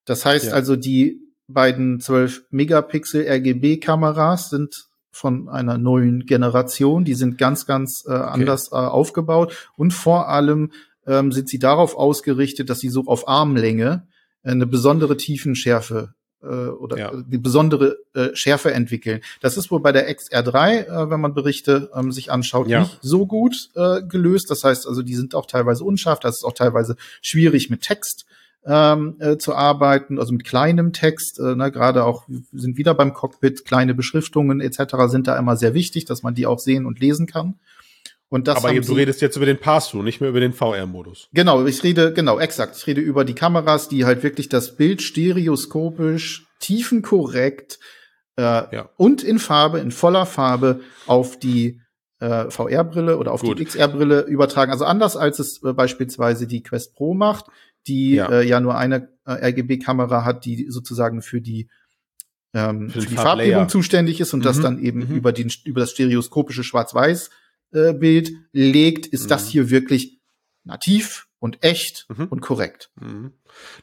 Das 0.06 0.26
heißt 0.26 0.48
ja. 0.48 0.54
also, 0.54 0.76
die 0.76 1.22
beiden 1.48 2.00
12 2.00 2.46
Megapixel 2.50 3.28
RGB 3.28 3.78
Kameras 3.78 4.50
sind 4.50 4.88
von 5.12 5.48
einer 5.48 5.78
neuen 5.78 6.26
Generation. 6.26 7.06
Die 7.06 7.14
sind 7.14 7.38
ganz, 7.38 7.66
ganz 7.66 8.04
äh, 8.08 8.12
anders 8.12 8.72
okay. 8.72 8.84
äh, 8.84 8.88
aufgebaut 8.88 9.70
und 9.78 9.92
vor 9.92 10.28
allem 10.28 10.72
ähm, 11.08 11.32
sind 11.32 11.48
sie 11.48 11.60
darauf 11.60 11.96
ausgerichtet, 11.96 12.70
dass 12.70 12.80
sie 12.80 12.90
so 12.90 13.06
auf 13.06 13.28
Armlänge 13.28 14.08
eine 14.44 14.68
besondere 14.68 15.18
Tiefenschärfe 15.18 16.14
äh, 16.46 16.70
oder 16.70 16.98
ja. 16.98 17.12
die 17.16 17.38
besondere 17.38 17.98
äh, 18.14 18.30
Schärfe 18.34 18.74
entwickeln. 18.74 19.22
Das 19.42 19.58
ist 19.58 19.72
wohl 19.72 19.82
bei 19.82 19.92
der 19.92 20.10
XR3, 20.10 20.86
äh, 20.86 21.10
wenn 21.10 21.20
man 21.20 21.34
Berichte 21.34 21.90
ähm, 21.96 22.12
sich 22.12 22.32
anschaut, 22.32 22.68
ja. 22.68 22.82
nicht 22.82 23.00
so 23.02 23.26
gut 23.26 23.70
äh, 23.76 24.02
gelöst. 24.04 24.50
Das 24.52 24.64
heißt 24.64 24.88
also, 24.88 25.02
die 25.02 25.16
sind 25.16 25.36
auch 25.36 25.46
teilweise 25.46 25.84
unscharf, 25.84 26.20
das 26.20 26.38
ist 26.38 26.44
auch 26.44 26.54
teilweise 26.54 26.96
schwierig 27.22 27.70
mit 27.70 27.82
Text 27.82 28.26
ähm, 28.66 29.16
äh, 29.20 29.38
zu 29.38 29.54
arbeiten, 29.54 30.20
also 30.20 30.34
mit 30.34 30.44
kleinem 30.44 30.92
Text, 30.92 31.40
äh, 31.40 31.56
ne, 31.56 31.72
gerade 31.72 32.04
auch 32.04 32.26
sind 32.52 32.78
wieder 32.78 32.96
beim 32.96 33.14
Cockpit 33.14 33.66
kleine 33.66 33.94
Beschriftungen 33.94 34.60
etc. 34.60 34.96
sind 35.08 35.28
da 35.28 35.38
immer 35.38 35.56
sehr 35.56 35.74
wichtig, 35.74 36.06
dass 36.06 36.24
man 36.24 36.34
die 36.34 36.48
auch 36.48 36.60
sehen 36.60 36.86
und 36.86 37.00
lesen 37.00 37.28
kann. 37.28 37.56
Und 38.36 38.50
das 38.50 38.58
Aber 38.58 38.74
du 38.74 38.94
redest 38.94 39.22
jetzt 39.22 39.38
über 39.38 39.46
den 39.46 39.58
Pass-Through, 39.58 40.04
nicht 40.04 40.20
mehr 40.20 40.30
über 40.30 40.42
den 40.42 40.52
VR-Modus. 40.52 41.30
Genau, 41.32 41.66
ich 41.66 41.82
rede, 41.84 42.12
genau, 42.12 42.38
exakt. 42.38 42.76
Ich 42.76 42.86
rede 42.86 43.00
über 43.00 43.24
die 43.24 43.34
Kameras, 43.34 43.88
die 43.88 44.04
halt 44.04 44.24
wirklich 44.24 44.50
das 44.50 44.76
Bild 44.76 45.02
stereoskopisch, 45.02 46.46
tiefenkorrekt 46.60 47.80
äh, 48.36 48.42
ja. 48.42 48.90
und 48.98 49.24
in 49.24 49.40
Farbe, 49.40 49.80
in 49.80 49.92
voller 49.92 50.26
Farbe 50.26 50.82
auf 51.08 51.40
die 51.40 51.80
äh, 52.20 52.50
VR-Brille 52.50 53.18
oder 53.20 53.32
auf 53.32 53.40
Gut. 53.40 53.58
die 53.58 53.64
XR-Brille 53.64 54.24
übertragen. 54.24 54.70
Also 54.70 54.84
anders 54.84 55.16
als 55.16 55.40
es 55.40 55.64
äh, 55.64 55.72
beispielsweise 55.72 56.46
die 56.46 56.62
Quest 56.62 56.94
Pro 56.94 57.14
macht, 57.14 57.46
die 57.88 58.16
ja, 58.16 58.30
äh, 58.30 58.46
ja 58.46 58.60
nur 58.60 58.76
eine 58.76 59.08
äh, 59.26 59.32
RGB-Kamera 59.32 60.26
hat, 60.26 60.44
die 60.44 60.66
sozusagen 60.70 61.22
für 61.22 61.40
die 61.40 61.70
ähm, 62.54 62.90
für, 62.90 63.02
für 63.02 63.08
die 63.08 63.16
Farbgebung 63.16 63.70
zuständig 63.70 64.20
ist 64.20 64.34
und 64.34 64.42
mhm. 64.42 64.44
das 64.44 64.60
dann 64.60 64.78
eben 64.84 65.08
mhm. 65.08 65.16
über, 65.16 65.32
den, 65.32 65.50
über 65.64 65.80
das 65.80 65.92
stereoskopische 65.92 66.66
Schwarz-Weiß 66.66 67.30
äh, 67.76 67.94
Bild 67.94 68.32
legt, 68.52 69.08
ist 69.08 69.26
mhm. 69.26 69.30
das 69.30 69.48
hier 69.48 69.70
wirklich 69.70 70.20
nativ 70.64 71.28
und 71.40 71.64
echt 71.64 72.08
mhm. 72.10 72.26
und 72.30 72.42
korrekt. 72.42 72.90
Mhm. 73.00 73.34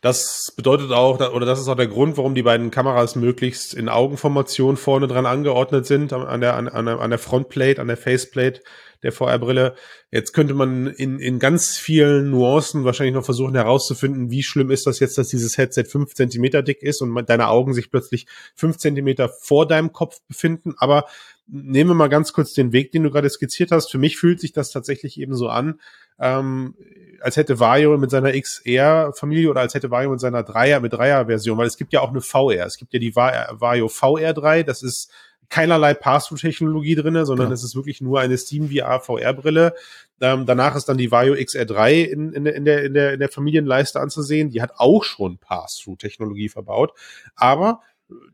Das 0.00 0.52
bedeutet 0.56 0.90
auch, 0.90 1.20
oder 1.32 1.46
das 1.46 1.60
ist 1.60 1.68
auch 1.68 1.76
der 1.76 1.86
Grund, 1.86 2.16
warum 2.16 2.34
die 2.34 2.42
beiden 2.42 2.70
Kameras 2.70 3.14
möglichst 3.14 3.72
in 3.72 3.88
Augenformation 3.88 4.76
vorne 4.76 5.06
dran 5.06 5.26
angeordnet 5.26 5.86
sind, 5.86 6.12
an 6.12 6.40
der, 6.40 6.56
an, 6.56 6.68
an 6.68 7.10
der 7.10 7.18
Frontplate, 7.18 7.80
an 7.80 7.86
der 7.86 7.96
Faceplate 7.96 8.60
der 9.02 9.12
VR-Brille. 9.12 9.74
Jetzt 10.10 10.32
könnte 10.32 10.54
man 10.54 10.88
in, 10.88 11.18
in 11.18 11.38
ganz 11.38 11.76
vielen 11.76 12.30
Nuancen 12.30 12.84
wahrscheinlich 12.84 13.14
noch 13.14 13.24
versuchen 13.24 13.54
herauszufinden, 13.54 14.30
wie 14.30 14.42
schlimm 14.42 14.70
ist 14.70 14.86
das 14.86 15.00
jetzt, 15.00 15.18
dass 15.18 15.28
dieses 15.28 15.58
Headset 15.58 15.84
fünf 15.84 16.14
Zentimeter 16.14 16.62
dick 16.62 16.82
ist 16.82 17.00
und 17.00 17.28
deine 17.28 17.48
Augen 17.48 17.74
sich 17.74 17.90
plötzlich 17.90 18.26
fünf 18.54 18.78
Zentimeter 18.78 19.28
vor 19.28 19.66
deinem 19.66 19.92
Kopf 19.92 20.20
befinden. 20.28 20.74
Aber 20.78 21.06
nehmen 21.46 21.90
wir 21.90 21.94
mal 21.94 22.08
ganz 22.08 22.32
kurz 22.32 22.54
den 22.54 22.72
Weg, 22.72 22.92
den 22.92 23.02
du 23.02 23.10
gerade 23.10 23.28
skizziert 23.28 23.72
hast. 23.72 23.90
Für 23.90 23.98
mich 23.98 24.16
fühlt 24.16 24.40
sich 24.40 24.52
das 24.52 24.70
tatsächlich 24.70 25.18
eben 25.20 25.34
so 25.34 25.48
an, 25.48 25.80
ähm, 26.18 26.74
als 27.20 27.36
hätte 27.36 27.60
Vario 27.60 27.96
mit 27.98 28.10
seiner 28.10 28.32
XR-Familie 28.32 29.50
oder 29.50 29.60
als 29.60 29.74
hätte 29.74 29.90
Vario 29.90 30.10
mit 30.10 30.20
seiner 30.20 30.42
Dreier, 30.42 30.80
mit 30.80 30.92
Dreier-Version, 30.92 31.58
weil 31.58 31.66
es 31.66 31.76
gibt 31.76 31.92
ja 31.92 32.00
auch 32.00 32.10
eine 32.10 32.20
VR. 32.20 32.66
Es 32.66 32.78
gibt 32.78 32.92
ja 32.92 32.98
die 32.98 33.14
Vario 33.14 33.86
VR3, 33.86 34.62
das 34.62 34.82
ist 34.82 35.12
keinerlei 35.52 35.92
Pass-Through-Technologie 35.92 36.94
drinne, 36.94 37.26
sondern 37.26 37.48
ja. 37.48 37.52
es 37.52 37.62
ist 37.62 37.76
wirklich 37.76 38.00
nur 38.00 38.20
eine 38.20 38.38
Steam 38.38 38.70
VR 38.70 39.00
VR-Brille. 39.00 39.74
Ähm, 40.20 40.46
danach 40.46 40.74
ist 40.76 40.88
dann 40.88 40.96
die 40.96 41.10
Vario 41.10 41.34
XR3 41.34 42.04
in, 42.04 42.32
in, 42.32 42.46
in, 42.46 42.64
der, 42.64 42.84
in, 42.84 42.94
der, 42.94 43.12
in 43.12 43.20
der 43.20 43.28
Familienleiste 43.28 44.00
anzusehen. 44.00 44.50
Die 44.50 44.62
hat 44.62 44.72
auch 44.76 45.04
schon 45.04 45.36
Pass-Through-Technologie 45.38 46.48
verbaut. 46.48 46.92
Aber 47.36 47.80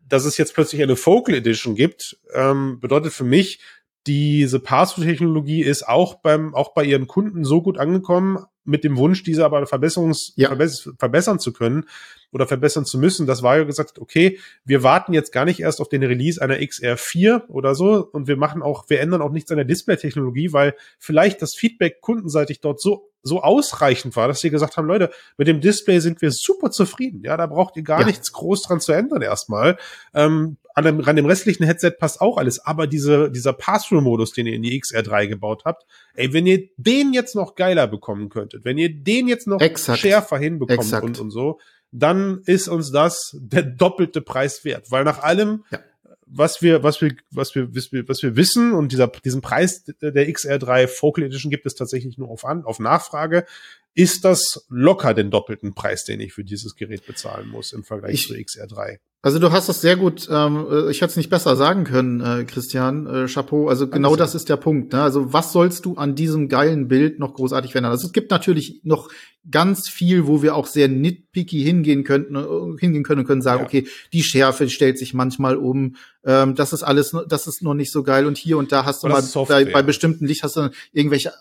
dass 0.07 0.25
es 0.25 0.38
jetzt 0.38 0.55
plötzlich 0.55 0.83
eine 0.83 0.97
Focal 0.97 1.35
Edition 1.35 1.75
gibt, 1.75 2.19
ähm, 2.33 2.81
bedeutet 2.81 3.12
für 3.12 3.25
mich, 3.25 3.61
diese 4.07 4.59
Pass-Through-Technologie 4.59 5.62
ist 5.62 5.87
auch 5.87 6.17
beim, 6.17 6.55
auch 6.55 6.73
bei 6.73 6.85
ihren 6.85 7.07
Kunden 7.07 7.45
so 7.45 7.61
gut 7.61 7.79
angekommen, 7.79 8.38
mit 8.64 8.85
dem 8.85 8.97
Wunsch, 8.97 9.23
diese 9.23 9.45
aber 9.45 9.67
verbesserungs 9.67 10.33
ja. 10.37 10.49
verbess 10.49 10.91
verbessern 10.99 11.38
zu 11.38 11.53
können 11.53 11.87
oder 12.33 12.47
verbessern 12.47 12.85
zu 12.85 12.99
müssen. 12.99 13.27
Das 13.27 13.43
war 13.43 13.59
ja 13.59 13.64
gesagt, 13.64 13.99
okay, 13.99 14.38
wir 14.64 14.83
warten 14.83 15.12
jetzt 15.12 15.33
gar 15.33 15.45
nicht 15.45 15.61
erst 15.61 15.81
auf 15.81 15.88
den 15.88 16.03
Release 16.03 16.41
einer 16.41 16.57
XR4 16.57 17.49
oder 17.49 17.75
so 17.75 18.09
und 18.12 18.29
wir 18.29 18.37
machen 18.37 18.62
auch, 18.62 18.88
wir 18.88 19.01
ändern 19.01 19.23
auch 19.23 19.33
nichts 19.33 19.51
an 19.51 19.57
der 19.57 19.64
Display-Technologie, 19.64 20.53
weil 20.53 20.75
vielleicht 20.99 21.43
das 21.43 21.55
Feedback 21.55 22.01
kundenseitig 22.01 22.61
dort 22.61 22.81
so 22.81 23.09
so 23.23 23.43
ausreichend 23.43 24.17
war, 24.17 24.29
dass 24.29 24.41
sie 24.41 24.51
gesagt 24.51 24.77
haben, 24.77 24.87
Leute, 24.87 25.11
mit 25.37 25.49
dem 25.49 25.61
Display 25.61 26.01
sind 26.01 26.23
wir 26.23 26.31
super 26.31 26.71
zufrieden. 26.71 27.23
Ja, 27.25 27.37
da 27.37 27.47
braucht 27.47 27.77
ihr 27.77 27.83
gar 27.83 28.01
ja. 28.01 28.07
nichts 28.07 28.33
groß 28.33 28.62
dran 28.62 28.81
zu 28.81 28.93
ändern 28.93 29.23
erstmal. 29.23 29.77
Ähm, 30.14 30.57
an, 30.75 30.85
dem, 30.85 31.05
an 31.05 31.17
dem 31.17 31.27
restlichen 31.27 31.64
Headset 31.64 31.91
passt 31.99 32.21
auch 32.21 32.38
alles, 32.38 32.64
aber 32.64 32.87
diese, 32.87 33.31
dieser 33.31 33.53
Pass-Through-Modus, 33.53 34.33
den 34.33 34.47
ihr 34.47 34.55
in 34.55 34.62
die 34.62 34.81
XR3 34.81 35.27
gebaut 35.27 35.62
habt, 35.64 35.85
ey, 36.14 36.33
wenn 36.33 36.47
ihr 36.47 36.69
den 36.77 37.12
jetzt 37.12 37.35
noch 37.35 37.57
geiler 37.57 37.88
bekommen 37.88 38.29
könntet, 38.29 38.64
wenn 38.64 38.79
ihr 38.79 38.95
den 38.95 39.27
jetzt 39.27 39.49
noch 39.49 39.61
Exakt. 39.61 39.99
schärfer 39.99 40.38
hinbekommt 40.38 40.93
und, 41.03 41.19
und 41.19 41.31
so, 41.31 41.59
dann 41.90 42.42
ist 42.44 42.68
uns 42.68 42.92
das 42.92 43.37
der 43.38 43.62
doppelte 43.62 44.20
Preis 44.20 44.64
wert. 44.64 44.90
Weil 44.90 45.05
nach 45.05 45.20
allem, 45.20 45.64
ja. 45.70 45.81
was 46.27 46.62
wir, 46.62 46.83
was 46.83 47.01
wir, 47.01 47.16
was 47.31 47.55
wir, 47.55 47.68
was 47.72 48.22
wir, 48.22 48.37
wissen 48.37 48.72
und 48.72 48.92
dieser, 48.92 49.09
diesen 49.09 49.40
Preis 49.40 49.85
der 49.85 50.29
XR3 50.29 50.87
Focal 50.87 51.24
Edition 51.24 51.51
gibt 51.51 51.66
es 51.66 51.74
tatsächlich 51.74 52.18
nur 52.18 52.29
auf, 52.29 52.44
an, 52.44 52.64
auf 52.64 52.79
Nachfrage, 52.79 53.46
ist 53.94 54.24
das 54.24 54.64
locker 54.68 55.12
den 55.12 55.31
doppelten 55.31 55.74
Preis, 55.74 56.05
den 56.05 56.20
ich 56.20 56.33
für 56.33 56.44
dieses 56.44 56.77
Gerät 56.77 57.07
bezahlen 57.07 57.48
muss 57.48 57.72
im 57.72 57.83
Vergleich 57.83 58.14
ich, 58.14 58.29
zu 58.29 58.35
XR3. 58.35 58.98
Also 59.20 59.40
du 59.40 59.51
hast 59.51 59.68
das 59.68 59.81
sehr 59.81 59.96
gut, 59.96 60.29
ähm, 60.31 60.66
äh, 60.70 60.90
ich 60.92 61.01
hätte 61.01 61.11
es 61.11 61.16
nicht 61.16 61.31
besser 61.31 61.57
sagen 61.57 61.83
können, 61.83 62.20
äh, 62.20 62.44
Christian, 62.44 63.07
äh, 63.07 63.27
Chapeau. 63.27 63.68
Also 63.68 63.88
genau 63.88 64.14
das 64.14 64.37
ist 64.37 64.48
der 64.48 64.57
Punkt. 64.57 64.92
Ne? 64.92 65.03
Also 65.03 65.33
was 65.33 65.53
sollst 65.53 65.85
du 65.85 65.96
an 65.96 66.14
diesem 66.14 66.48
geilen 66.48 66.87
Bild 66.87 67.18
noch 67.18 67.35
großartig 67.35 67.72
verändern? 67.72 67.90
Also 67.90 68.07
es 68.07 68.12
gibt 68.12 68.31
natürlich 68.31 68.81
noch 68.85 69.11
ganz 69.50 69.88
viel, 69.88 70.26
wo 70.26 70.42
wir 70.42 70.54
auch 70.54 70.66
sehr 70.66 70.88
nitpicky 70.88 71.62
hingehen 71.62 72.04
könnten, 72.04 72.37
äh, 72.37 72.78
hingehen 72.78 73.02
können 73.02 73.20
und 73.20 73.26
können 73.26 73.42
sagen, 73.42 73.61
ja. 73.61 73.66
okay, 73.66 73.88
die 74.12 74.22
Schärfe 74.22 74.68
stellt 74.68 74.98
sich 74.98 75.14
manchmal 75.14 75.56
um, 75.56 75.96
ähm, 76.24 76.54
das 76.54 76.72
ist 76.72 76.82
alles, 76.82 77.16
das 77.28 77.46
ist 77.46 77.62
noch 77.62 77.74
nicht 77.74 77.90
so 77.90 78.02
geil 78.02 78.26
und 78.26 78.37
hier 78.37 78.58
und 78.58 78.72
da 78.72 78.84
hast 78.84 79.02
du 79.02 79.08
mal 79.08 79.22
bei, 79.46 79.64
bei, 79.64 79.82
bestimmten 79.82 80.26
Licht 80.26 80.42
hast 80.42 80.56
du 80.56 80.70
irgendwelche 80.92 81.32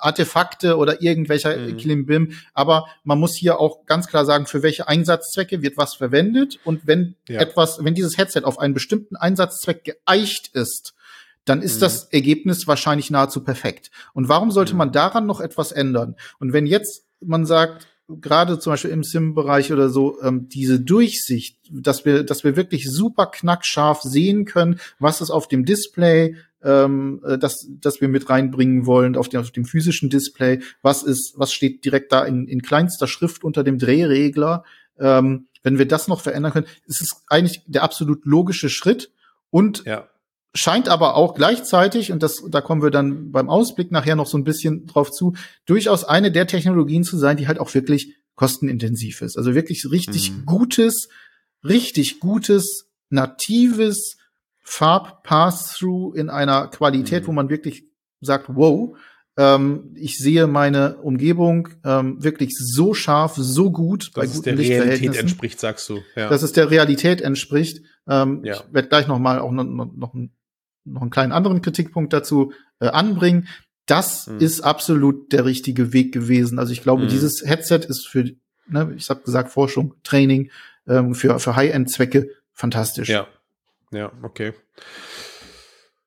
Artefakte 0.00 0.76
oder 0.76 1.00
irgendwelcher 1.00 1.56
mhm. 1.56 1.76
Klimbim, 1.76 2.32
aber 2.52 2.86
man 3.02 3.18
muss 3.18 3.34
hier 3.34 3.58
auch 3.58 3.86
ganz 3.86 4.08
klar 4.08 4.26
sagen, 4.26 4.46
für 4.46 4.62
welche 4.62 4.88
Einsatzzwecke 4.88 5.62
wird 5.62 5.76
was 5.76 5.94
verwendet 5.94 6.58
und 6.64 6.86
wenn 6.86 7.14
ja. 7.28 7.40
etwas, 7.40 7.82
wenn 7.82 7.94
dieses 7.94 8.18
Headset 8.18 8.42
auf 8.44 8.58
einen 8.58 8.74
bestimmten 8.74 9.16
Einsatzzweck 9.16 9.84
geeicht 9.84 10.48
ist, 10.54 10.94
dann 11.44 11.62
ist 11.62 11.76
mhm. 11.76 11.80
das 11.80 12.04
Ergebnis 12.04 12.66
wahrscheinlich 12.66 13.10
nahezu 13.10 13.44
perfekt. 13.44 13.90
Und 14.14 14.28
warum 14.28 14.50
sollte 14.50 14.72
mhm. 14.72 14.78
man 14.78 14.92
daran 14.92 15.26
noch 15.26 15.40
etwas 15.40 15.72
ändern? 15.72 16.16
Und 16.38 16.52
wenn 16.52 16.66
jetzt 16.66 17.04
man 17.26 17.46
sagt, 17.46 17.86
gerade 18.08 18.58
zum 18.58 18.72
Beispiel 18.72 18.90
im 18.90 19.02
Sim-Bereich 19.02 19.72
oder 19.72 19.88
so, 19.88 20.20
ähm, 20.22 20.48
diese 20.48 20.80
Durchsicht, 20.80 21.58
dass 21.70 22.04
wir, 22.04 22.22
dass 22.22 22.44
wir 22.44 22.56
wirklich 22.56 22.90
super 22.90 23.26
knackscharf 23.26 24.02
sehen 24.02 24.44
können, 24.44 24.78
was 24.98 25.20
ist 25.20 25.30
auf 25.30 25.48
dem 25.48 25.64
Display, 25.64 26.36
ähm, 26.62 27.22
äh, 27.24 27.38
das, 27.38 27.66
das 27.80 28.00
wir 28.00 28.08
mit 28.08 28.28
reinbringen 28.28 28.86
wollen, 28.86 29.16
auf 29.16 29.28
dem, 29.28 29.40
auf 29.40 29.50
dem 29.50 29.64
physischen 29.64 30.10
Display, 30.10 30.60
was 30.82 31.02
ist, 31.02 31.34
was 31.36 31.52
steht 31.52 31.84
direkt 31.84 32.12
da 32.12 32.24
in, 32.24 32.46
in 32.46 32.62
kleinster 32.62 33.06
Schrift 33.06 33.44
unter 33.44 33.64
dem 33.64 33.78
Drehregler. 33.78 34.64
Ähm, 34.98 35.48
wenn 35.62 35.78
wir 35.78 35.88
das 35.88 36.08
noch 36.08 36.20
verändern 36.20 36.52
können, 36.52 36.66
ist 36.86 37.00
es 37.00 37.22
eigentlich 37.28 37.62
der 37.66 37.82
absolut 37.82 38.26
logische 38.26 38.68
Schritt 38.68 39.10
und 39.50 39.84
ja 39.86 40.08
scheint 40.54 40.88
aber 40.88 41.16
auch 41.16 41.34
gleichzeitig, 41.34 42.12
und 42.12 42.22
das, 42.22 42.42
da 42.48 42.60
kommen 42.60 42.82
wir 42.82 42.90
dann 42.90 43.32
beim 43.32 43.50
Ausblick 43.50 43.90
nachher 43.90 44.16
noch 44.16 44.26
so 44.26 44.38
ein 44.38 44.44
bisschen 44.44 44.86
drauf 44.86 45.10
zu, 45.10 45.34
durchaus 45.66 46.04
eine 46.04 46.30
der 46.30 46.46
Technologien 46.46 47.02
zu 47.02 47.18
sein, 47.18 47.36
die 47.36 47.48
halt 47.48 47.58
auch 47.58 47.74
wirklich 47.74 48.14
kostenintensiv 48.36 49.20
ist. 49.22 49.36
Also 49.36 49.54
wirklich 49.54 49.84
richtig 49.90 50.32
mhm. 50.32 50.46
gutes, 50.46 51.08
richtig 51.64 52.20
gutes, 52.20 52.88
natives 53.10 54.16
Farb-Pass-Through 54.62 56.14
in 56.14 56.30
einer 56.30 56.68
Qualität, 56.68 57.24
mhm. 57.24 57.26
wo 57.28 57.32
man 57.32 57.50
wirklich 57.50 57.84
sagt, 58.20 58.46
wow, 58.48 58.96
ähm, 59.36 59.94
ich 59.96 60.18
sehe 60.18 60.46
meine 60.46 60.96
Umgebung 60.98 61.68
ähm, 61.84 62.22
wirklich 62.22 62.52
so 62.56 62.94
scharf, 62.94 63.34
so 63.36 63.72
gut 63.72 64.06
dass 64.08 64.12
bei 64.12 64.26
guten 64.26 64.60
es 64.60 64.66
der 64.68 64.84
Realität 64.84 65.16
entspricht, 65.16 65.58
sagst 65.58 65.88
du. 65.88 66.00
Ja. 66.14 66.28
Dass 66.28 66.42
es 66.42 66.52
der 66.52 66.70
Realität 66.70 67.20
entspricht. 67.20 67.82
Ähm, 68.08 68.42
ja. 68.44 68.54
Ich 68.54 68.72
werde 68.72 68.88
gleich 68.88 69.08
noch 69.08 69.18
mal 69.18 69.40
auch 69.40 69.50
noch, 69.50 69.64
noch, 69.64 69.92
noch 69.92 70.14
noch 70.84 71.02
einen 71.02 71.10
kleinen 71.10 71.32
anderen 71.32 71.62
Kritikpunkt 71.62 72.12
dazu 72.12 72.52
äh, 72.80 72.88
anbringen. 72.88 73.48
Das 73.86 74.26
mhm. 74.26 74.38
ist 74.38 74.60
absolut 74.60 75.32
der 75.32 75.44
richtige 75.44 75.92
Weg 75.92 76.12
gewesen. 76.12 76.58
Also 76.58 76.72
ich 76.72 76.82
glaube, 76.82 77.04
mhm. 77.04 77.08
dieses 77.08 77.42
Headset 77.44 77.80
ist 77.88 78.06
für, 78.06 78.30
ne, 78.66 78.94
ich 78.96 79.08
habe 79.10 79.22
gesagt, 79.22 79.50
Forschung, 79.50 79.94
Training, 80.04 80.50
ähm, 80.86 81.14
für, 81.14 81.38
für 81.38 81.56
High-End-Zwecke 81.56 82.30
fantastisch. 82.52 83.08
Ja, 83.08 83.26
ja, 83.90 84.12
okay. 84.22 84.52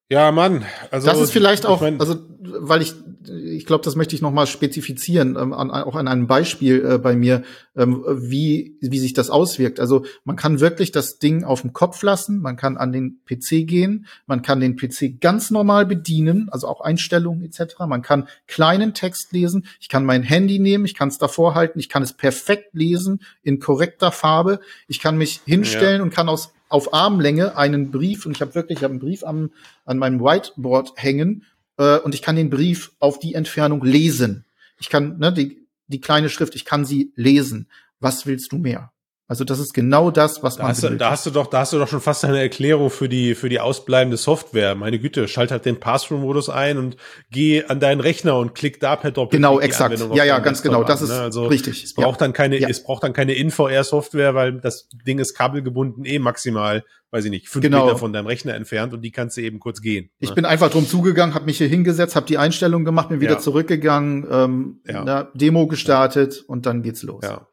Ja, 0.10 0.32
Mann. 0.32 0.64
Also 0.90 1.08
das 1.08 1.20
ist 1.20 1.32
vielleicht 1.32 1.66
auch, 1.66 1.82
mein, 1.82 2.00
also 2.00 2.16
weil 2.40 2.82
ich, 2.82 2.94
ich 3.28 3.66
glaube, 3.66 3.84
das 3.84 3.98
möchte 3.98 4.16
ich 4.16 4.22
noch 4.22 4.32
mal 4.32 4.48
spezifizieren, 4.48 5.36
ähm, 5.38 5.52
an, 5.52 5.70
auch 5.70 5.96
an 5.96 6.08
einem 6.08 6.28
Beispiel 6.28 6.86
äh, 6.86 6.98
bei 6.98 7.14
mir, 7.14 7.44
ähm, 7.76 8.06
wie 8.08 8.78
wie 8.80 9.00
sich 9.00 9.12
das 9.12 9.30
auswirkt. 9.30 9.82
Also 9.82 10.06
man 10.24 10.38
kann 10.38 10.62
wirklich 10.62 10.94
das 10.94 11.20
Ding 11.20 11.44
auf 11.44 11.62
den 11.62 11.74
Kopf 11.74 12.02
lassen, 12.04 12.42
man 12.42 12.56
kann 12.56 12.78
an 12.78 12.94
den 12.94 13.20
PC 13.26 13.68
gehen, 13.68 14.06
man 14.28 14.42
kann 14.44 14.62
den 14.62 14.78
PC 14.78 15.20
ganz 15.20 15.52
normal 15.52 15.86
bedienen, 15.86 16.48
also 16.52 16.68
auch 16.68 16.80
Einstellungen 16.80 17.44
etc. 17.44 17.80
Man 17.88 18.02
kann 18.02 18.30
kleinen 18.48 18.94
Text 18.94 19.34
lesen, 19.34 19.66
ich 19.82 19.90
kann 19.90 20.06
mein 20.06 20.24
Handy 20.24 20.60
nehmen, 20.60 20.86
ich 20.86 20.96
kann 20.96 21.10
es 21.10 21.18
davor 21.18 21.54
halten, 21.54 21.80
ich 21.80 21.90
kann 21.90 22.04
es 22.04 22.14
perfekt 22.14 22.74
lesen 22.74 23.20
in 23.44 23.60
korrekter 23.60 24.14
Farbe, 24.14 24.62
ich 24.88 25.02
kann 25.02 25.18
mich 25.18 25.42
hinstellen 25.46 25.98
ja. 25.98 26.04
und 26.04 26.14
kann 26.14 26.30
aus 26.30 26.54
auf 26.70 26.94
Armlänge 26.94 27.58
einen 27.58 27.92
Brief 27.92 28.26
und 28.26 28.34
ich 28.34 28.42
habe 28.42 28.56
wirklich 28.56 28.80
ich 28.80 28.84
hab 28.84 28.92
einen 28.92 29.00
Brief 29.00 29.24
am, 29.24 29.52
an 29.86 29.98
meinem 29.98 30.20
Whiteboard 30.20 30.94
hängen 30.96 31.46
äh, 31.78 31.98
und 32.00 32.14
ich 32.14 32.22
kann 32.22 32.36
den 32.36 32.50
Brief 32.50 32.92
auf 33.00 33.20
die 33.20 33.34
Entfernung 33.34 33.84
lesen. 33.84 34.46
Ich 34.80 34.90
kann 34.90 35.18
ne, 35.18 35.32
die, 35.34 35.66
die 35.88 36.02
kleine 36.02 36.30
Schrift, 36.30 36.56
ich 36.56 36.66
kann 36.66 36.86
sie 36.86 37.12
lesen. 37.16 37.68
Was 38.00 38.26
willst 38.26 38.52
du 38.52 38.58
mehr? 38.58 38.92
Also 39.30 39.44
das 39.44 39.60
ist 39.60 39.74
genau 39.74 40.10
das, 40.10 40.42
was 40.42 40.56
da 40.56 40.64
man. 40.64 40.72
Hast 40.72 40.84
du, 40.84 40.90
da 40.96 41.12
hast 41.12 41.26
du 41.26 41.32
doch, 41.32 41.48
da 41.48 41.60
hast 41.60 41.74
du 41.74 41.80
doch 41.80 41.90
schon 41.90 42.00
fast 42.00 42.24
eine 42.24 42.40
Erklärung 42.40 42.90
für 42.90 43.10
die 43.10 43.36
für 43.36 43.50
die 43.50 43.60
ausbleibende 43.60 44.16
Software. 44.16 44.74
Meine 44.76 45.00
Güte, 45.00 45.28
schalt 45.28 45.52
halt 45.52 45.66
den 45.66 45.82
Pass-Through-Modus 45.82 46.50
ein 46.50 46.78
und 46.78 46.96
geh 47.30 47.66
an 47.66 47.82
deinen 47.82 48.00
Rechner 48.00 48.38
und 48.38 48.56
klick 48.56 48.80
da 48.80 48.96
per 48.96 49.12
Doppel. 49.12 49.38
Genau, 49.38 49.60
exakt. 49.60 50.00
Ja, 50.14 50.24
ja, 50.24 50.40
ganz 50.40 50.62
genau. 50.62 50.86
Das 50.86 51.02
ist 51.02 51.10
ne? 51.10 51.20
also 51.20 51.48
richtig. 51.48 51.84
Es 51.84 51.94
braucht 51.94 52.22
ja. 52.22 52.26
dann 52.26 52.32
keine, 52.32 52.58
ja. 52.58 52.70
es 52.70 52.84
braucht 52.84 53.04
dann 53.04 53.12
keine 53.12 53.34
InVR-Software, 53.34 54.34
weil 54.34 54.62
das 54.62 54.88
Ding 55.06 55.20
ist 55.20 55.34
kabelgebunden 55.34 56.06
eh 56.06 56.20
maximal, 56.20 56.86
weiß 57.12 57.26
ich 57.26 57.32
nicht, 57.32 57.50
fünf 57.50 57.64
genau. 57.64 57.84
Meter 57.84 57.98
von 57.98 58.14
deinem 58.14 58.28
Rechner 58.28 58.56
entfernt 58.56 58.94
und 58.94 59.02
die 59.02 59.12
kannst 59.12 59.36
du 59.36 59.42
eben 59.42 59.60
kurz 59.60 59.82
gehen. 59.82 60.10
Ich 60.20 60.30
ne? 60.30 60.36
bin 60.36 60.46
einfach 60.46 60.72
drum 60.72 60.88
zugegangen, 60.88 61.36
habe 61.36 61.44
mich 61.44 61.58
hier 61.58 61.68
hingesetzt, 61.68 62.16
habe 62.16 62.28
die 62.28 62.38
Einstellung 62.38 62.86
gemacht, 62.86 63.10
bin 63.10 63.20
wieder 63.20 63.34
ja. 63.34 63.40
zurückgegangen, 63.40 64.26
ähm, 64.32 64.80
ja. 64.88 65.30
Demo 65.34 65.68
gestartet 65.68 66.46
und 66.48 66.66
dann 66.66 66.82
geht's 66.82 67.04
los. 67.04 67.26
Ja. 67.26 67.48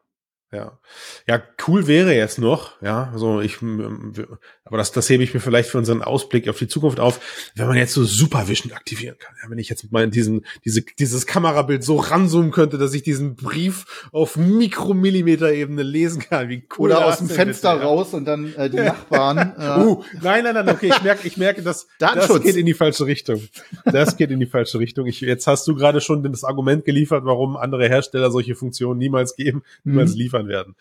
Ja. 0.55 0.79
Ja, 1.27 1.41
cool 1.67 1.87
wäre 1.87 2.15
jetzt 2.15 2.39
noch, 2.39 2.81
ja, 2.81 3.11
so 3.15 3.41
ich, 3.41 3.57
aber 3.61 4.77
das, 4.77 4.91
das 4.91 5.09
hebe 5.09 5.23
ich 5.23 5.33
mir 5.33 5.39
vielleicht 5.39 5.69
für 5.69 5.77
unseren 5.77 6.01
Ausblick 6.01 6.47
auf 6.47 6.57
die 6.57 6.67
Zukunft 6.67 6.99
auf, 6.99 7.51
wenn 7.55 7.67
man 7.67 7.77
jetzt 7.77 7.93
so 7.93 8.03
Supervision 8.03 8.71
aktivieren 8.71 9.17
kann. 9.19 9.35
Ja, 9.43 9.49
wenn 9.49 9.57
ich 9.57 9.67
jetzt 9.67 9.91
mal 9.91 10.07
diesen, 10.09 10.45
diese, 10.63 10.81
dieses 10.81 11.25
Kamerabild 11.25 11.83
so 11.83 11.97
ranzoomen 11.97 12.51
könnte, 12.51 12.77
dass 12.77 12.93
ich 12.93 13.03
diesen 13.03 13.35
Brief 13.35 14.07
auf 14.11 14.37
Mikromillimeter-Ebene 14.37 15.83
lesen 15.83 16.21
kann, 16.21 16.47
wie 16.47 16.65
cool. 16.77 16.91
Oder 16.91 17.05
aus 17.05 17.17
dem 17.17 17.27
Fenster 17.27 17.73
bitte, 17.73 17.85
raus 17.85 18.11
ja. 18.11 18.17
und 18.19 18.25
dann 18.25 18.53
äh, 18.55 18.69
die 18.69 18.77
Nachbarn. 18.77 19.53
Äh. 19.65 19.79
Uh, 19.79 20.03
nein, 20.21 20.43
nein, 20.43 20.53
nein, 20.53 20.69
okay, 20.69 20.87
ich 20.87 21.01
merke, 21.01 21.27
ich 21.27 21.37
merke, 21.37 21.61
dass 21.61 21.87
das 21.99 22.27
geht 22.43 22.55
in 22.55 22.65
die 22.65 22.73
falsche 22.73 23.05
Richtung. 23.05 23.41
Das 23.85 24.17
geht 24.17 24.31
in 24.31 24.39
die 24.39 24.45
falsche 24.45 24.79
Richtung. 24.79 25.05
Ich, 25.05 25.21
jetzt 25.21 25.47
hast 25.47 25.67
du 25.67 25.75
gerade 25.75 26.01
schon 26.01 26.23
das 26.23 26.43
Argument 26.43 26.85
geliefert, 26.85 27.25
warum 27.25 27.57
andere 27.57 27.87
Hersteller 27.87 28.31
solche 28.31 28.55
Funktionen 28.55 28.97
niemals 28.97 29.35
geben, 29.35 29.63
niemals 29.83 30.13
mhm. 30.13 30.17
liefern 30.17 30.44
werden. 30.47 30.75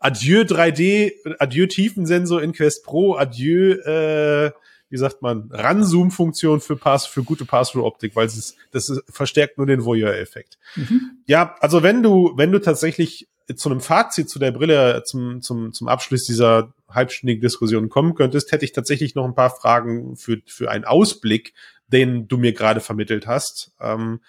Adieu 0.00 0.42
3D, 0.42 1.12
adieu 1.38 1.66
Tiefensensor 1.66 2.42
in 2.42 2.52
Quest 2.52 2.84
Pro, 2.84 3.16
adieu, 3.16 3.72
äh, 3.72 4.52
wie 4.90 4.96
sagt 4.96 5.22
man, 5.22 5.50
Ranzoom-Funktion 5.50 6.60
für 6.60 6.76
Pass, 6.76 7.06
für 7.06 7.22
gute 7.22 7.44
Pass-Through-Optik, 7.44 8.14
weil 8.16 8.26
es 8.26 8.56
das 8.70 8.88
ist, 8.88 9.02
verstärkt 9.10 9.58
nur 9.58 9.66
den 9.66 9.84
Voyeur-Effekt. 9.84 10.58
Mhm. 10.76 11.18
Ja, 11.26 11.56
also 11.60 11.82
wenn 11.82 12.02
du, 12.02 12.32
wenn 12.36 12.52
du 12.52 12.60
tatsächlich 12.60 13.28
zu 13.56 13.70
einem 13.70 13.80
Fazit 13.80 14.28
zu 14.28 14.38
der 14.38 14.52
Brille 14.52 15.02
zum, 15.04 15.40
zum, 15.40 15.72
zum 15.72 15.88
Abschluss 15.88 16.24
dieser 16.24 16.72
halbstündigen 16.88 17.40
Diskussion 17.40 17.88
kommen 17.88 18.14
könntest, 18.14 18.52
hätte 18.52 18.64
ich 18.64 18.72
tatsächlich 18.72 19.14
noch 19.14 19.24
ein 19.24 19.34
paar 19.34 19.50
Fragen 19.50 20.16
für, 20.16 20.38
für 20.46 20.70
einen 20.70 20.84
Ausblick, 20.84 21.54
den 21.88 22.28
du 22.28 22.36
mir 22.36 22.52
gerade 22.52 22.80
vermittelt 22.80 23.26
hast. 23.26 23.72
Ähm, 23.80 24.20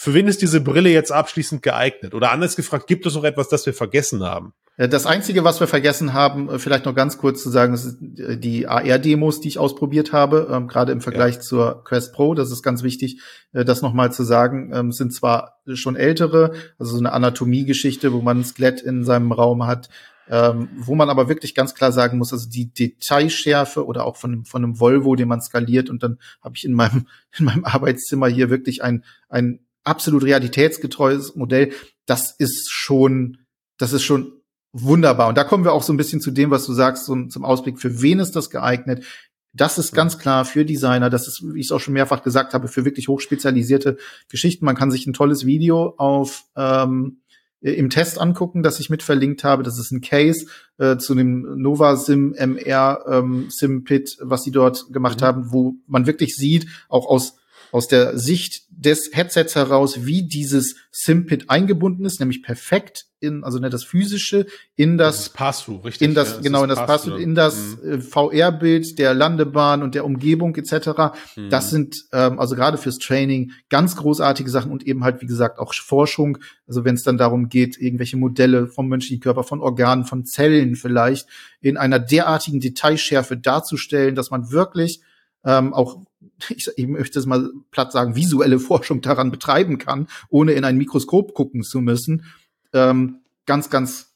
für 0.00 0.14
wen 0.14 0.28
ist 0.28 0.42
diese 0.42 0.60
Brille 0.60 0.90
jetzt 0.90 1.10
abschließend 1.10 1.60
geeignet? 1.60 2.14
Oder 2.14 2.30
anders 2.30 2.54
gefragt, 2.54 2.86
gibt 2.86 3.04
es 3.04 3.16
noch 3.16 3.24
etwas, 3.24 3.48
das 3.48 3.66
wir 3.66 3.74
vergessen 3.74 4.22
haben? 4.22 4.52
Das 4.76 5.06
Einzige, 5.06 5.42
was 5.42 5.58
wir 5.58 5.66
vergessen 5.66 6.12
haben, 6.12 6.48
äh, 6.48 6.60
vielleicht 6.60 6.84
noch 6.84 6.94
ganz 6.94 7.18
kurz 7.18 7.42
zu 7.42 7.50
sagen, 7.50 7.72
das 7.72 7.84
ist 7.84 8.00
äh, 8.20 8.38
die 8.38 8.68
AR-Demos, 8.68 9.40
die 9.40 9.48
ich 9.48 9.58
ausprobiert 9.58 10.12
habe, 10.12 10.50
ähm, 10.52 10.68
gerade 10.68 10.92
im 10.92 11.00
Vergleich 11.00 11.34
ja. 11.34 11.40
zur 11.40 11.82
Quest 11.82 12.12
Pro. 12.12 12.34
Das 12.34 12.52
ist 12.52 12.62
ganz 12.62 12.84
wichtig, 12.84 13.20
äh, 13.52 13.64
das 13.64 13.82
nochmal 13.82 14.12
zu 14.12 14.22
sagen. 14.22 14.70
Ähm, 14.72 14.92
sind 14.92 15.12
zwar 15.12 15.58
schon 15.74 15.96
ältere, 15.96 16.52
also 16.78 16.92
so 16.92 16.98
eine 16.98 17.12
Anatomiegeschichte, 17.12 18.12
wo 18.12 18.20
man 18.20 18.38
ein 18.38 18.44
Skelett 18.44 18.80
in 18.80 19.02
seinem 19.02 19.32
Raum 19.32 19.66
hat, 19.66 19.88
ähm, 20.30 20.68
wo 20.76 20.94
man 20.94 21.10
aber 21.10 21.28
wirklich 21.28 21.56
ganz 21.56 21.74
klar 21.74 21.90
sagen 21.90 22.18
muss, 22.18 22.32
also 22.32 22.48
die 22.48 22.72
Detailschärfe 22.72 23.84
oder 23.84 24.04
auch 24.04 24.16
von, 24.16 24.44
von 24.44 24.62
einem 24.62 24.78
Volvo, 24.78 25.16
den 25.16 25.26
man 25.26 25.40
skaliert 25.40 25.90
und 25.90 26.04
dann 26.04 26.18
habe 26.40 26.54
ich 26.56 26.64
in 26.64 26.74
meinem, 26.74 27.08
in 27.36 27.46
meinem 27.46 27.64
Arbeitszimmer 27.64 28.28
hier 28.28 28.48
wirklich 28.48 28.84
ein, 28.84 29.02
ein 29.28 29.58
absolut 29.88 30.24
realitätsgetreues 30.24 31.34
Modell. 31.34 31.72
Das 32.06 32.34
ist 32.38 32.70
schon, 32.70 33.38
das 33.78 33.92
ist 33.92 34.04
schon 34.04 34.32
wunderbar. 34.72 35.28
Und 35.28 35.38
da 35.38 35.44
kommen 35.44 35.64
wir 35.64 35.72
auch 35.72 35.82
so 35.82 35.92
ein 35.92 35.96
bisschen 35.96 36.20
zu 36.20 36.30
dem, 36.30 36.50
was 36.50 36.66
du 36.66 36.72
sagst, 36.72 37.06
so, 37.06 37.26
zum 37.26 37.44
Ausblick, 37.44 37.80
für 37.80 38.02
wen 38.02 38.20
ist 38.20 38.36
das 38.36 38.50
geeignet? 38.50 39.04
Das 39.54 39.78
ist 39.78 39.94
ganz 39.94 40.18
klar 40.18 40.44
für 40.44 40.64
Designer, 40.64 41.10
das 41.10 41.26
ist, 41.26 41.42
wie 41.42 41.58
ich 41.58 41.66
es 41.66 41.72
auch 41.72 41.80
schon 41.80 41.94
mehrfach 41.94 42.22
gesagt 42.22 42.52
habe, 42.52 42.68
für 42.68 42.84
wirklich 42.84 43.08
hochspezialisierte 43.08 43.96
Geschichten. 44.28 44.64
Man 44.64 44.76
kann 44.76 44.90
sich 44.90 45.06
ein 45.06 45.14
tolles 45.14 45.46
Video 45.46 45.94
auf 45.96 46.44
ähm, 46.54 47.22
im 47.60 47.90
Test 47.90 48.20
angucken, 48.20 48.62
das 48.62 48.78
ich 48.78 48.90
mit 48.90 49.02
verlinkt 49.02 49.42
habe. 49.42 49.62
Das 49.62 49.78
ist 49.78 49.90
ein 49.90 50.00
Case 50.00 50.46
äh, 50.76 50.96
zu 50.96 51.14
dem 51.14 51.60
Nova 51.60 51.96
Sim 51.96 52.34
MR 52.34 53.04
ähm, 53.08 53.46
Sim 53.48 53.84
Pit, 53.84 54.16
was 54.20 54.44
sie 54.44 54.52
dort 54.52 54.92
gemacht 54.92 55.22
mhm. 55.22 55.24
haben, 55.24 55.52
wo 55.52 55.74
man 55.86 56.06
wirklich 56.06 56.36
sieht, 56.36 56.68
auch 56.88 57.06
aus 57.06 57.36
aus 57.72 57.88
der 57.88 58.18
Sicht 58.18 58.62
des 58.70 59.10
Headsets 59.12 59.54
heraus, 59.56 60.04
wie 60.06 60.22
dieses 60.22 60.76
SimPit 60.92 61.50
eingebunden 61.50 62.04
ist, 62.04 62.20
nämlich 62.20 62.42
perfekt 62.42 63.06
in, 63.20 63.42
also 63.42 63.58
ne, 63.58 63.70
das 63.70 63.84
physische 63.84 64.46
in 64.76 64.96
das, 64.96 65.16
das 65.16 65.28
Pass-through, 65.30 65.84
richtig? 65.84 66.08
In 66.08 66.14
das, 66.14 66.34
ja, 66.34 66.40
genau, 66.40 66.62
in 66.62 66.68
das 66.68 66.86
Pass-through, 66.86 67.18
in 67.18 67.34
das 67.34 67.76
mhm. 67.82 67.92
Äh, 67.92 68.00
VR-Bild 68.00 68.98
der 68.98 69.14
Landebahn 69.14 69.82
und 69.82 69.94
der 69.94 70.04
Umgebung 70.04 70.54
etc. 70.54 71.16
Mhm. 71.36 71.50
Das 71.50 71.70
sind 71.70 72.04
ähm, 72.12 72.38
also 72.38 72.54
gerade 72.54 72.78
fürs 72.78 72.98
Training 72.98 73.52
ganz 73.70 73.96
großartige 73.96 74.50
Sachen 74.50 74.70
und 74.70 74.86
eben 74.86 75.04
halt 75.04 75.20
wie 75.20 75.26
gesagt 75.26 75.58
auch 75.58 75.74
Forschung. 75.74 76.38
Also 76.66 76.84
wenn 76.84 76.94
es 76.94 77.02
dann 77.02 77.18
darum 77.18 77.48
geht, 77.48 77.76
irgendwelche 77.78 78.16
Modelle 78.16 78.68
vom 78.68 78.88
menschlichen 78.88 79.20
Körper, 79.20 79.42
von 79.42 79.60
Organen, 79.60 80.04
von 80.04 80.24
Zellen 80.24 80.76
vielleicht 80.76 81.28
in 81.60 81.76
einer 81.76 81.98
derartigen 81.98 82.60
Detailschärfe 82.60 83.36
darzustellen, 83.36 84.14
dass 84.14 84.30
man 84.30 84.52
wirklich 84.52 85.00
ähm, 85.44 85.72
auch 85.74 86.02
ich, 86.48 86.68
ich 86.76 86.86
möchte 86.86 87.18
es 87.18 87.26
mal 87.26 87.50
platt 87.70 87.92
sagen, 87.92 88.14
visuelle 88.14 88.58
Forschung 88.58 89.00
daran 89.00 89.30
betreiben 89.30 89.78
kann, 89.78 90.08
ohne 90.28 90.52
in 90.52 90.64
ein 90.64 90.76
Mikroskop 90.76 91.34
gucken 91.34 91.62
zu 91.62 91.80
müssen. 91.80 92.24
Ähm, 92.72 93.20
ganz, 93.46 93.70
ganz, 93.70 94.07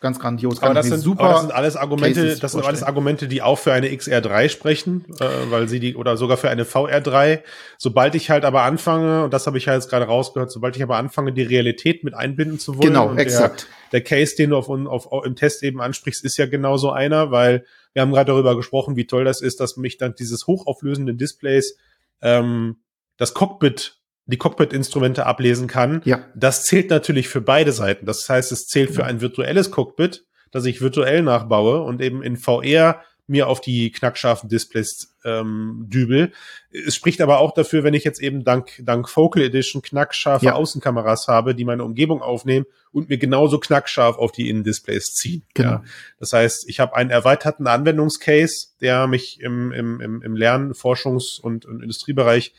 ganz 0.00 0.18
grandios. 0.18 0.62
Aber 0.62 0.74
das, 0.74 0.86
sind, 0.86 1.00
super 1.00 1.24
aber 1.24 1.32
das 1.32 1.40
sind 1.42 1.52
alles 1.52 1.76
Argumente, 1.76 2.36
das 2.36 2.52
sind 2.52 2.64
alles 2.64 2.82
Argumente, 2.82 3.28
die 3.28 3.42
auch 3.42 3.58
für 3.58 3.72
eine 3.72 3.88
XR3 3.88 4.48
sprechen, 4.48 5.04
äh, 5.20 5.24
weil 5.50 5.68
sie 5.68 5.78
die, 5.78 5.94
oder 5.94 6.16
sogar 6.16 6.36
für 6.36 6.48
eine 6.50 6.64
VR3. 6.64 7.40
Sobald 7.76 8.14
ich 8.14 8.30
halt 8.30 8.44
aber 8.44 8.62
anfange, 8.62 9.24
und 9.24 9.34
das 9.34 9.46
habe 9.46 9.58
ich 9.58 9.66
ja 9.66 9.74
jetzt 9.74 9.90
gerade 9.90 10.06
rausgehört, 10.06 10.50
sobald 10.50 10.76
ich 10.76 10.82
aber 10.82 10.96
anfange, 10.96 11.32
die 11.32 11.42
Realität 11.42 12.02
mit 12.02 12.14
einbinden 12.14 12.58
zu 12.58 12.76
wollen. 12.76 12.88
Genau, 12.88 13.14
exakt. 13.14 13.68
Der, 13.92 14.00
der 14.00 14.04
Case, 14.04 14.36
den 14.36 14.50
du 14.50 14.56
auf, 14.56 14.70
auf, 14.70 15.12
auf, 15.12 15.24
im 15.26 15.36
Test 15.36 15.62
eben 15.62 15.80
ansprichst, 15.80 16.24
ist 16.24 16.38
ja 16.38 16.46
genau 16.46 16.78
so 16.78 16.90
einer, 16.90 17.30
weil 17.30 17.64
wir 17.92 18.02
haben 18.02 18.12
gerade 18.12 18.32
darüber 18.32 18.56
gesprochen, 18.56 18.96
wie 18.96 19.06
toll 19.06 19.24
das 19.24 19.42
ist, 19.42 19.60
dass 19.60 19.76
mich 19.76 19.98
dann 19.98 20.14
dieses 20.14 20.46
hochauflösende 20.46 21.14
Displays 21.14 21.76
ähm, 22.22 22.76
das 23.16 23.34
Cockpit 23.34 23.99
die 24.30 24.38
Cockpit-Instrumente 24.38 25.26
ablesen 25.26 25.66
kann. 25.66 26.02
Ja. 26.04 26.24
Das 26.34 26.64
zählt 26.64 26.90
natürlich 26.90 27.28
für 27.28 27.40
beide 27.40 27.72
Seiten. 27.72 28.06
Das 28.06 28.28
heißt, 28.28 28.52
es 28.52 28.66
zählt 28.66 28.90
für 28.90 29.04
ein 29.04 29.20
virtuelles 29.20 29.70
Cockpit, 29.70 30.24
das 30.50 30.64
ich 30.64 30.80
virtuell 30.80 31.22
nachbaue 31.22 31.82
und 31.82 32.00
eben 32.00 32.22
in 32.22 32.36
VR 32.36 33.02
mir 33.30 33.46
auf 33.46 33.60
die 33.60 33.92
knackscharfen 33.92 34.48
Displays 34.48 35.14
ähm, 35.24 35.86
dübel. 35.88 36.32
Es 36.72 36.96
spricht 36.96 37.20
aber 37.20 37.38
auch 37.38 37.52
dafür, 37.52 37.84
wenn 37.84 37.94
ich 37.94 38.02
jetzt 38.02 38.20
eben 38.20 38.42
dank, 38.42 38.72
dank 38.80 39.08
Focal 39.08 39.42
Edition 39.44 39.82
knackscharfe 39.82 40.46
ja. 40.46 40.54
Außenkameras 40.54 41.28
habe, 41.28 41.54
die 41.54 41.64
meine 41.64 41.84
Umgebung 41.84 42.22
aufnehmen 42.22 42.66
und 42.90 43.08
mir 43.08 43.18
genauso 43.18 43.60
knackscharf 43.60 44.18
auf 44.18 44.32
die 44.32 44.48
Innendisplays 44.48 45.14
ziehen. 45.14 45.44
Genau. 45.54 45.70
Ja. 45.70 45.84
Das 46.18 46.32
heißt, 46.32 46.68
ich 46.68 46.80
habe 46.80 46.96
einen 46.96 47.10
erweiterten 47.10 47.68
Anwendungscase, 47.68 48.70
der 48.80 49.06
mich 49.06 49.40
im, 49.40 49.70
im, 49.70 50.00
im, 50.00 50.22
im 50.22 50.34
Lern-, 50.34 50.72
Forschungs- 50.72 51.40
und, 51.40 51.66
und 51.66 51.82
Industriebereich 51.82 52.52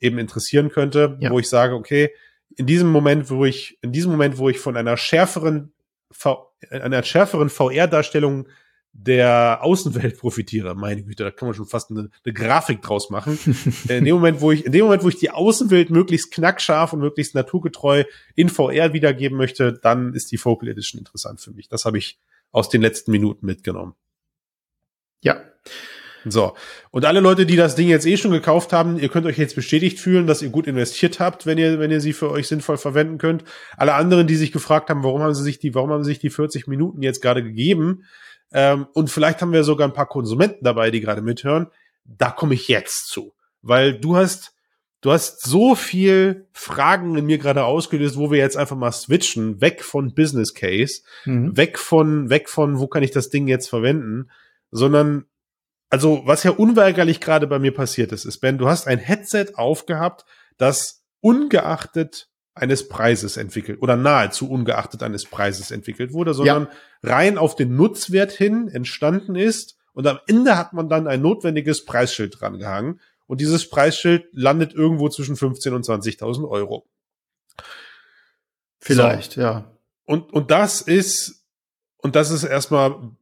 eben 0.00 0.18
interessieren 0.18 0.70
könnte, 0.70 1.16
ja. 1.20 1.30
wo 1.30 1.38
ich 1.38 1.48
sage, 1.48 1.74
okay, 1.74 2.10
in 2.56 2.66
diesem 2.66 2.88
Moment, 2.88 3.30
wo 3.30 3.44
ich, 3.44 3.78
in 3.82 3.92
diesem 3.92 4.10
Moment, 4.10 4.38
wo 4.38 4.48
ich 4.48 4.58
von 4.58 4.76
einer 4.76 4.96
schärferen, 4.96 5.72
v 6.10 6.50
einer 6.70 7.02
schärferen 7.02 7.48
VR-Darstellung 7.48 8.48
der 8.92 9.60
Außenwelt 9.62 10.18
profitiere. 10.18 10.74
Meine 10.74 11.02
Güte, 11.02 11.24
da 11.24 11.30
kann 11.30 11.48
man 11.48 11.54
schon 11.54 11.66
fast 11.66 11.90
eine, 11.90 12.10
eine 12.24 12.34
Grafik 12.34 12.82
draus 12.82 13.10
machen. 13.10 13.38
in 13.88 14.04
dem 14.04 14.14
Moment, 14.14 14.40
wo 14.40 14.50
ich, 14.50 14.66
in 14.66 14.72
dem 14.72 14.84
Moment, 14.84 15.04
wo 15.04 15.08
ich 15.08 15.18
die 15.18 15.30
Außenwelt 15.30 15.90
möglichst 15.90 16.32
knackscharf 16.32 16.92
und 16.92 17.00
möglichst 17.00 17.34
naturgetreu 17.34 18.04
in 18.34 18.48
VR 18.48 18.92
wiedergeben 18.92 19.38
möchte, 19.38 19.72
dann 19.72 20.14
ist 20.14 20.32
die 20.32 20.38
Focal 20.38 20.68
Edition 20.68 20.98
interessant 20.98 21.40
für 21.40 21.52
mich. 21.52 21.68
Das 21.68 21.84
habe 21.84 21.98
ich 21.98 22.18
aus 22.50 22.68
den 22.68 22.82
letzten 22.82 23.12
Minuten 23.12 23.46
mitgenommen. 23.46 23.94
Ja. 25.22 25.40
So. 26.24 26.54
Und 26.90 27.04
alle 27.04 27.20
Leute, 27.20 27.46
die 27.46 27.56
das 27.56 27.74
Ding 27.74 27.88
jetzt 27.88 28.06
eh 28.06 28.16
schon 28.16 28.30
gekauft 28.30 28.72
haben, 28.72 28.98
ihr 28.98 29.08
könnt 29.08 29.26
euch 29.26 29.38
jetzt 29.38 29.54
bestätigt 29.54 29.98
fühlen, 29.98 30.26
dass 30.26 30.42
ihr 30.42 30.50
gut 30.50 30.66
investiert 30.66 31.20
habt, 31.20 31.46
wenn 31.46 31.58
ihr, 31.58 31.78
wenn 31.78 31.90
ihr 31.90 32.00
sie 32.00 32.12
für 32.12 32.30
euch 32.30 32.48
sinnvoll 32.48 32.76
verwenden 32.76 33.18
könnt. 33.18 33.44
Alle 33.76 33.94
anderen, 33.94 34.26
die 34.26 34.36
sich 34.36 34.52
gefragt 34.52 34.90
haben, 34.90 35.02
warum 35.02 35.22
haben 35.22 35.34
sie 35.34 35.42
sich 35.42 35.58
die, 35.58 35.74
warum 35.74 35.90
haben 35.90 36.04
sie 36.04 36.10
sich 36.10 36.18
die 36.18 36.30
40 36.30 36.66
Minuten 36.66 37.02
jetzt 37.02 37.22
gerade 37.22 37.42
gegeben? 37.42 38.04
Ähm, 38.52 38.86
und 38.92 39.10
vielleicht 39.10 39.40
haben 39.40 39.52
wir 39.52 39.64
sogar 39.64 39.88
ein 39.88 39.94
paar 39.94 40.08
Konsumenten 40.08 40.64
dabei, 40.64 40.90
die 40.90 41.00
gerade 41.00 41.22
mithören. 41.22 41.68
Da 42.04 42.30
komme 42.30 42.54
ich 42.54 42.68
jetzt 42.68 43.08
zu. 43.08 43.32
Weil 43.62 43.98
du 43.98 44.16
hast, 44.16 44.52
du 45.00 45.12
hast 45.12 45.42
so 45.44 45.74
viel 45.74 46.48
Fragen 46.52 47.16
in 47.16 47.26
mir 47.26 47.38
gerade 47.38 47.64
ausgelöst, 47.64 48.16
wo 48.16 48.30
wir 48.30 48.38
jetzt 48.38 48.56
einfach 48.56 48.76
mal 48.76 48.92
switchen, 48.92 49.60
weg 49.60 49.84
von 49.84 50.14
Business 50.14 50.54
Case, 50.54 51.02
mhm. 51.24 51.56
weg 51.56 51.78
von, 51.78 52.30
weg 52.30 52.48
von, 52.48 52.78
wo 52.78 52.88
kann 52.88 53.02
ich 53.02 53.10
das 53.10 53.28
Ding 53.28 53.46
jetzt 53.46 53.68
verwenden, 53.68 54.30
sondern 54.70 55.26
also 55.90 56.22
was 56.24 56.44
ja 56.44 56.52
unweigerlich 56.52 57.20
gerade 57.20 57.46
bei 57.46 57.58
mir 57.58 57.74
passiert 57.74 58.12
ist, 58.12 58.24
ist, 58.24 58.38
Ben, 58.38 58.58
du 58.58 58.68
hast 58.68 58.86
ein 58.86 58.98
Headset 58.98 59.54
aufgehabt, 59.54 60.24
das 60.56 61.04
ungeachtet 61.20 62.28
eines 62.54 62.88
Preises 62.88 63.36
entwickelt 63.36 63.82
oder 63.82 63.96
nahezu 63.96 64.50
ungeachtet 64.50 65.02
eines 65.02 65.24
Preises 65.24 65.70
entwickelt 65.70 66.12
wurde, 66.12 66.34
sondern 66.34 66.68
ja. 67.02 67.10
rein 67.10 67.38
auf 67.38 67.56
den 67.56 67.76
Nutzwert 67.76 68.32
hin 68.32 68.68
entstanden 68.68 69.34
ist 69.34 69.76
und 69.92 70.06
am 70.06 70.20
Ende 70.26 70.56
hat 70.56 70.72
man 70.72 70.88
dann 70.88 71.06
ein 71.06 71.22
notwendiges 71.22 71.84
Preisschild 71.84 72.40
dran 72.40 72.58
gehangen 72.58 73.00
und 73.26 73.40
dieses 73.40 73.68
Preisschild 73.68 74.26
landet 74.32 74.74
irgendwo 74.74 75.08
zwischen 75.08 75.36
15 75.36 75.74
und 75.74 75.84
20.000 75.84 76.48
Euro. 76.48 76.88
Vielleicht, 78.78 79.32
so. 79.32 79.40
ja. 79.40 79.70
Und, 80.04 80.32
und 80.32 80.50
das 80.50 80.80
ist, 80.80 81.44
und 81.98 82.16
das 82.16 82.30
ist 82.30 82.44
erstmal 82.44 83.12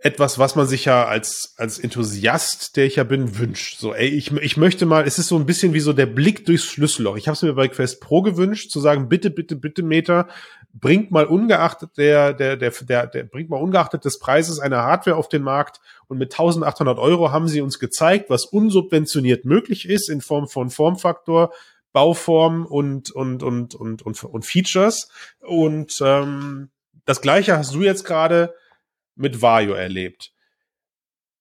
etwas, 0.00 0.38
was 0.38 0.54
man 0.54 0.68
sich 0.68 0.84
ja 0.84 1.06
als, 1.06 1.54
als 1.56 1.78
Enthusiast, 1.78 2.76
der 2.76 2.86
ich 2.86 2.96
ja 2.96 3.04
bin, 3.04 3.36
wünscht. 3.38 3.80
So, 3.80 3.94
ey, 3.94 4.08
ich, 4.08 4.30
ich 4.32 4.56
möchte 4.56 4.86
mal, 4.86 5.04
es 5.04 5.18
ist 5.18 5.26
so 5.26 5.36
ein 5.36 5.46
bisschen 5.46 5.74
wie 5.74 5.80
so 5.80 5.92
der 5.92 6.06
Blick 6.06 6.46
durchs 6.46 6.64
Schlüsselloch. 6.66 7.16
Ich 7.16 7.26
habe 7.26 7.34
es 7.34 7.42
mir 7.42 7.52
bei 7.54 7.66
Quest 7.66 8.00
Pro 8.00 8.22
gewünscht, 8.22 8.70
zu 8.70 8.78
sagen, 8.78 9.08
bitte, 9.08 9.30
bitte, 9.30 9.56
bitte, 9.56 9.82
Meter, 9.82 10.28
bringt 10.72 11.10
mal 11.10 11.26
ungeachtet 11.26 11.90
der, 11.96 12.32
der, 12.32 12.56
der, 12.56 12.70
der, 12.70 13.06
der 13.08 13.24
bringt 13.24 13.50
mal 13.50 13.60
ungeachtet 13.60 14.04
des 14.04 14.20
Preises 14.20 14.60
eine 14.60 14.76
Hardware 14.76 15.16
auf 15.16 15.28
den 15.28 15.42
Markt 15.42 15.80
und 16.06 16.18
mit 16.18 16.32
1800 16.32 16.98
Euro 16.98 17.32
haben 17.32 17.48
sie 17.48 17.60
uns 17.60 17.80
gezeigt, 17.80 18.30
was 18.30 18.44
unsubventioniert 18.44 19.44
möglich 19.44 19.88
ist 19.88 20.08
in 20.08 20.20
Form 20.20 20.46
von 20.46 20.70
Formfaktor, 20.70 21.52
Bauform 21.92 22.66
und, 22.66 23.10
und, 23.10 23.42
und, 23.42 23.74
und, 23.74 24.02
und, 24.02 24.22
und 24.22 24.46
Features. 24.46 25.08
Und 25.40 26.00
ähm, 26.00 26.68
das 27.04 27.20
gleiche 27.20 27.56
hast 27.56 27.74
du 27.74 27.82
jetzt 27.82 28.04
gerade 28.04 28.54
mit 29.18 29.42
Vario 29.42 29.74
erlebt. 29.74 30.32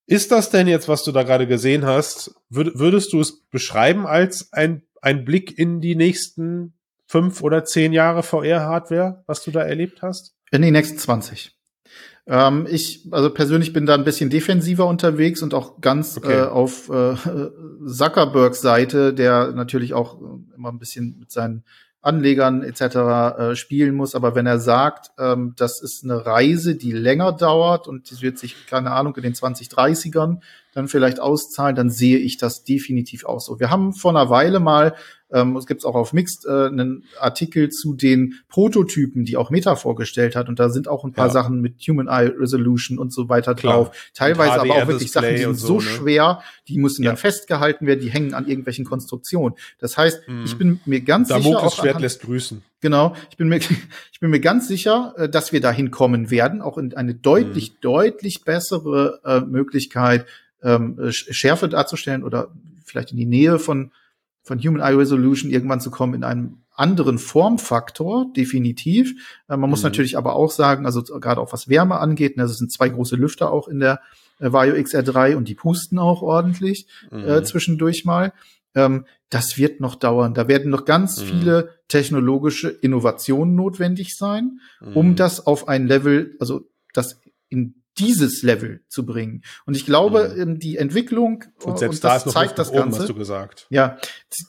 Ist 0.06 0.32
das 0.32 0.50
denn 0.50 0.68
jetzt, 0.68 0.88
was 0.88 1.04
du 1.04 1.12
da 1.12 1.24
gerade 1.24 1.48
gesehen 1.48 1.86
hast, 1.86 2.34
würd, 2.50 2.80
würdest 2.80 3.12
du 3.12 3.20
es 3.20 3.46
beschreiben 3.50 4.08
als 4.08 4.54
ein, 4.54 4.84
ein 5.02 5.26
Blick 5.26 5.58
in 5.58 5.82
die 5.82 5.96
nächsten 5.96 6.74
fünf 7.08 7.42
oder 7.42 7.66
zehn 7.66 7.94
Jahre 7.94 8.24
VR-Hardware, 8.24 9.24
was 9.28 9.44
du 9.44 9.52
da 9.52 9.62
erlebt 9.62 10.02
hast? 10.02 10.36
In 10.52 10.62
die 10.62 10.72
nächsten 10.72 10.98
20. 10.98 11.58
Ähm, 12.26 12.68
ich, 12.70 13.08
also 13.12 13.30
persönlich 13.30 13.74
bin 13.74 13.86
da 13.86 13.96
ein 13.96 14.04
bisschen 14.04 14.30
defensiver 14.30 14.86
unterwegs 14.86 15.42
und 15.42 15.54
auch 15.54 15.80
ganz 15.80 16.18
okay. 16.18 16.40
äh, 16.40 16.42
auf 16.44 16.90
äh, 16.90 17.16
Zuckerbergs 17.88 18.62
Seite, 18.62 19.14
der 19.14 19.52
natürlich 19.54 19.94
auch 19.94 20.20
immer 20.56 20.72
ein 20.72 20.80
bisschen 20.80 21.18
mit 21.20 21.32
seinen 21.32 21.64
Anlegern 22.02 22.64
etc. 22.64 22.82
Äh, 22.82 23.56
spielen 23.56 23.96
muss. 23.96 24.16
Aber 24.16 24.36
wenn 24.36 24.46
er 24.46 24.60
sagt, 24.60 25.12
ähm, 25.18 25.54
das 25.58 25.82
ist 25.82 26.04
eine 26.04 26.26
Reise, 26.26 26.76
die 26.76 26.92
länger 26.92 27.32
dauert 27.32 27.88
und 27.88 28.10
die 28.10 28.22
wird 28.22 28.38
sich, 28.38 28.68
keine 28.68 28.92
Ahnung, 28.92 29.16
in 29.16 29.24
den 29.24 29.34
2030ern 29.34 30.40
dann 30.74 30.88
vielleicht 30.88 31.20
auszahlen, 31.20 31.76
dann 31.76 31.90
sehe 31.90 32.18
ich 32.18 32.38
das 32.38 32.64
definitiv 32.64 33.26
auch 33.26 33.40
so. 33.40 33.60
Wir 33.60 33.70
haben 33.70 33.94
vor 33.94 34.12
einer 34.12 34.30
Weile 34.30 34.60
mal 34.60 34.96
ähm, 35.32 35.58
es 35.58 35.66
gibt 35.66 35.84
auch 35.86 35.96
auf 35.96 36.14
Mixed 36.14 36.46
äh, 36.46 36.68
einen 36.68 37.04
Artikel 37.20 37.70
zu 37.70 37.94
den 37.94 38.36
Prototypen, 38.48 39.26
die 39.26 39.36
auch 39.36 39.50
Meta 39.50 39.76
vorgestellt 39.76 40.36
hat. 40.36 40.48
Und 40.48 40.60
da 40.60 40.70
sind 40.70 40.88
auch 40.88 41.04
ein 41.04 41.12
paar 41.12 41.28
ja. 41.28 41.34
Sachen 41.34 41.60
mit 41.62 41.82
Human 41.88 42.08
Eye 42.08 42.34
Resolution 42.38 42.98
und 42.98 43.14
so 43.14 43.28
weiter 43.28 43.54
Klar. 43.56 43.74
drauf. 43.76 44.12
Teilweise 44.14 44.62
aber 44.62 44.76
auch 44.76 44.88
wirklich 44.88 45.12
Sachen, 45.12 45.32
die 45.32 45.42
sind 45.42 45.56
so, 45.56 45.76
ne? 45.76 45.82
schwer, 45.82 46.42
die 46.68 46.78
müssen 46.78 47.04
ja. 47.04 47.12
dann 47.12 47.18
festgehalten 47.18 47.88
werden, 47.88 48.00
die 48.00 48.10
hängen 48.10 48.34
an 48.34 48.48
irgendwelchen 48.48 48.86
Konstruktionen. 48.86 49.58
Das 49.80 49.98
heißt, 49.98 50.28
mhm. 50.28 50.44
ich 50.46 50.58
bin 50.58 50.80
mir 50.86 51.02
ganz 51.02 51.28
Damokles 51.28 51.44
sicher. 51.46 51.58
Damokles 51.58 51.76
Schwert 51.76 52.02
lässt 52.02 52.22
grüßen. 52.22 52.64
Genau, 52.80 53.16
ich 53.30 53.38
bin 53.38 53.50
mir, 53.50 53.58
ich 54.12 54.20
bin 54.20 54.30
mir 54.30 54.40
ganz 54.40 54.68
sicher, 54.68 55.14
äh, 55.18 55.30
dass 55.30 55.52
wir 55.52 55.60
dahin 55.60 55.92
kommen 55.92 56.32
werden, 56.32 56.62
auch 56.62 56.78
in 56.78 56.94
eine 56.96 57.16
deutlich, 57.16 57.72
mhm. 57.72 57.78
deutlich 57.82 58.44
bessere 58.44 59.20
äh, 59.26 59.42
Möglichkeit, 59.42 60.26
ähm, 60.64 60.98
Schärfe 61.12 61.68
darzustellen 61.70 62.24
oder 62.24 62.50
vielleicht 62.86 63.12
in 63.12 63.18
die 63.18 63.26
Nähe 63.26 63.60
von 63.60 63.92
von 64.48 64.60
Human 64.60 64.82
Eye 64.82 64.98
Resolution 64.98 65.52
irgendwann 65.52 65.82
zu 65.82 65.92
kommen 65.92 66.14
in 66.14 66.24
einem 66.24 66.60
anderen 66.74 67.20
Formfaktor, 67.20 68.32
definitiv. 68.36 69.14
Äh, 69.50 69.58
man 69.58 69.70
muss 69.70 69.82
mhm. 69.82 69.88
natürlich 69.88 70.18
aber 70.18 70.36
auch 70.36 70.52
sagen, 70.52 70.86
also 70.86 71.02
gerade 71.04 71.42
auch 71.42 71.52
was 71.52 71.68
Wärme 71.68 72.00
angeht, 72.00 72.38
ne, 72.38 72.44
also 72.44 72.54
es 72.54 72.60
sind 72.60 72.72
zwei 72.72 72.90
große 72.90 73.16
Lüfter 73.16 73.52
auch 73.52 73.68
in 73.68 73.80
der 73.80 74.00
äh, 74.40 74.52
Vario 74.52 74.76
XR3 74.76 75.36
und 75.36 75.50
die 75.50 75.56
pusten 75.56 76.00
auch 76.00 76.22
ordentlich 76.22 76.88
äh, 77.12 77.18
mhm. 77.18 77.28
äh, 77.28 77.44
zwischendurch 77.44 78.06
mal. 78.06 78.32
Ähm, 78.74 79.06
das 79.30 79.58
wird 79.58 79.82
noch 79.82 79.96
dauern. 79.96 80.34
Da 80.34 80.48
werden 80.48 80.72
noch 80.72 80.86
ganz 80.86 81.20
mhm. 81.20 81.26
viele 81.26 81.70
technologische 81.90 82.70
Innovationen 82.70 83.56
notwendig 83.56 84.16
sein, 84.16 84.62
um 84.94 85.10
mhm. 85.10 85.16
das 85.18 85.46
auf 85.46 85.68
ein 85.68 85.88
Level, 85.88 86.38
also 86.40 86.62
das 86.94 87.20
in 87.50 87.76
dieses 88.00 88.44
Level 88.44 88.82
zu 88.88 89.06
bringen. 89.06 89.44
Und 89.66 89.76
ich 89.76 89.86
glaube, 89.86 90.34
mhm. 90.36 90.42
Ähm, 90.42 90.60
die 90.60 90.78
Entwicklung 90.78 91.44
und 91.64 91.80
selbst 91.80 92.04
und 92.04 92.12
das 92.12 92.24
da 92.24 92.30
zeigt 92.30 92.60
das 92.60 92.70
oben, 92.70 92.92
Ganze. 92.92 93.08
Du 93.08 93.16
gesagt. 93.16 93.68
Ja, 93.70 93.98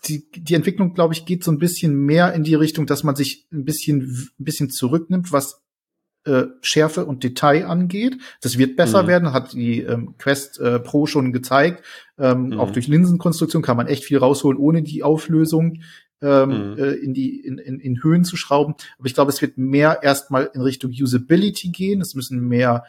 die, 0.06 0.30
die 0.32 0.54
Entwicklung, 0.54 0.94
glaube 0.94 1.14
ich, 1.14 1.24
geht 1.26 1.44
so 1.44 1.50
ein 1.50 1.58
bisschen 1.58 1.94
mehr 1.94 2.32
in 2.34 2.44
die 2.44 2.54
Richtung, 2.54 2.86
dass 2.86 3.04
man 3.04 3.16
sich 3.16 3.46
ein 3.52 3.64
bisschen, 3.64 4.30
ein 4.38 4.44
bisschen 4.44 4.70
zurücknimmt, 4.70 5.32
was 5.32 5.62
äh, 6.24 6.46
Schärfe 6.60 7.06
und 7.06 7.24
Detail 7.24 7.66
angeht. 7.66 8.18
Das 8.42 8.58
wird 8.58 8.76
besser 8.76 9.04
mhm. 9.04 9.06
werden, 9.06 9.32
hat 9.32 9.52
die 9.52 9.80
ähm, 9.80 10.14
Quest 10.18 10.60
äh, 10.60 10.78
Pro 10.78 11.06
schon 11.06 11.32
gezeigt. 11.32 11.84
Ähm, 12.18 12.48
mhm. 12.48 12.60
Auch 12.60 12.70
durch 12.70 12.88
Linsenkonstruktion 12.88 13.62
kann 13.62 13.76
man 13.76 13.86
echt 13.86 14.04
viel 14.04 14.18
rausholen, 14.18 14.58
ohne 14.58 14.82
die 14.82 15.02
Auflösung 15.02 15.80
ähm, 16.20 16.72
mhm. 16.72 16.78
äh, 16.78 16.92
in 16.94 17.14
die 17.14 17.40
in, 17.40 17.58
in, 17.58 17.80
in 17.80 18.02
Höhen 18.02 18.24
zu 18.24 18.36
schrauben. 18.36 18.74
Aber 18.98 19.06
ich 19.06 19.14
glaube, 19.14 19.30
es 19.30 19.40
wird 19.40 19.56
mehr 19.56 20.02
erstmal 20.02 20.50
in 20.52 20.60
Richtung 20.60 20.90
Usability 20.90 21.68
gehen. 21.68 22.00
Es 22.00 22.14
müssen 22.14 22.46
mehr 22.46 22.84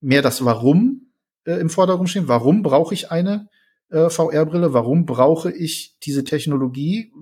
mehr 0.00 0.22
das 0.22 0.44
Warum 0.44 1.12
äh, 1.44 1.54
im 1.54 1.70
Vordergrund 1.70 2.10
stehen. 2.10 2.28
Warum 2.28 2.62
brauche 2.62 2.94
ich 2.94 3.10
eine 3.10 3.48
äh, 3.90 4.10
VR-Brille? 4.10 4.72
Warum 4.72 5.06
brauche 5.06 5.50
ich 5.50 5.96
diese 6.02 6.24
Technologie 6.24 7.12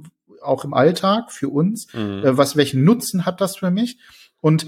auch 0.42 0.64
im 0.64 0.74
Alltag 0.74 1.32
für 1.32 1.48
uns? 1.48 1.92
Mhm. 1.94 2.24
Äh, 2.24 2.36
was, 2.36 2.56
welchen 2.56 2.84
Nutzen 2.84 3.24
hat 3.26 3.40
das 3.40 3.56
für 3.56 3.70
mich? 3.70 3.98
Und 4.40 4.66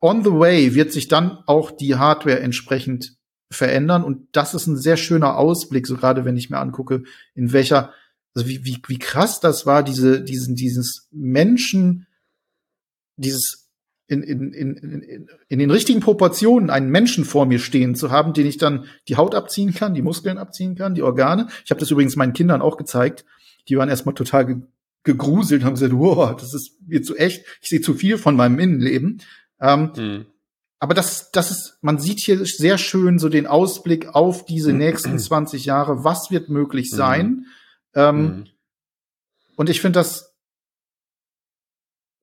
on 0.00 0.24
the 0.24 0.32
way 0.32 0.74
wird 0.74 0.92
sich 0.92 1.08
dann 1.08 1.38
auch 1.46 1.70
die 1.70 1.96
Hardware 1.96 2.40
entsprechend 2.40 3.16
verändern. 3.50 4.04
Und 4.04 4.28
das 4.32 4.54
ist 4.54 4.66
ein 4.66 4.76
sehr 4.76 4.96
schöner 4.96 5.36
Ausblick, 5.36 5.86
so 5.86 5.96
gerade 5.96 6.24
wenn 6.24 6.36
ich 6.36 6.50
mir 6.50 6.58
angucke, 6.58 7.04
in 7.34 7.52
welcher, 7.52 7.92
also 8.34 8.48
wie, 8.48 8.64
wie, 8.64 8.78
wie 8.86 8.98
krass 8.98 9.40
das 9.40 9.64
war, 9.64 9.82
diese, 9.82 10.22
diesen, 10.22 10.54
dieses 10.54 11.08
Menschen, 11.10 12.06
dieses 13.16 13.67
in, 14.08 14.22
in, 14.22 14.52
in, 14.52 14.74
in, 14.76 15.28
in 15.48 15.58
den 15.58 15.70
richtigen 15.70 16.00
Proportionen 16.00 16.70
einen 16.70 16.90
Menschen 16.90 17.24
vor 17.24 17.44
mir 17.44 17.58
stehen 17.58 17.94
zu 17.94 18.10
haben, 18.10 18.32
den 18.32 18.46
ich 18.46 18.56
dann 18.56 18.86
die 19.06 19.16
Haut 19.16 19.34
abziehen 19.34 19.74
kann, 19.74 19.94
die 19.94 20.02
Muskeln 20.02 20.38
abziehen 20.38 20.74
kann, 20.74 20.94
die 20.94 21.02
Organe. 21.02 21.48
Ich 21.64 21.70
habe 21.70 21.78
das 21.78 21.90
übrigens 21.90 22.16
meinen 22.16 22.32
Kindern 22.32 22.62
auch 22.62 22.78
gezeigt. 22.78 23.26
Die 23.68 23.76
waren 23.76 23.88
erstmal 23.88 24.14
total 24.14 24.46
ge 24.46 24.56
gegruselt, 25.04 25.64
haben 25.64 25.74
gesagt, 25.74 25.94
wow, 25.94 26.36
das 26.36 26.52
ist 26.52 26.72
mir 26.86 27.02
zu 27.02 27.16
echt, 27.16 27.44
ich 27.62 27.68
sehe 27.70 27.80
zu 27.80 27.94
viel 27.94 28.18
von 28.18 28.36
meinem 28.36 28.58
Innenleben. 28.58 29.22
Ähm, 29.58 29.92
mhm. 29.96 30.26
Aber 30.80 30.92
das, 30.92 31.30
das 31.30 31.50
ist, 31.50 31.78
man 31.80 31.98
sieht 31.98 32.18
hier 32.18 32.44
sehr 32.44 32.76
schön 32.76 33.18
so 33.18 33.28
den 33.28 33.46
Ausblick 33.46 34.14
auf 34.14 34.44
diese 34.44 34.72
nächsten 34.72 35.18
20 35.18 35.64
Jahre. 35.64 36.04
Was 36.04 36.30
wird 36.30 36.50
möglich 36.50 36.90
sein? 36.90 37.26
Mhm. 37.26 37.44
Ähm, 37.94 38.22
mhm. 38.22 38.44
Und 39.56 39.70
ich 39.70 39.80
finde 39.80 40.00
das 40.00 40.27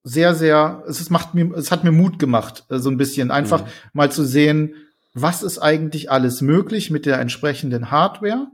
sehr, 0.07 0.35
sehr, 0.35 0.83
es 0.87 1.09
macht 1.09 1.33
mir, 1.33 1.51
es 1.55 1.71
hat 1.71 1.83
mir 1.83 1.91
Mut 1.91 2.19
gemacht, 2.19 2.63
äh, 2.69 2.77
so 2.77 2.89
ein 2.89 2.97
bisschen 2.97 3.31
einfach 3.31 3.63
mhm. 3.63 3.69
mal 3.91 4.11
zu 4.11 4.23
sehen, 4.23 4.75
was 5.13 5.41
ist 5.41 5.57
eigentlich 5.57 6.11
alles 6.11 6.41
möglich 6.41 6.91
mit 6.91 7.07
der 7.07 7.19
entsprechenden 7.19 7.89
Hardware, 7.89 8.47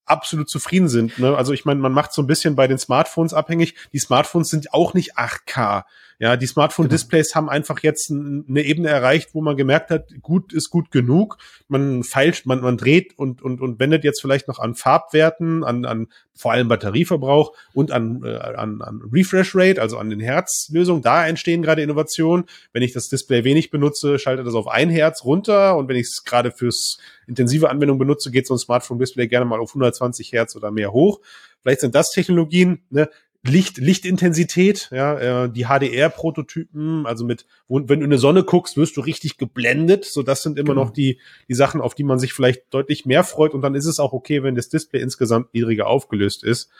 absolut 0.06 0.48
zufrieden 0.48 0.88
sind. 0.88 1.18
Ne? 1.18 1.36
Also 1.36 1.52
ich 1.52 1.66
meine, 1.66 1.80
man 1.80 1.92
macht 1.92 2.14
so 2.14 2.22
ein 2.22 2.26
bisschen 2.26 2.56
bei 2.56 2.66
den 2.66 2.78
Smartphones 2.78 3.34
abhängig. 3.34 3.74
Die 3.92 3.98
Smartphones 3.98 4.48
sind 4.48 4.72
auch 4.72 4.94
nicht 4.94 5.18
8K. 5.18 5.84
Ja, 6.22 6.36
die 6.36 6.46
Smartphone-Displays 6.46 7.28
genau. 7.28 7.36
haben 7.36 7.48
einfach 7.48 7.82
jetzt 7.82 8.10
eine 8.10 8.62
Ebene 8.62 8.88
erreicht, 8.88 9.30
wo 9.32 9.40
man 9.40 9.56
gemerkt 9.56 9.88
hat, 9.88 10.10
gut 10.20 10.52
ist 10.52 10.68
gut 10.68 10.90
genug. 10.90 11.38
Man 11.66 12.04
feilt, 12.04 12.44
man, 12.44 12.60
man 12.60 12.76
dreht 12.76 13.18
und, 13.18 13.40
und, 13.40 13.62
und 13.62 13.80
wendet 13.80 14.04
jetzt 14.04 14.20
vielleicht 14.20 14.46
noch 14.46 14.58
an 14.58 14.74
Farbwerten, 14.74 15.64
an, 15.64 15.86
an 15.86 16.08
vor 16.34 16.52
allem 16.52 16.68
Batterieverbrauch 16.68 17.56
und 17.72 17.90
an, 17.90 18.22
äh, 18.22 18.36
an, 18.36 18.82
an 18.82 19.00
Refresh 19.10 19.54
Rate, 19.54 19.80
also 19.80 19.96
an 19.96 20.10
den 20.10 20.20
Herzlösungen. 20.20 21.00
Da 21.00 21.26
entstehen 21.26 21.62
gerade 21.62 21.80
Innovationen. 21.80 22.44
Wenn 22.74 22.82
ich 22.82 22.92
das 22.92 23.08
Display 23.08 23.44
wenig 23.44 23.70
benutze, 23.70 24.18
schaltet 24.18 24.46
das 24.46 24.54
auf 24.54 24.68
ein 24.68 24.90
Herz 24.90 25.24
runter 25.24 25.78
und 25.78 25.88
wenn 25.88 25.96
ich 25.96 26.08
es 26.08 26.24
gerade 26.24 26.50
fürs 26.50 26.98
intensive 27.28 27.70
Anwendung 27.70 27.98
benutze, 27.98 28.30
geht 28.30 28.46
so 28.46 28.52
ein 28.52 28.58
Smartphone-Display 28.58 29.26
gerne 29.26 29.46
mal 29.46 29.58
auf 29.58 29.70
120 29.70 30.32
Hertz 30.32 30.54
oder 30.54 30.70
mehr 30.70 30.92
hoch. 30.92 31.20
Vielleicht 31.62 31.80
sind 31.80 31.94
das 31.94 32.10
Technologien, 32.10 32.82
ne? 32.90 33.08
Licht, 33.42 33.78
Lichtintensität, 33.78 34.90
ja, 34.92 35.44
äh, 35.44 35.50
die 35.50 35.64
HDR-Prototypen, 35.64 37.06
also 37.06 37.24
mit, 37.24 37.46
wo, 37.68 37.78
wenn 37.78 38.00
du 38.00 38.04
in 38.04 38.12
eine 38.12 38.18
Sonne 38.18 38.44
guckst, 38.44 38.76
wirst 38.76 38.98
du 38.98 39.00
richtig 39.00 39.38
geblendet. 39.38 40.04
So, 40.04 40.22
das 40.22 40.42
sind 40.42 40.58
immer 40.58 40.74
genau. 40.74 40.84
noch 40.84 40.90
die, 40.90 41.18
die 41.48 41.54
Sachen, 41.54 41.80
auf 41.80 41.94
die 41.94 42.04
man 42.04 42.18
sich 42.18 42.34
vielleicht 42.34 42.64
deutlich 42.70 43.06
mehr 43.06 43.24
freut. 43.24 43.54
Und 43.54 43.62
dann 43.62 43.74
ist 43.74 43.86
es 43.86 43.98
auch 43.98 44.12
okay, 44.12 44.42
wenn 44.42 44.56
das 44.56 44.68
Display 44.68 45.00
insgesamt 45.00 45.54
niedriger 45.54 45.86
aufgelöst 45.86 46.44
ist. 46.44 46.70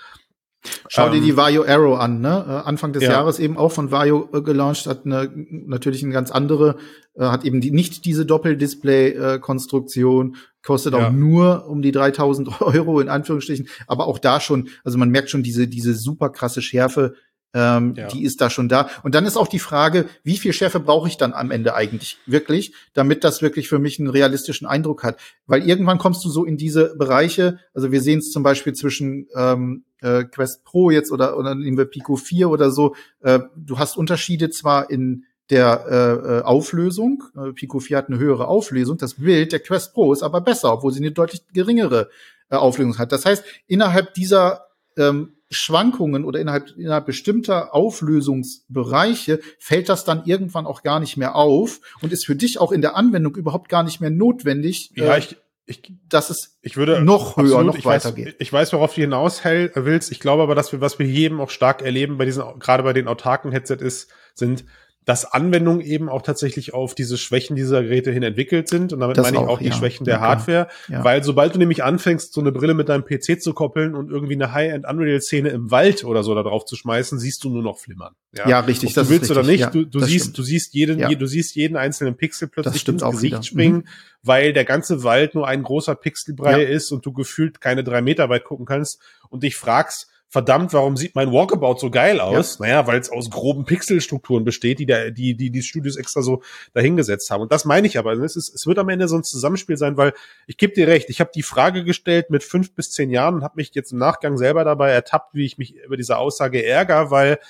Schau 0.89 1.09
dir 1.09 1.23
die 1.23 1.31
ähm, 1.31 1.39
Vario 1.39 1.65
Arrow 1.65 1.99
an, 1.99 2.21
ne? 2.21 2.45
Äh, 2.47 2.51
Anfang 2.69 2.93
des 2.93 3.05
ja. 3.05 3.13
Jahres 3.13 3.39
eben 3.39 3.57
auch 3.57 3.73
von 3.73 3.91
Vario 3.91 4.29
äh, 4.35 4.43
gelauncht, 4.43 4.87
hat 4.87 5.07
eine, 5.07 5.31
natürlich 5.35 6.03
eine 6.03 6.13
ganz 6.13 6.31
andere, 6.31 6.77
äh, 7.15 7.25
hat 7.25 7.45
eben 7.45 7.63
die, 7.63 7.71
nicht 7.71 8.05
diese 8.05 8.27
Doppeldisplay-Konstruktion, 8.27 10.37
kostet 10.63 10.95
ja. 10.95 11.09
auch 11.09 11.13
nur 11.13 11.67
um 11.67 11.83
die 11.83 11.93
3000 11.93 12.61
Euro 12.61 13.01
in 13.01 13.09
Anführungsstrichen, 13.09 13.69
aber 13.87 14.07
auch 14.07 14.19
da 14.19 14.41
schon, 14.41 14.69
also 14.85 14.99
man 14.99 15.11
merkt 15.11 15.31
schon 15.31 15.43
diese, 15.43 15.69
diese 15.69 15.95
super 15.95 16.31
krasse 16.31 16.63
Schärfe, 16.63 17.15
ähm, 17.53 17.95
ja. 17.97 18.07
Die 18.07 18.23
ist 18.23 18.41
da 18.41 18.49
schon 18.49 18.69
da. 18.69 18.89
Und 19.03 19.15
dann 19.15 19.27
ist 19.27 19.37
auch 19.37 19.49
die 19.49 19.59
Frage, 19.59 20.07
wie 20.23 20.37
viel 20.37 20.53
Schärfe 20.53 20.79
brauche 20.79 21.09
ich 21.09 21.17
dann 21.17 21.33
am 21.33 21.51
Ende 21.51 21.75
eigentlich 21.75 22.19
wirklich, 22.27 22.73
damit 22.93 23.25
das 23.25 23.43
wirklich 23.43 23.69
für 23.69 23.81
mich 23.81 23.99
einen 23.99 24.09
realistischen 24.09 24.69
Eindruck 24.69 25.03
hat. 25.03 25.19
Weil 25.47 25.67
irgendwann 25.67 25.99
kommst 25.99 26.25
du 26.25 26.29
so 26.31 26.45
in 26.45 26.57
diese 26.57 26.95
Bereiche, 26.97 27.59
also 27.75 27.91
wir 27.91 28.03
sehen 28.03 28.21
es 28.21 28.31
zum 28.31 28.45
Beispiel 28.45 28.73
zwischen 28.75 29.27
ähm, 29.35 29.85
äh, 30.01 30.25
Quest 30.25 30.65
Pro 30.65 30.91
jetzt 30.91 31.11
oder, 31.11 31.37
oder 31.37 31.57
nehmen 31.57 31.77
wir 31.77 31.87
Pico 31.87 32.15
4 32.15 32.49
oder 32.49 32.71
so. 32.71 32.95
Äh, 33.21 33.41
du 33.57 33.79
hast 33.79 33.97
Unterschiede 33.97 34.51
zwar 34.51 34.89
in 34.89 35.25
der 35.51 35.85
äh, 35.89 36.39
äh 36.39 36.43
Auflösung. 36.43 37.25
Äh, 37.37 37.53
Pico 37.53 37.81
4 37.81 37.99
hat 37.99 38.09
eine 38.09 38.19
höhere 38.19 38.49
Auflösung. 38.49 38.99
Das 38.99 39.15
Bild 39.15 39.53
der 39.53 39.61
Quest 39.61 39.95
Pro 39.95 40.13
ist 40.13 40.23
aber 40.23 40.41
besser, 40.41 40.73
obwohl 40.73 40.93
sie 40.93 41.01
eine 41.01 41.13
deutlich 41.13 41.43
geringere 41.53 42.11
äh, 42.51 42.57
Auflösung 42.57 42.99
hat. 42.99 43.13
Das 43.13 43.25
heißt, 43.25 43.45
innerhalb 43.67 44.15
dieser 44.15 44.67
ähm, 44.97 45.35
Schwankungen 45.51 46.25
oder 46.25 46.41
innerhalb, 46.41 46.77
innerhalb 46.77 47.07
bestimmter 47.07 47.75
Auflösungsbereiche 47.75 49.41
fällt 49.59 49.89
das 49.89 50.05
dann 50.05 50.25
irgendwann 50.25 50.67
auch 50.67 50.83
gar 50.83 51.01
nicht 51.01 51.17
mehr 51.17 51.35
auf 51.35 51.81
und 52.03 52.13
ist 52.13 52.25
für 52.25 52.37
dich 52.37 52.61
auch 52.61 52.71
in 52.71 52.83
der 52.83 52.97
Anwendung 52.97 53.35
überhaupt 53.35 53.69
gar 53.69 53.83
nicht 53.83 54.01
mehr 54.01 54.11
notwendig. 54.11 54.93
Ja, 54.95 55.17
äh, 55.17 55.19
ich, 55.19 55.37
ich, 55.67 55.93
dass 56.09 56.31
es 56.31 56.59
ich 56.63 56.77
würde 56.77 57.03
noch 57.03 57.37
höher, 57.37 57.45
absolut, 57.45 57.67
noch 57.67 57.77
ich 57.77 57.85
weiter 57.85 58.11
weiß, 58.11 58.15
geht. 58.15 58.37
Ich 58.39 58.53
weiß, 58.53 58.73
worauf 58.73 58.95
du 58.95 59.01
hinaus 59.01 59.43
willst. 59.45 60.13
Ich 60.13 60.21
glaube 60.21 60.45
aber, 60.45 60.55
dass 60.55 60.71
wir, 60.71 60.81
was 60.81 61.01
wir 61.01 61.07
hier 61.07 61.27
eben 61.27 61.41
auch 61.41 61.51
stark 61.51 61.83
erleben 61.83 62.17
bei 62.17 62.27
diesen, 62.27 62.45
gerade 62.61 62.85
bei 62.85 62.93
den 62.93 63.09
autarken 63.09 63.51
Headset 63.51 63.79
ist, 63.81 64.09
sind, 64.35 64.65
dass 65.07 65.25
Anwendungen 65.25 65.81
eben 65.81 66.09
auch 66.09 66.23
tatsächlich 66.23 66.75
auf 66.75 66.95
diese 66.95 67.17
Schwächen 67.17 67.57
dieser 67.57 67.83
Geräte 67.83 68.11
hin 68.13 68.23
entwickelt 68.23 68.69
sind. 68.69 68.93
Und 68.93 69.01
damit 69.01 69.17
das 69.17 69.25
meine 69.25 69.39
ich 69.39 69.43
auch, 69.43 69.49
auch 69.49 69.59
die 69.59 69.69
ja. 69.69 69.73
Schwächen 69.73 70.05
der 70.05 70.17
okay. 70.17 70.25
Hardware. 70.25 70.69
Ja. 70.89 71.05
Weil 71.05 71.25
sobald 71.25 71.55
du 71.55 71.59
nämlich 71.59 71.83
anfängst, 71.83 72.35
so 72.35 72.41
eine 72.41 72.53
Brille 72.53 72.75
mit 72.75 72.91
deinem 72.91 73.05
PC 73.05 73.41
zu 73.41 73.55
koppeln 73.55 73.95
und 73.95 74.11
irgendwie 74.11 74.35
eine 74.35 74.53
High-End 74.53 74.87
Unreal-Szene 74.87 75.49
im 75.49 75.71
Wald 75.71 76.05
oder 76.05 76.23
so 76.23 76.35
da 76.35 76.43
drauf 76.43 76.67
zu 76.67 76.77
schmeißen, 76.77 77.19
siehst 77.19 77.43
du 77.45 77.51
nur 77.51 77.63
noch 77.63 77.79
flimmern. 77.79 78.15
Ja, 78.37 78.49
ja 78.49 78.61
richtig. 78.61 78.91
Ob 78.91 78.95
das 78.95 79.09
du 79.09 79.15
willst 79.15 79.31
oder 79.31 79.43
nicht, 79.43 79.75
du, 79.75 79.85
du 79.85 80.01
siehst, 80.01 80.25
stimmt. 80.25 80.39
du 80.39 80.43
siehst 80.43 80.75
jeden, 80.75 80.99
je, 80.99 81.17
du 81.17 81.27
siehst 81.27 81.55
jeden 81.57 81.77
einzelnen 81.77 82.17
Pixel 82.17 82.49
plötzlich 82.49 82.87
ins 82.87 83.03
Gesicht 83.03 83.23
wieder. 83.23 83.43
springen, 83.43 83.77
mhm. 83.77 83.89
weil 84.23 84.53
der 84.53 84.67
ganze 84.67 85.03
Wald 85.03 85.35
nur 85.35 85.49
ein 85.49 85.63
großer 85.63 85.95
Pixelbrei 85.95 86.63
ist 86.63 86.93
und 86.93 87.07
du 87.07 87.13
gefühlt 87.13 87.61
keine 87.61 87.85
drei 87.85 88.03
Meter 88.03 88.29
weit 88.29 88.45
gucken 88.45 88.67
kannst 88.67 89.01
und 89.31 89.43
dich 89.43 89.57
fragst, 89.57 90.09
verdammt, 90.31 90.73
warum 90.73 90.97
sieht 90.97 91.17
mein 91.17 91.33
Walkabout 91.33 91.79
so 91.79 91.91
geil 91.91 92.21
aus? 92.21 92.59
Ja. 92.59 92.67
Naja, 92.67 92.87
weil 92.87 93.01
es 93.01 93.11
aus 93.11 93.31
groben 93.31 93.65
Pixelstrukturen 93.65 94.45
besteht, 94.45 94.79
die, 94.79 94.87
der, 94.87 95.11
die, 95.11 95.37
die 95.37 95.51
die 95.51 95.63
Studios 95.63 95.97
extra 95.97 96.23
so 96.23 96.43
dahingesetzt 96.73 97.31
haben. 97.31 97.43
Und 97.43 97.53
das 97.53 97.65
meine 97.65 97.89
ich 97.89 97.99
aber. 97.99 98.13
Es, 98.13 98.37
ist, 98.37 98.55
es 98.55 98.65
wird 98.65 98.79
am 98.79 98.89
Ende 98.89 99.09
so 99.09 99.17
ein 99.17 99.25
Zusammenspiel 99.25 99.77
sein, 99.77 99.97
weil 99.97 100.15
ich 100.47 100.57
gebe 100.57 100.73
dir 100.73 100.87
recht, 100.87 101.11
ich 101.11 101.21
habe 101.21 101.33
die 101.35 101.43
Frage 101.43 101.83
gestellt 101.83 102.31
mit 102.31 102.45
fünf 102.45 102.73
bis 102.75 102.93
zehn 102.93 103.11
Jahren 103.11 103.35
und 103.35 103.43
habe 103.43 103.55
mich 103.57 103.73
jetzt 103.75 103.91
im 103.91 103.99
Nachgang 103.99 104.39
selber 104.39 104.63
dabei 104.63 104.91
ertappt, 104.91 105.35
wie 105.35 105.45
ich 105.45 105.59
mich 105.59 105.75
über 105.75 105.97
diese 105.97 106.17
Aussage 106.17 106.65
ärgere, 106.65 107.11
weil 107.11 107.41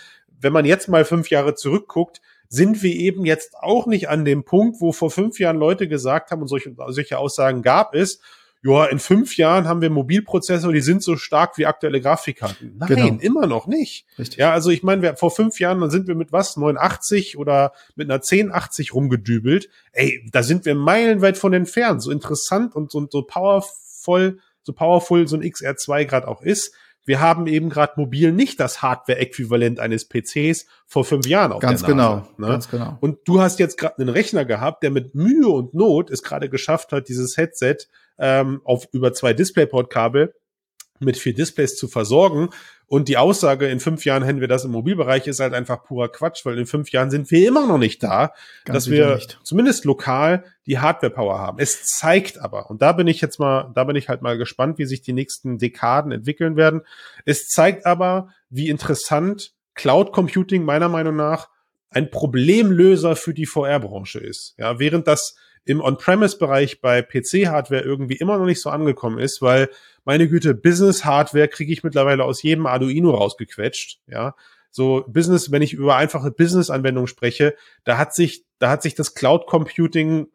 wenn 0.41 0.55
man 0.55 0.65
jetzt 0.65 0.89
mal 0.89 1.05
fünf 1.05 1.29
Jahre 1.29 1.55
zurückguckt, 1.55 2.23
sind 2.49 2.83
wir 2.83 2.95
eben 2.95 3.27
jetzt 3.27 3.57
auch 3.59 3.87
nicht 3.87 4.09
an 4.09 4.25
dem 4.25 4.43
Punkt, 4.43 4.81
wo 4.81 4.93
vor 4.93 5.11
fünf 5.11 5.39
Jahren 5.39 5.59
Leute 5.59 5.87
gesagt 5.87 6.31
haben 6.31 6.41
und 6.41 6.49
solche, 6.49 6.75
solche 6.89 7.19
Aussagen 7.19 7.61
gab 7.61 7.95
es, 7.95 8.21
ja, 8.63 8.85
in 8.87 8.99
fünf 8.99 9.39
Jahren 9.39 9.67
haben 9.67 9.81
wir 9.81 9.89
Mobilprozessor, 9.89 10.73
die 10.73 10.83
sind 10.83 11.03
so 11.03 11.17
stark 11.17 11.57
wie 11.57 11.65
aktuelle 11.65 12.01
Grafikkarten. 12.01 12.77
Nein, 12.77 12.89
genau. 12.89 13.19
immer 13.21 13.47
noch 13.47 13.67
nicht. 13.67 14.07
Richtig. 14.19 14.39
Ja, 14.39 14.53
also 14.53 14.69
ich 14.69 14.83
meine, 14.83 15.17
vor 15.17 15.31
fünf 15.31 15.61
Jahren, 15.61 15.81
dann 15.81 15.91
sind 15.91 16.09
wir 16.09 16.15
mit 16.15 16.31
was, 16.31 16.59
89 16.59 17.39
oder 17.39 17.73
mit 17.97 18.09
einer 18.09 18.17
1080 18.17 18.93
rumgedübelt. 18.93 19.71
Ey, 19.93 20.29
da 20.31 20.43
sind 20.43 20.67
wir 20.67 20.75
meilenweit 20.75 21.39
von 21.39 21.55
entfernt. 21.55 22.03
So 22.03 22.11
interessant 22.11 22.77
und 22.77 22.91
so, 22.91 23.07
so 23.11 23.23
powerful, 23.23 24.39
so 24.63 24.73
powerful 24.75 25.27
so 25.27 25.37
ein 25.37 25.43
XR2 25.43 26.05
gerade 26.05 26.29
auch 26.29 26.43
ist. 26.43 26.75
Wir 27.05 27.21
haben 27.21 27.47
eben 27.47 27.71
gerade 27.71 27.95
mobil 27.97 28.33
nicht 28.33 28.61
das 28.61 28.83
Hardware-Äquivalent 28.83 29.81
eines 29.81 30.09
PCs 30.09 30.67
vor 30.87 31.05
fünf 31.05 31.27
Jahren 31.27 31.53
auf 31.53 31.61
ganz 31.61 31.83
der 31.83 31.95
Nase. 31.95 32.23
Genau, 32.37 32.47
ne? 32.47 32.53
Ganz 32.53 32.69
genau. 32.69 32.99
Und 33.01 33.19
du 33.25 33.41
hast 33.41 33.59
jetzt 33.59 33.79
gerade 33.79 33.99
einen 33.99 34.09
Rechner 34.09 34.45
gehabt, 34.45 34.83
der 34.83 34.91
mit 34.91 35.15
Mühe 35.15 35.49
und 35.49 35.75
Not 35.75 36.11
es 36.11 36.23
gerade 36.23 36.49
geschafft 36.49 36.93
hat, 36.93 37.09
dieses 37.09 37.37
Headset 37.37 37.77
ähm, 38.19 38.61
auf 38.65 38.87
über 38.93 39.13
zwei 39.13 39.33
DisplayPort-Kabel 39.33 40.35
mit 41.01 41.17
vier 41.17 41.35
Displays 41.35 41.77
zu 41.77 41.89
versorgen. 41.89 42.51
Und 42.93 43.07
die 43.07 43.19
Aussage, 43.19 43.69
in 43.69 43.79
fünf 43.79 44.05
Jahren 44.05 44.25
hätten 44.25 44.41
wir 44.41 44.49
das 44.49 44.65
im 44.65 44.73
Mobilbereich, 44.73 45.29
ist 45.29 45.39
halt 45.39 45.55
einfach 45.55 45.85
purer 45.85 46.09
Quatsch, 46.09 46.45
weil 46.45 46.59
in 46.59 46.67
fünf 46.67 46.91
Jahren 46.91 47.09
sind 47.09 47.31
wir 47.31 47.47
immer 47.47 47.65
noch 47.69 47.79
nicht 47.79 48.03
da, 48.03 48.33
Ganz 48.65 48.75
dass 48.75 48.91
wir 48.91 49.15
nicht. 49.15 49.39
zumindest 49.45 49.85
lokal 49.85 50.43
die 50.67 50.81
Hardware-Power 50.81 51.39
haben. 51.39 51.61
Es 51.61 51.85
zeigt 51.85 52.41
aber, 52.41 52.69
und 52.69 52.83
da 52.83 52.91
bin 52.91 53.07
ich 53.07 53.21
jetzt 53.21 53.39
mal, 53.39 53.71
da 53.77 53.85
bin 53.85 53.95
ich 53.95 54.09
halt 54.09 54.23
mal 54.23 54.37
gespannt, 54.37 54.79
wie 54.79 54.87
sich 54.87 55.03
die 55.03 55.13
nächsten 55.13 55.57
Dekaden 55.57 56.11
entwickeln 56.11 56.57
werden. 56.57 56.81
Es 57.25 57.47
zeigt 57.47 57.87
aber, 57.87 58.31
wie 58.49 58.69
interessant 58.69 59.53
Cloud 59.75 60.11
Computing 60.11 60.65
meiner 60.65 60.89
Meinung 60.89 61.15
nach 61.15 61.49
ein 61.91 62.11
Problemlöser 62.11 63.15
für 63.15 63.35
die 63.35 63.47
VR-Branche 63.47 64.19
ist. 64.19 64.55
Ja, 64.59 64.81
während 64.81 65.07
das 65.07 65.37
im 65.65 65.81
On-Premise-Bereich 65.81 66.81
bei 66.81 67.03
PC-Hardware 67.03 67.83
irgendwie 67.83 68.17
immer 68.17 68.39
noch 68.39 68.47
nicht 68.47 68.61
so 68.61 68.71
angekommen 68.71 69.19
ist, 69.19 69.43
weil 69.43 69.69
meine 70.05 70.29
Güte, 70.29 70.55
Business-Hardware 70.55 71.49
kriege 71.49 71.73
ich 71.73 71.85
mittlerweile 71.85 72.25
aus 72.25 72.43
jedem 72.43 72.67
Arduino 72.67 73.11
rausgequetscht, 73.11 74.01
ja. 74.07 74.35
So 74.73 75.05
Business, 75.09 75.51
wenn 75.51 75.63
ich 75.63 75.73
über 75.73 75.97
einfache 75.97 76.31
Business-Anwendungen 76.31 77.09
spreche, 77.09 77.57
da 77.85 77.99
hat 77.99 78.15
sich, 78.15 78.45
da 78.59 78.71
hat 78.71 78.83
sich 78.83 78.95
das 78.95 79.15
Cloud 79.15 79.47
Computing 79.47 80.29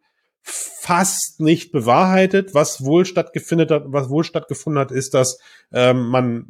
fast 0.46 1.40
nicht 1.40 1.72
bewahrheitet. 1.72 2.54
Was 2.54 2.86
wohl 2.86 3.06
stattgefunden 3.06 3.68
hat, 3.68 3.84
was 3.88 4.10
wohl 4.10 4.24
stattgefunden 4.24 4.80
hat, 4.80 4.92
ist, 4.92 5.16
dass 5.16 5.40
ähm, 5.74 6.08
man, 6.10 6.46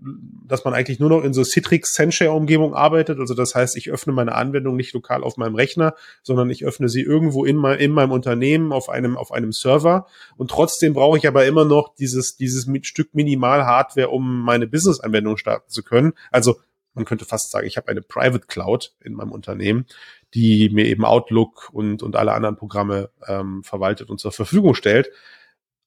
dass 0.46 0.66
man 0.66 0.74
eigentlich 0.74 1.00
nur 1.00 1.10
noch 1.10 1.24
in 1.24 1.34
so 1.34 1.46
Citrix 1.46 1.94
Senshare 1.94 2.34
Umgebung 2.34 2.74
arbeitet. 2.74 3.20
Also 3.20 3.34
das 3.34 3.56
heißt, 3.56 3.78
ich 3.78 3.92
öffne 3.92 4.12
meine 4.12 4.36
Anwendung 4.36 4.76
nicht 4.76 4.94
lokal 4.94 5.24
auf 5.24 5.38
meinem 5.38 5.56
Rechner, 5.56 5.96
sondern 6.22 6.50
ich 6.50 6.66
öffne 6.66 6.90
sie 6.90 7.02
irgendwo 7.02 7.46
in, 7.46 7.56
mein, 7.56 7.80
in 7.80 7.92
meinem 7.92 8.12
Unternehmen 8.12 8.74
auf 8.74 8.90
einem 8.90 9.16
auf 9.16 9.32
einem 9.32 9.54
Server. 9.54 10.06
Und 10.36 10.52
trotzdem 10.52 10.94
brauche 10.94 11.18
ich 11.18 11.28
aber 11.28 11.46
immer 11.46 11.64
noch 11.64 11.96
dieses 11.96 12.36
dieses 12.36 12.68
Stück 12.82 13.16
Minimal 13.16 13.66
Hardware, 13.66 14.10
um 14.10 14.42
meine 14.42 14.68
Business 14.68 15.00
Anwendung 15.00 15.38
starten 15.38 15.70
zu 15.70 15.82
können. 15.82 16.12
Also 16.32 16.58
man 16.96 17.06
könnte 17.06 17.26
fast 17.26 17.52
sagen, 17.52 17.68
ich 17.68 17.78
habe 17.78 17.90
eine 17.90 18.02
Private 18.02 18.48
Cloud 18.48 18.96
in 19.02 19.14
meinem 19.14 19.32
Unternehmen, 19.32 19.86
die 20.34 20.70
mir 20.70 20.86
eben 20.86 21.06
Outlook 21.06 21.70
und, 21.72 22.02
und 22.02 22.16
alle 22.16 22.34
anderen 22.34 22.56
Programme 22.56 23.10
ähm, 23.28 23.64
verwaltet 23.64 24.10
und 24.10 24.20
zur 24.20 24.32
Verfügung 24.32 24.74
stellt. 24.74 25.12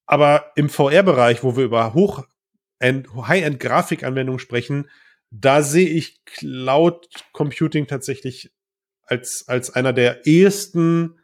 Aber 0.07 0.53
im 0.57 0.69
VR-Bereich, 0.69 1.43
wo 1.43 1.57
wir 1.57 1.65
über 1.65 1.95
Hoch- 1.95 2.25
High-End-Grafikanwendungen 2.81 4.39
sprechen, 4.39 4.89
da 5.31 5.63
sehe 5.63 5.89
ich 5.89 6.25
Cloud 6.25 7.09
Computing 7.33 7.87
tatsächlich 7.87 8.53
als, 9.03 9.45
als 9.49 9.71
einer 9.71 9.93
der 9.93 10.27
ehesten 10.27 11.19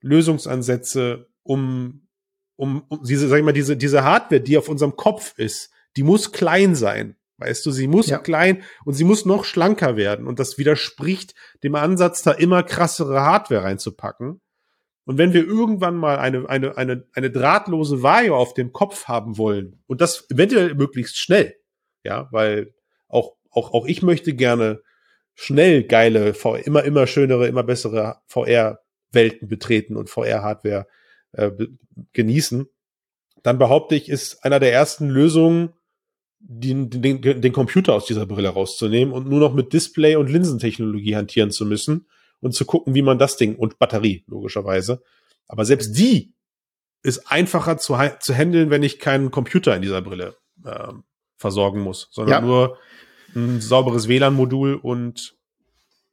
Lösungsansätze, 0.00 1.28
um, 1.42 2.06
um, 2.56 2.84
um 2.88 3.02
diese, 3.02 3.28
sag 3.28 3.38
ich 3.38 3.44
mal, 3.44 3.52
diese, 3.52 3.76
diese 3.76 4.04
Hardware, 4.04 4.40
die 4.40 4.58
auf 4.58 4.68
unserem 4.68 4.96
Kopf 4.96 5.34
ist, 5.38 5.70
die 5.96 6.02
muss 6.02 6.32
klein 6.32 6.74
sein. 6.74 7.16
Weißt 7.38 7.64
du, 7.64 7.70
sie 7.70 7.86
muss 7.86 8.08
ja. 8.08 8.18
klein 8.18 8.64
und 8.84 8.94
sie 8.94 9.04
muss 9.04 9.24
noch 9.24 9.44
schlanker 9.44 9.96
werden. 9.96 10.26
Und 10.26 10.40
das 10.40 10.58
widerspricht 10.58 11.34
dem 11.62 11.76
Ansatz, 11.76 12.22
da 12.22 12.32
immer 12.32 12.64
krassere 12.64 13.20
Hardware 13.22 13.62
reinzupacken. 13.62 14.40
Und 15.04 15.18
wenn 15.18 15.32
wir 15.32 15.46
irgendwann 15.46 15.96
mal 15.96 16.18
eine, 16.18 16.48
eine, 16.48 16.76
eine, 16.76 17.06
eine 17.14 17.30
drahtlose 17.30 18.02
Vario 18.02 18.36
auf 18.36 18.54
dem 18.54 18.72
Kopf 18.72 19.06
haben 19.06 19.38
wollen, 19.38 19.82
und 19.86 20.00
das 20.00 20.28
eventuell 20.30 20.74
möglichst 20.74 21.16
schnell, 21.16 21.54
ja, 22.02 22.28
weil 22.32 22.74
auch, 23.08 23.36
auch, 23.50 23.72
auch 23.72 23.86
ich 23.86 24.02
möchte 24.02 24.34
gerne 24.34 24.82
schnell 25.34 25.84
geile, 25.84 26.34
VR, 26.34 26.66
immer, 26.66 26.82
immer 26.82 27.06
schönere, 27.06 27.46
immer 27.46 27.62
bessere 27.62 28.18
VR-Welten 28.26 29.48
betreten 29.48 29.96
und 29.96 30.10
VR-Hardware 30.10 30.88
äh, 31.32 31.52
genießen, 32.12 32.68
dann 33.44 33.58
behaupte 33.58 33.94
ich, 33.94 34.08
ist 34.08 34.44
einer 34.44 34.58
der 34.58 34.72
ersten 34.72 35.08
Lösungen, 35.08 35.72
den, 36.40 36.88
den, 36.90 37.20
den 37.20 37.52
Computer 37.52 37.94
aus 37.94 38.06
dieser 38.06 38.26
Brille 38.26 38.50
rauszunehmen 38.50 39.12
und 39.12 39.28
nur 39.28 39.40
noch 39.40 39.54
mit 39.54 39.72
Display 39.72 40.16
und 40.16 40.30
Linsentechnologie 40.30 41.16
hantieren 41.16 41.50
zu 41.50 41.66
müssen 41.66 42.06
und 42.40 42.54
zu 42.54 42.64
gucken, 42.64 42.94
wie 42.94 43.02
man 43.02 43.18
das 43.18 43.36
Ding 43.36 43.56
und 43.56 43.78
Batterie 43.78 44.24
logischerweise. 44.26 45.02
Aber 45.46 45.64
selbst 45.64 45.98
die 45.98 46.34
ist 47.02 47.30
einfacher 47.30 47.78
zu, 47.78 47.96
zu 48.20 48.34
handeln, 48.34 48.70
wenn 48.70 48.82
ich 48.82 48.98
keinen 48.98 49.30
Computer 49.30 49.74
in 49.74 49.82
dieser 49.82 50.02
Brille 50.02 50.36
äh, 50.64 50.92
versorgen 51.36 51.80
muss, 51.80 52.08
sondern 52.10 52.42
ja. 52.42 52.46
nur 52.46 52.78
ein 53.34 53.60
sauberes 53.60 54.08
WLAN-Modul 54.08 54.74
und 54.74 55.37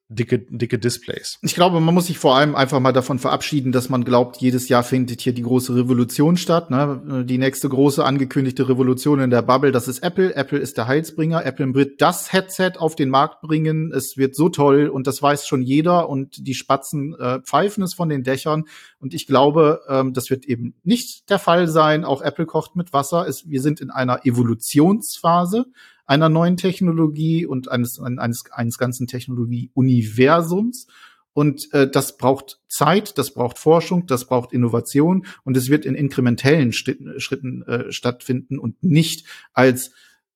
dicke, 0.08 0.40
dicke 0.40 0.78
Displays. 0.78 1.40
Ich 1.42 1.56
glaube, 1.56 1.80
man 1.80 1.94
muss 1.94 2.08
sich 2.08 2.20
vor 2.20 2.36
allem 2.36 2.56
einfach 2.56 2.80
mal 2.80 2.92
davon 2.92 3.18
verabschieden, 3.18 3.72
dass 3.72 3.90
man 3.90 4.06
glaubt, 4.06 4.38
jedes 4.38 4.70
Jahr 4.70 4.84
findet 4.84 5.22
hier 5.22 5.34
die 5.34 5.42
große 5.42 5.76
Revolution 5.76 6.38
statt. 6.38 6.70
Ne? 6.70 7.26
Die 7.28 7.38
nächste 7.38 7.70
große 7.70 8.04
angekündigte 8.04 8.70
Revolution 8.70 9.20
in 9.20 9.30
der 9.30 9.42
Bubble, 9.42 9.72
das 9.72 9.88
ist 9.88 10.04
Apple. 10.04 10.36
Apple 10.36 10.60
ist 10.60 10.78
der 10.78 10.88
Heilsbringer. 10.88 11.46
Apple 11.46 11.74
wird 11.74 12.02
das 12.02 12.32
Headset 12.32 12.74
auf 12.78 12.96
den 12.96 13.10
Markt 13.10 13.42
bringen. 13.42 13.92
Es 13.92 14.18
wird 14.18 14.36
so 14.36 14.50
toll 14.50 14.88
und 14.88 15.08
das 15.08 15.22
weiß 15.22 15.48
schon 15.48 15.62
jeder 15.62 16.08
und 16.10 16.46
die 16.46 16.54
Spatzen 16.54 17.16
äh, 17.20 17.40
pfeifen 17.42 17.84
es 17.84 17.94
von 17.94 18.10
den 18.10 18.24
Dächern. 18.24 18.66
Und 19.00 19.14
ich 19.14 19.26
glaube, 19.26 19.82
ähm, 19.90 20.14
das 20.14 20.30
wird 20.30 20.46
eben 20.46 20.76
nicht 20.84 21.30
der 21.30 21.40
Fall 21.40 21.68
sein. 21.68 22.06
Auch 22.06 22.22
Apple 22.22 22.46
kocht 22.46 22.76
mit 22.76 22.94
Wasser. 22.94 23.28
Es, 23.28 23.50
wir 23.50 23.62
sind 23.62 23.82
in 23.82 23.90
einer 23.90 24.26
Evolutionsphase 24.26 25.66
einer 26.06 26.30
neuen 26.30 26.58
Technologie 26.58 27.46
und 27.46 27.72
eines, 27.72 28.00
eines, 28.00 28.44
eines 28.52 28.78
ganzen 28.78 29.08
Technologie-Universums. 29.08 30.88
Und 31.34 31.74
äh, 31.74 31.90
das 31.90 32.18
braucht 32.18 32.60
Zeit, 32.70 33.18
das 33.18 33.34
braucht 33.34 33.60
Forschung, 33.60 34.08
das 34.08 34.26
braucht 34.26 34.54
Innovation 34.54 35.26
und 35.44 35.58
es 35.58 35.70
wird 35.70 35.86
in 35.86 35.94
inkrementellen 35.94 36.72
Schritten, 36.72 37.20
Schritten 37.20 37.62
äh, 37.64 37.92
stattfinden 37.92 38.58
und 38.58 38.82
nicht 38.84 39.26
als 39.54 39.92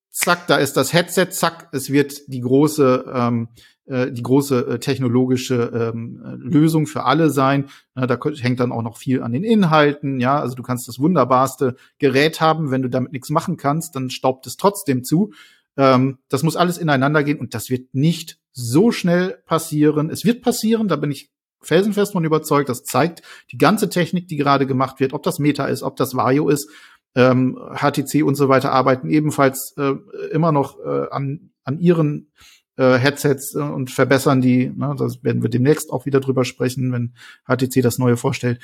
zack, 0.10 0.48
da 0.48 0.58
ist 0.58 0.74
das 0.74 0.92
Headset, 0.92 1.28
zack, 1.30 1.70
es 1.72 1.90
wird 1.90 2.28
die 2.28 2.42
große 2.42 3.06
ähm, 3.14 3.48
äh, 3.90 4.12
die 4.12 4.22
große 4.22 4.68
äh, 4.68 4.80
technologische 4.80 5.92
ähm, 5.94 6.22
Lösung 6.38 6.86
für 6.86 7.06
alle 7.06 7.32
sein. 7.32 7.70
Ja, 7.96 8.06
da 8.06 8.20
hängt 8.40 8.60
dann 8.60 8.72
auch 8.72 8.84
noch 8.84 8.98
viel 8.98 9.24
an 9.24 9.34
den 9.34 9.44
Inhalten. 9.44 10.20
Ja, 10.20 10.40
also 10.40 10.56
du 10.56 10.62
kannst 10.62 10.88
das 10.88 11.00
wunderbarste 11.00 11.76
Gerät 11.98 12.40
haben, 12.40 12.70
wenn 12.70 12.84
du 12.84 12.90
damit 12.90 13.14
nichts 13.14 13.32
machen 13.32 13.58
kannst, 13.58 13.96
dann 13.96 14.12
staubt 14.12 14.46
es 14.46 14.58
trotzdem 14.58 15.04
zu. 15.04 15.32
Ähm, 15.80 16.18
das 16.28 16.44
muss 16.44 16.58
alles 16.58 16.78
ineinander 16.78 17.24
gehen 17.24 17.40
und 17.40 17.54
das 17.54 17.70
wird 17.70 17.96
nicht 17.96 18.38
so 18.52 18.92
schnell 18.92 19.42
passieren. 19.46 20.10
Es 20.10 20.26
wird 20.26 20.42
passieren, 20.42 20.90
da 20.90 20.98
bin 20.98 21.10
ich 21.10 21.32
felsenfest 21.62 22.12
von 22.12 22.26
überzeugt. 22.26 22.68
Das 22.68 22.84
zeigt 22.84 23.22
die 23.54 23.58
ganze 23.58 23.90
Technik, 23.90 24.28
die 24.28 24.36
gerade 24.36 24.68
gemacht 24.68 25.00
wird, 25.00 25.14
ob 25.14 25.24
das 25.24 25.40
Meta 25.40 25.66
ist, 25.68 25.82
ob 25.82 25.96
das 25.96 26.16
Vario 26.16 26.50
ist, 26.50 26.70
ähm, 27.16 27.58
HTC 27.74 28.24
und 28.24 28.36
so 28.36 28.50
weiter 28.50 28.74
arbeiten 28.74 29.10
ebenfalls 29.10 29.74
äh, 29.78 29.94
immer 30.32 30.52
noch 30.52 30.78
äh, 30.80 31.08
an, 31.12 31.52
an 31.64 31.80
ihren 31.80 32.32
äh, 32.76 32.98
Headsets 32.98 33.56
äh, 33.56 33.60
und 33.60 33.90
verbessern 33.90 34.42
die. 34.42 34.70
Ne, 34.70 34.94
das 34.98 35.24
werden 35.24 35.42
wir 35.42 35.50
demnächst 35.50 35.92
auch 35.92 36.06
wieder 36.06 36.20
drüber 36.20 36.44
sprechen, 36.44 36.92
wenn 36.92 37.14
HTC 37.48 37.82
das 37.82 38.00
neue 38.00 38.18
vorstellt. 38.18 38.60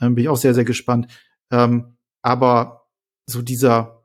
Ähm, 0.00 0.14
bin 0.14 0.22
ich 0.22 0.28
auch 0.28 0.36
sehr, 0.36 0.54
sehr 0.54 0.64
gespannt. 0.64 1.08
Ähm, 1.50 1.96
aber 2.22 2.86
so 3.26 3.42
dieser 3.42 3.99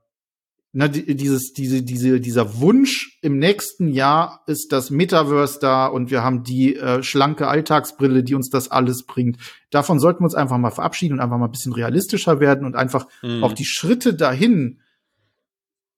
na, 0.78 0.90
dieses, 0.90 1.54
diese, 1.54 1.84
diese, 1.84 2.20
dieser 2.20 2.60
Wunsch 2.60 3.18
im 3.22 3.40
nächsten 3.40 3.88
Jahr 3.88 4.44
ist 4.46 4.74
das 4.74 4.90
Metaverse 4.90 5.60
da 5.62 5.86
und 5.86 6.12
wir 6.12 6.22
haben 6.22 6.44
die 6.44 6.76
äh, 6.76 7.02
schlanke 7.02 7.48
Alltagsbrille, 7.48 8.26
die 8.26 8.36
uns 8.36 8.50
das 8.50 8.72
alles 8.72 9.06
bringt. 9.06 9.38
Davon 9.70 10.02
sollten 10.02 10.20
wir 10.20 10.26
uns 10.26 10.36
einfach 10.36 10.58
mal 10.58 10.72
verabschieden 10.72 11.14
und 11.14 11.20
einfach 11.22 11.38
mal 11.38 11.46
ein 11.46 11.52
bisschen 11.52 11.72
realistischer 11.72 12.42
werden 12.42 12.66
und 12.66 12.76
einfach 12.76 13.08
mhm. 13.24 13.42
auch 13.42 13.54
die 13.54 13.64
Schritte 13.64 14.16
dahin, 14.16 14.82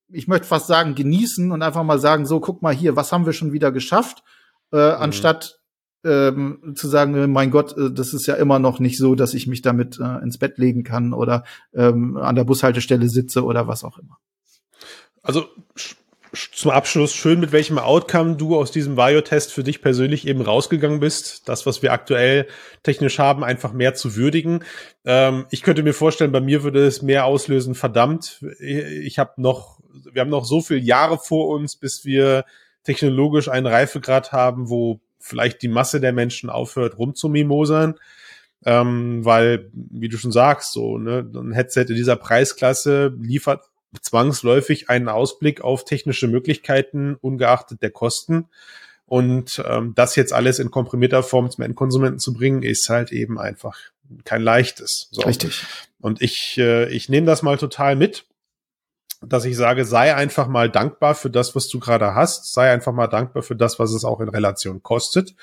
ich 0.10 0.28
möchte 0.28 0.46
fast 0.46 0.68
sagen, 0.68 0.94
genießen 0.94 1.52
und 1.52 1.64
einfach 1.64 1.84
mal 1.84 1.98
sagen, 1.98 2.28
so, 2.28 2.40
guck 2.40 2.62
mal 2.62 2.74
hier, 2.74 2.96
was 2.96 3.12
haben 3.12 3.26
wir 3.26 3.34
schon 3.34 3.54
wieder 3.54 3.72
geschafft, 3.72 4.22
äh, 4.72 4.78
mhm. 4.78 5.02
anstatt 5.02 5.60
ähm, 6.06 6.74
zu 6.76 6.88
sagen, 6.88 7.32
mein 7.32 7.50
Gott, 7.50 7.76
äh, 7.76 7.92
das 7.92 8.14
ist 8.14 8.28
ja 8.28 8.36
immer 8.36 8.60
noch 8.60 8.80
nicht 8.80 9.00
so, 9.00 9.16
dass 9.16 9.34
ich 9.34 9.48
mich 9.48 9.64
damit 9.64 10.00
äh, 10.00 10.22
ins 10.22 10.38
Bett 10.38 10.60
legen 10.60 10.84
kann 10.84 11.14
oder 11.14 11.46
ähm, 11.74 12.16
an 12.16 12.36
der 12.36 12.44
Bushaltestelle 12.44 13.10
sitze 13.10 13.44
oder 13.44 13.68
was 13.68 13.84
auch 13.84 13.98
immer. 13.98 14.20
Also 15.28 15.46
zum 16.54 16.72
Abschluss 16.72 17.14
schön, 17.14 17.42
mit 17.42 17.52
welchem 17.52 17.78
Outcome 17.80 18.38
du 18.38 18.56
aus 18.56 18.72
diesem 18.72 18.96
Vario-Test 18.96 19.52
für 19.52 19.64
dich 19.64 19.82
persönlich 19.82 20.26
eben 20.26 20.42
rausgegangen 20.42 21.02
bist. 21.02 21.50
Das, 21.50 21.66
was 21.66 21.82
wir 21.82 21.92
aktuell 21.92 22.48
technisch 22.84 23.20
haben, 23.20 23.44
einfach 23.44 23.74
mehr 23.74 23.94
zu 23.94 24.16
würdigen. 24.16 24.64
Ähm, 25.04 25.46
ich 25.52 25.64
könnte 25.64 25.84
mir 25.84 25.94
vorstellen, 25.94 26.32
bei 26.32 26.40
mir 26.40 26.64
würde 26.64 26.86
es 26.86 27.02
mehr 27.02 27.26
auslösen. 27.26 27.76
Verdammt, 27.76 28.42
ich 28.62 29.20
habe 29.20 29.34
noch, 29.36 29.82
wir 30.14 30.22
haben 30.22 30.30
noch 30.30 30.46
so 30.46 30.62
viele 30.62 30.80
Jahre 30.80 31.18
vor 31.18 31.50
uns, 31.50 31.76
bis 31.76 32.06
wir 32.06 32.46
technologisch 32.86 33.50
einen 33.50 33.68
Reifegrad 33.68 34.32
haben, 34.32 34.70
wo 34.70 35.02
vielleicht 35.20 35.62
die 35.62 35.68
Masse 35.68 36.00
der 36.00 36.14
Menschen 36.14 36.50
aufhört, 36.50 36.98
rumzumimosern. 36.98 37.96
Ähm, 38.66 39.26
weil, 39.26 39.70
wie 39.74 40.08
du 40.08 40.18
schon 40.18 40.32
sagst, 40.32 40.72
so 40.72 40.98
ne, 40.98 41.30
ein 41.36 41.52
Headset 41.52 41.88
in 41.90 41.96
dieser 41.96 42.16
Preisklasse 42.16 43.14
liefert 43.20 43.66
zwangsläufig 44.02 44.90
einen 44.90 45.10
Ausblick 45.10 45.62
auf 45.62 45.86
technische 45.86 46.28
Möglichkeiten, 46.28 47.16
ungeachtet 47.16 47.82
der 47.82 47.92
Kosten. 47.92 48.50
Und 49.06 49.64
ähm, 49.66 49.94
das 49.96 50.16
jetzt 50.16 50.34
alles 50.34 50.60
in 50.60 50.70
komprimierter 50.70 51.24
Form 51.24 51.50
zum 51.50 51.64
Endkonsumenten 51.64 52.20
zu 52.20 52.34
bringen, 52.34 52.64
ist 52.64 52.90
halt 52.90 53.12
eben 53.12 53.40
einfach 53.40 53.78
kein 54.26 54.42
leichtes. 54.42 55.08
So. 55.12 55.22
Richtig. 55.22 55.66
Und 56.00 56.22
ich, 56.22 56.56
äh, 56.58 56.90
ich 56.90 57.10
nehme 57.10 57.26
das 57.26 57.42
mal 57.42 57.58
total 57.58 57.96
mit 57.96 58.26
dass 59.22 59.46
ich 59.46 59.58
sage, 59.58 59.84
sei 59.86 60.16
einfach 60.16 60.48
mal 60.48 60.70
dankbar 60.70 61.16
für 61.16 61.30
das, 61.30 61.56
was 61.56 61.68
du 61.68 61.80
gerade 61.80 62.14
hast, 62.14 62.54
sei 62.54 62.72
einfach 62.72 62.94
mal 62.94 63.08
dankbar 63.08 63.42
für 63.42 63.56
das, 63.56 63.80
was 63.80 63.92
es 63.92 64.06
auch 64.06 64.20
in 64.20 64.30
Relation 64.30 64.84
kostet. 64.84 65.36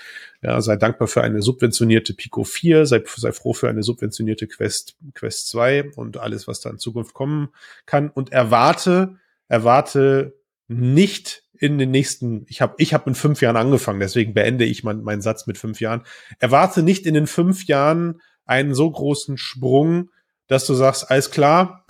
Ja, 0.42 0.60
sei 0.60 0.76
dankbar 0.76 1.08
für 1.08 1.22
eine 1.22 1.42
subventionierte 1.42 2.14
Pico 2.14 2.44
4, 2.44 2.86
sei, 2.86 3.02
sei 3.16 3.32
froh 3.32 3.52
für 3.52 3.68
eine 3.68 3.82
subventionierte 3.82 4.46
Quest, 4.46 4.96
Quest 5.14 5.48
2 5.48 5.92
und 5.96 6.18
alles, 6.18 6.46
was 6.46 6.60
da 6.60 6.70
in 6.70 6.78
Zukunft 6.78 7.14
kommen 7.14 7.48
kann 7.86 8.10
und 8.10 8.32
erwarte, 8.32 9.16
erwarte 9.48 10.34
nicht 10.68 11.42
in 11.58 11.78
den 11.78 11.90
nächsten, 11.90 12.46
ich 12.48 12.60
habe 12.60 12.74
ich 12.78 12.94
hab 12.94 13.06
in 13.06 13.14
fünf 13.14 13.40
Jahren 13.40 13.56
angefangen, 13.56 14.00
deswegen 14.00 14.34
beende 14.34 14.64
ich 14.64 14.84
mein, 14.84 15.02
meinen 15.02 15.22
Satz 15.22 15.46
mit 15.46 15.58
fünf 15.58 15.80
Jahren. 15.80 16.02
Erwarte 16.38 16.82
nicht 16.82 17.06
in 17.06 17.14
den 17.14 17.26
fünf 17.26 17.64
Jahren 17.66 18.20
einen 18.44 18.74
so 18.74 18.90
großen 18.90 19.36
Sprung, 19.36 20.10
dass 20.46 20.66
du 20.66 20.74
sagst, 20.74 21.10
alles 21.10 21.30
klar, 21.30 21.83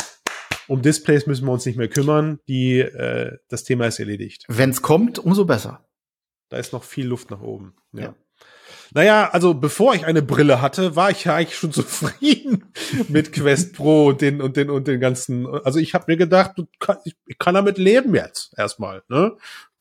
um 0.68 0.82
Displays 0.82 1.26
müssen 1.26 1.46
wir 1.46 1.52
uns 1.52 1.66
nicht 1.66 1.76
mehr 1.76 1.88
kümmern. 1.88 2.38
Die, 2.48 2.78
äh, 2.80 3.38
das 3.48 3.64
Thema 3.64 3.86
ist 3.86 3.98
erledigt. 3.98 4.44
Wenn 4.48 4.70
es 4.70 4.82
kommt, 4.82 5.18
umso 5.18 5.44
besser. 5.44 5.86
Da 6.48 6.58
ist 6.58 6.72
noch 6.72 6.84
viel 6.84 7.06
Luft 7.06 7.30
nach 7.30 7.40
oben. 7.40 7.74
Ja. 7.92 8.02
ja. 8.02 8.14
Naja, 8.92 9.30
also 9.32 9.54
bevor 9.54 9.94
ich 9.94 10.06
eine 10.06 10.22
Brille 10.22 10.60
hatte, 10.62 10.94
war 10.94 11.10
ich 11.10 11.24
ja 11.24 11.34
eigentlich 11.34 11.56
schon 11.56 11.72
zufrieden 11.72 12.72
mit 13.08 13.32
Quest 13.32 13.74
Pro 13.74 14.06
und 14.06 14.20
den 14.20 14.40
und 14.40 14.56
den 14.56 14.70
und 14.70 14.86
den 14.86 15.00
ganzen. 15.00 15.46
Also 15.46 15.78
ich 15.78 15.94
habe 15.94 16.04
mir 16.08 16.16
gedacht, 16.16 16.52
ich 17.04 17.38
kann 17.38 17.54
damit 17.54 17.78
leben 17.78 18.14
jetzt 18.14 18.56
erstmal. 18.56 19.02
Ne? 19.08 19.36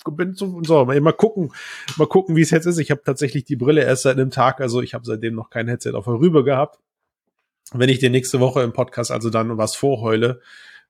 Bin 0.05 0.33
so, 0.33 0.61
so 0.63 0.83
mal 0.83 1.13
gucken, 1.13 1.53
mal 1.95 2.07
gucken, 2.07 2.35
wie 2.35 2.41
es 2.41 2.49
jetzt 2.49 2.65
ist. 2.65 2.77
Ich 2.77 2.91
habe 2.91 3.03
tatsächlich 3.05 3.45
die 3.45 3.55
Brille 3.55 3.83
erst 3.83 4.03
seit 4.03 4.17
einem 4.17 4.31
Tag, 4.31 4.59
also 4.59 4.81
ich 4.81 4.93
habe 4.93 5.05
seitdem 5.05 5.33
noch 5.35 5.49
kein 5.49 5.69
Headset 5.69 5.93
auf 5.93 6.05
der 6.05 6.15
Rübe 6.15 6.43
gehabt. 6.43 6.79
Wenn 7.71 7.89
ich 7.89 7.99
dir 7.99 8.09
nächste 8.09 8.41
Woche 8.41 8.63
im 8.63 8.73
Podcast 8.73 9.11
also 9.11 9.29
dann 9.29 9.57
was 9.57 9.75
vorheule, 9.75 10.41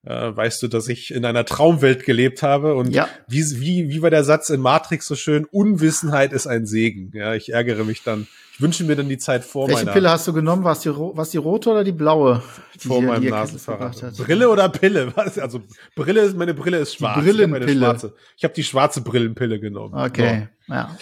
äh, 0.05 0.35
weißt 0.35 0.61
du, 0.63 0.67
dass 0.67 0.87
ich 0.87 1.13
in 1.13 1.25
einer 1.25 1.45
Traumwelt 1.45 2.05
gelebt 2.05 2.43
habe. 2.43 2.75
Und 2.75 2.93
Ja. 2.93 3.07
wie, 3.27 3.43
wie, 3.59 3.89
wie 3.89 4.01
war 4.01 4.09
der 4.09 4.23
Satz 4.23 4.49
in 4.49 4.59
Matrix 4.59 5.05
so 5.07 5.15
schön? 5.15 5.45
Unwissenheit 5.45 6.33
ist 6.33 6.47
ein 6.47 6.65
Segen. 6.65 7.11
Ja, 7.13 7.33
ich 7.33 7.53
ärgere 7.53 7.83
mich 7.83 8.03
dann. 8.03 8.27
Ich 8.55 8.61
wünsche 8.61 8.83
mir 8.83 8.95
dann 8.95 9.09
die 9.09 9.17
Zeit 9.17 9.43
vor 9.43 9.67
Welche 9.67 9.81
meiner 9.85 9.93
Pille 9.93 10.09
hast 10.11 10.27
du 10.27 10.33
genommen? 10.33 10.63
War 10.63 10.73
es 10.73 10.81
die, 10.81 10.91
was 10.91 11.31
die 11.31 11.37
rote 11.37 11.71
oder 11.71 11.83
die 11.83 11.91
blaue? 11.91 12.43
die 12.75 12.87
vor 12.87 13.01
meinem 13.01 13.21
die 13.21 13.29
Erkenntnis 13.29 13.65
Nasenverrat. 13.65 14.17
Brille 14.17 14.49
oder 14.49 14.69
Pille? 14.69 15.11
Was? 15.15 15.39
Also 15.39 15.61
Brille 15.95 16.21
ist 16.21 16.37
meine 16.37 16.53
Brille 16.53 16.77
ist 16.77 16.95
schwarz. 16.95 17.17
Ich 17.17 17.29
hab 17.29 17.35
eine 17.35 17.47
Brillenpille. 17.47 18.13
Ich 18.37 18.43
habe 18.43 18.53
die 18.53 18.63
schwarze 18.63 19.01
Brillenpille 19.01 19.59
genommen. 19.59 19.95
Okay, 19.95 20.49
ja. 20.67 20.95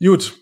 So. 0.00 0.08
Gut. 0.08 0.34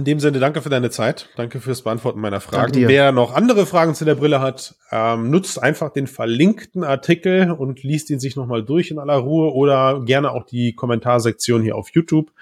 In 0.00 0.06
dem 0.06 0.18
Sinne, 0.18 0.38
danke 0.38 0.62
für 0.62 0.70
deine 0.70 0.88
Zeit. 0.88 1.28
Danke 1.36 1.60
fürs 1.60 1.82
Beantworten 1.82 2.20
meiner 2.20 2.40
Fragen. 2.40 2.72
Wer 2.74 3.12
noch 3.12 3.34
andere 3.34 3.66
Fragen 3.66 3.94
zu 3.94 4.06
der 4.06 4.14
Brille 4.14 4.40
hat, 4.40 4.76
ähm, 4.90 5.28
nutzt 5.28 5.62
einfach 5.62 5.92
den 5.92 6.06
verlinkten 6.06 6.84
Artikel 6.84 7.50
und 7.50 7.82
liest 7.82 8.08
ihn 8.08 8.18
sich 8.18 8.34
nochmal 8.34 8.64
durch 8.64 8.90
in 8.90 8.98
aller 8.98 9.16
Ruhe 9.16 9.52
oder 9.52 10.00
gerne 10.06 10.30
auch 10.30 10.46
die 10.46 10.74
Kommentarsektion 10.74 11.60
hier 11.60 11.76
auf 11.76 11.90
YouTube. 11.90 12.32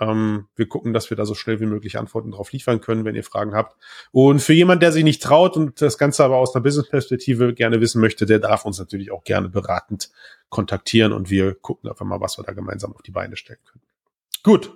Ähm, 0.00 0.46
wir 0.56 0.68
gucken, 0.68 0.94
dass 0.94 1.10
wir 1.10 1.18
da 1.18 1.26
so 1.26 1.34
schnell 1.34 1.60
wie 1.60 1.66
möglich 1.66 1.98
Antworten 1.98 2.30
drauf 2.30 2.50
liefern 2.52 2.80
können, 2.80 3.04
wenn 3.04 3.14
ihr 3.14 3.24
Fragen 3.24 3.54
habt. 3.54 3.76
Und 4.10 4.40
für 4.40 4.54
jemand, 4.54 4.82
der 4.82 4.90
sich 4.90 5.04
nicht 5.04 5.22
traut 5.22 5.54
und 5.58 5.82
das 5.82 5.98
Ganze 5.98 6.24
aber 6.24 6.38
aus 6.38 6.54
einer 6.54 6.62
Business-Perspektive 6.62 7.52
gerne 7.52 7.82
wissen 7.82 8.00
möchte, 8.00 8.24
der 8.24 8.38
darf 8.38 8.64
uns 8.64 8.78
natürlich 8.78 9.12
auch 9.12 9.24
gerne 9.24 9.50
beratend 9.50 10.08
kontaktieren 10.48 11.12
und 11.12 11.28
wir 11.28 11.56
gucken 11.56 11.90
einfach 11.90 12.06
mal, 12.06 12.22
was 12.22 12.38
wir 12.38 12.42
da 12.42 12.54
gemeinsam 12.54 12.94
auf 12.94 13.02
die 13.02 13.10
Beine 13.10 13.36
stellen 13.36 13.60
können. 13.66 13.82
Gut. 14.42 14.72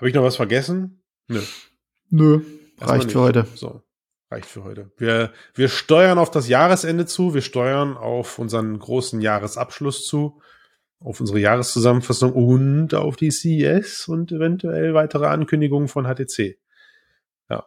Habe 0.00 0.08
ich 0.08 0.14
noch 0.14 0.24
was 0.24 0.36
vergessen? 0.36 1.02
Nö. 1.28 1.42
Nö, 2.08 2.40
Erstmal 2.78 2.88
reicht 2.88 3.12
für 3.12 3.20
heute. 3.20 3.46
So, 3.54 3.82
reicht 4.30 4.46
für 4.46 4.64
heute. 4.64 4.90
Wir, 4.96 5.30
wir 5.52 5.68
steuern 5.68 6.16
auf 6.16 6.30
das 6.30 6.48
Jahresende 6.48 7.04
zu, 7.04 7.34
wir 7.34 7.42
steuern 7.42 7.98
auf 7.98 8.38
unseren 8.38 8.78
großen 8.78 9.20
Jahresabschluss 9.20 10.06
zu, 10.06 10.40
auf 11.00 11.20
unsere 11.20 11.38
Jahreszusammenfassung 11.38 12.32
und 12.32 12.94
auf 12.94 13.16
die 13.16 13.30
CES 13.30 14.08
und 14.08 14.32
eventuell 14.32 14.94
weitere 14.94 15.26
Ankündigungen 15.26 15.88
von 15.88 16.06
HTC. 16.06 16.58
Ja. 17.50 17.66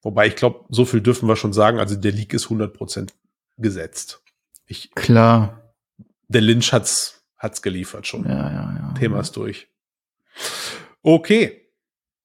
Wobei 0.00 0.28
ich 0.28 0.36
glaube, 0.36 0.64
so 0.70 0.86
viel 0.86 1.02
dürfen 1.02 1.28
wir 1.28 1.36
schon 1.36 1.52
sagen, 1.52 1.78
also 1.78 1.94
der 1.94 2.12
Leak 2.12 2.32
ist 2.32 2.46
100% 2.46 3.10
gesetzt. 3.58 4.22
Ich, 4.64 4.94
Klar. 4.94 5.74
der 6.28 6.40
Lynch 6.40 6.72
hat's, 6.72 7.22
hat's 7.36 7.60
geliefert 7.60 8.06
schon. 8.06 8.24
Ja, 8.24 8.50
ja, 8.50 8.76
ja. 8.80 8.94
Thema 8.98 9.20
ist 9.20 9.36
durch. 9.36 9.68
Okay. 11.02 11.68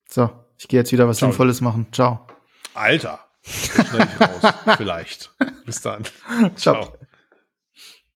So, 0.09 0.29
ich 0.57 0.67
gehe 0.67 0.79
jetzt 0.79 0.91
wieder 0.91 1.07
was 1.07 1.17
Ciao. 1.17 1.29
Sinnvolles 1.29 1.61
machen. 1.61 1.87
Ciao. 1.91 2.27
Alter. 2.73 3.19
Vielleicht. 4.77 5.33
Bis 5.65 5.81
dann. 5.81 6.03
Ciao. 6.55 6.83
Ciao. 6.83 6.93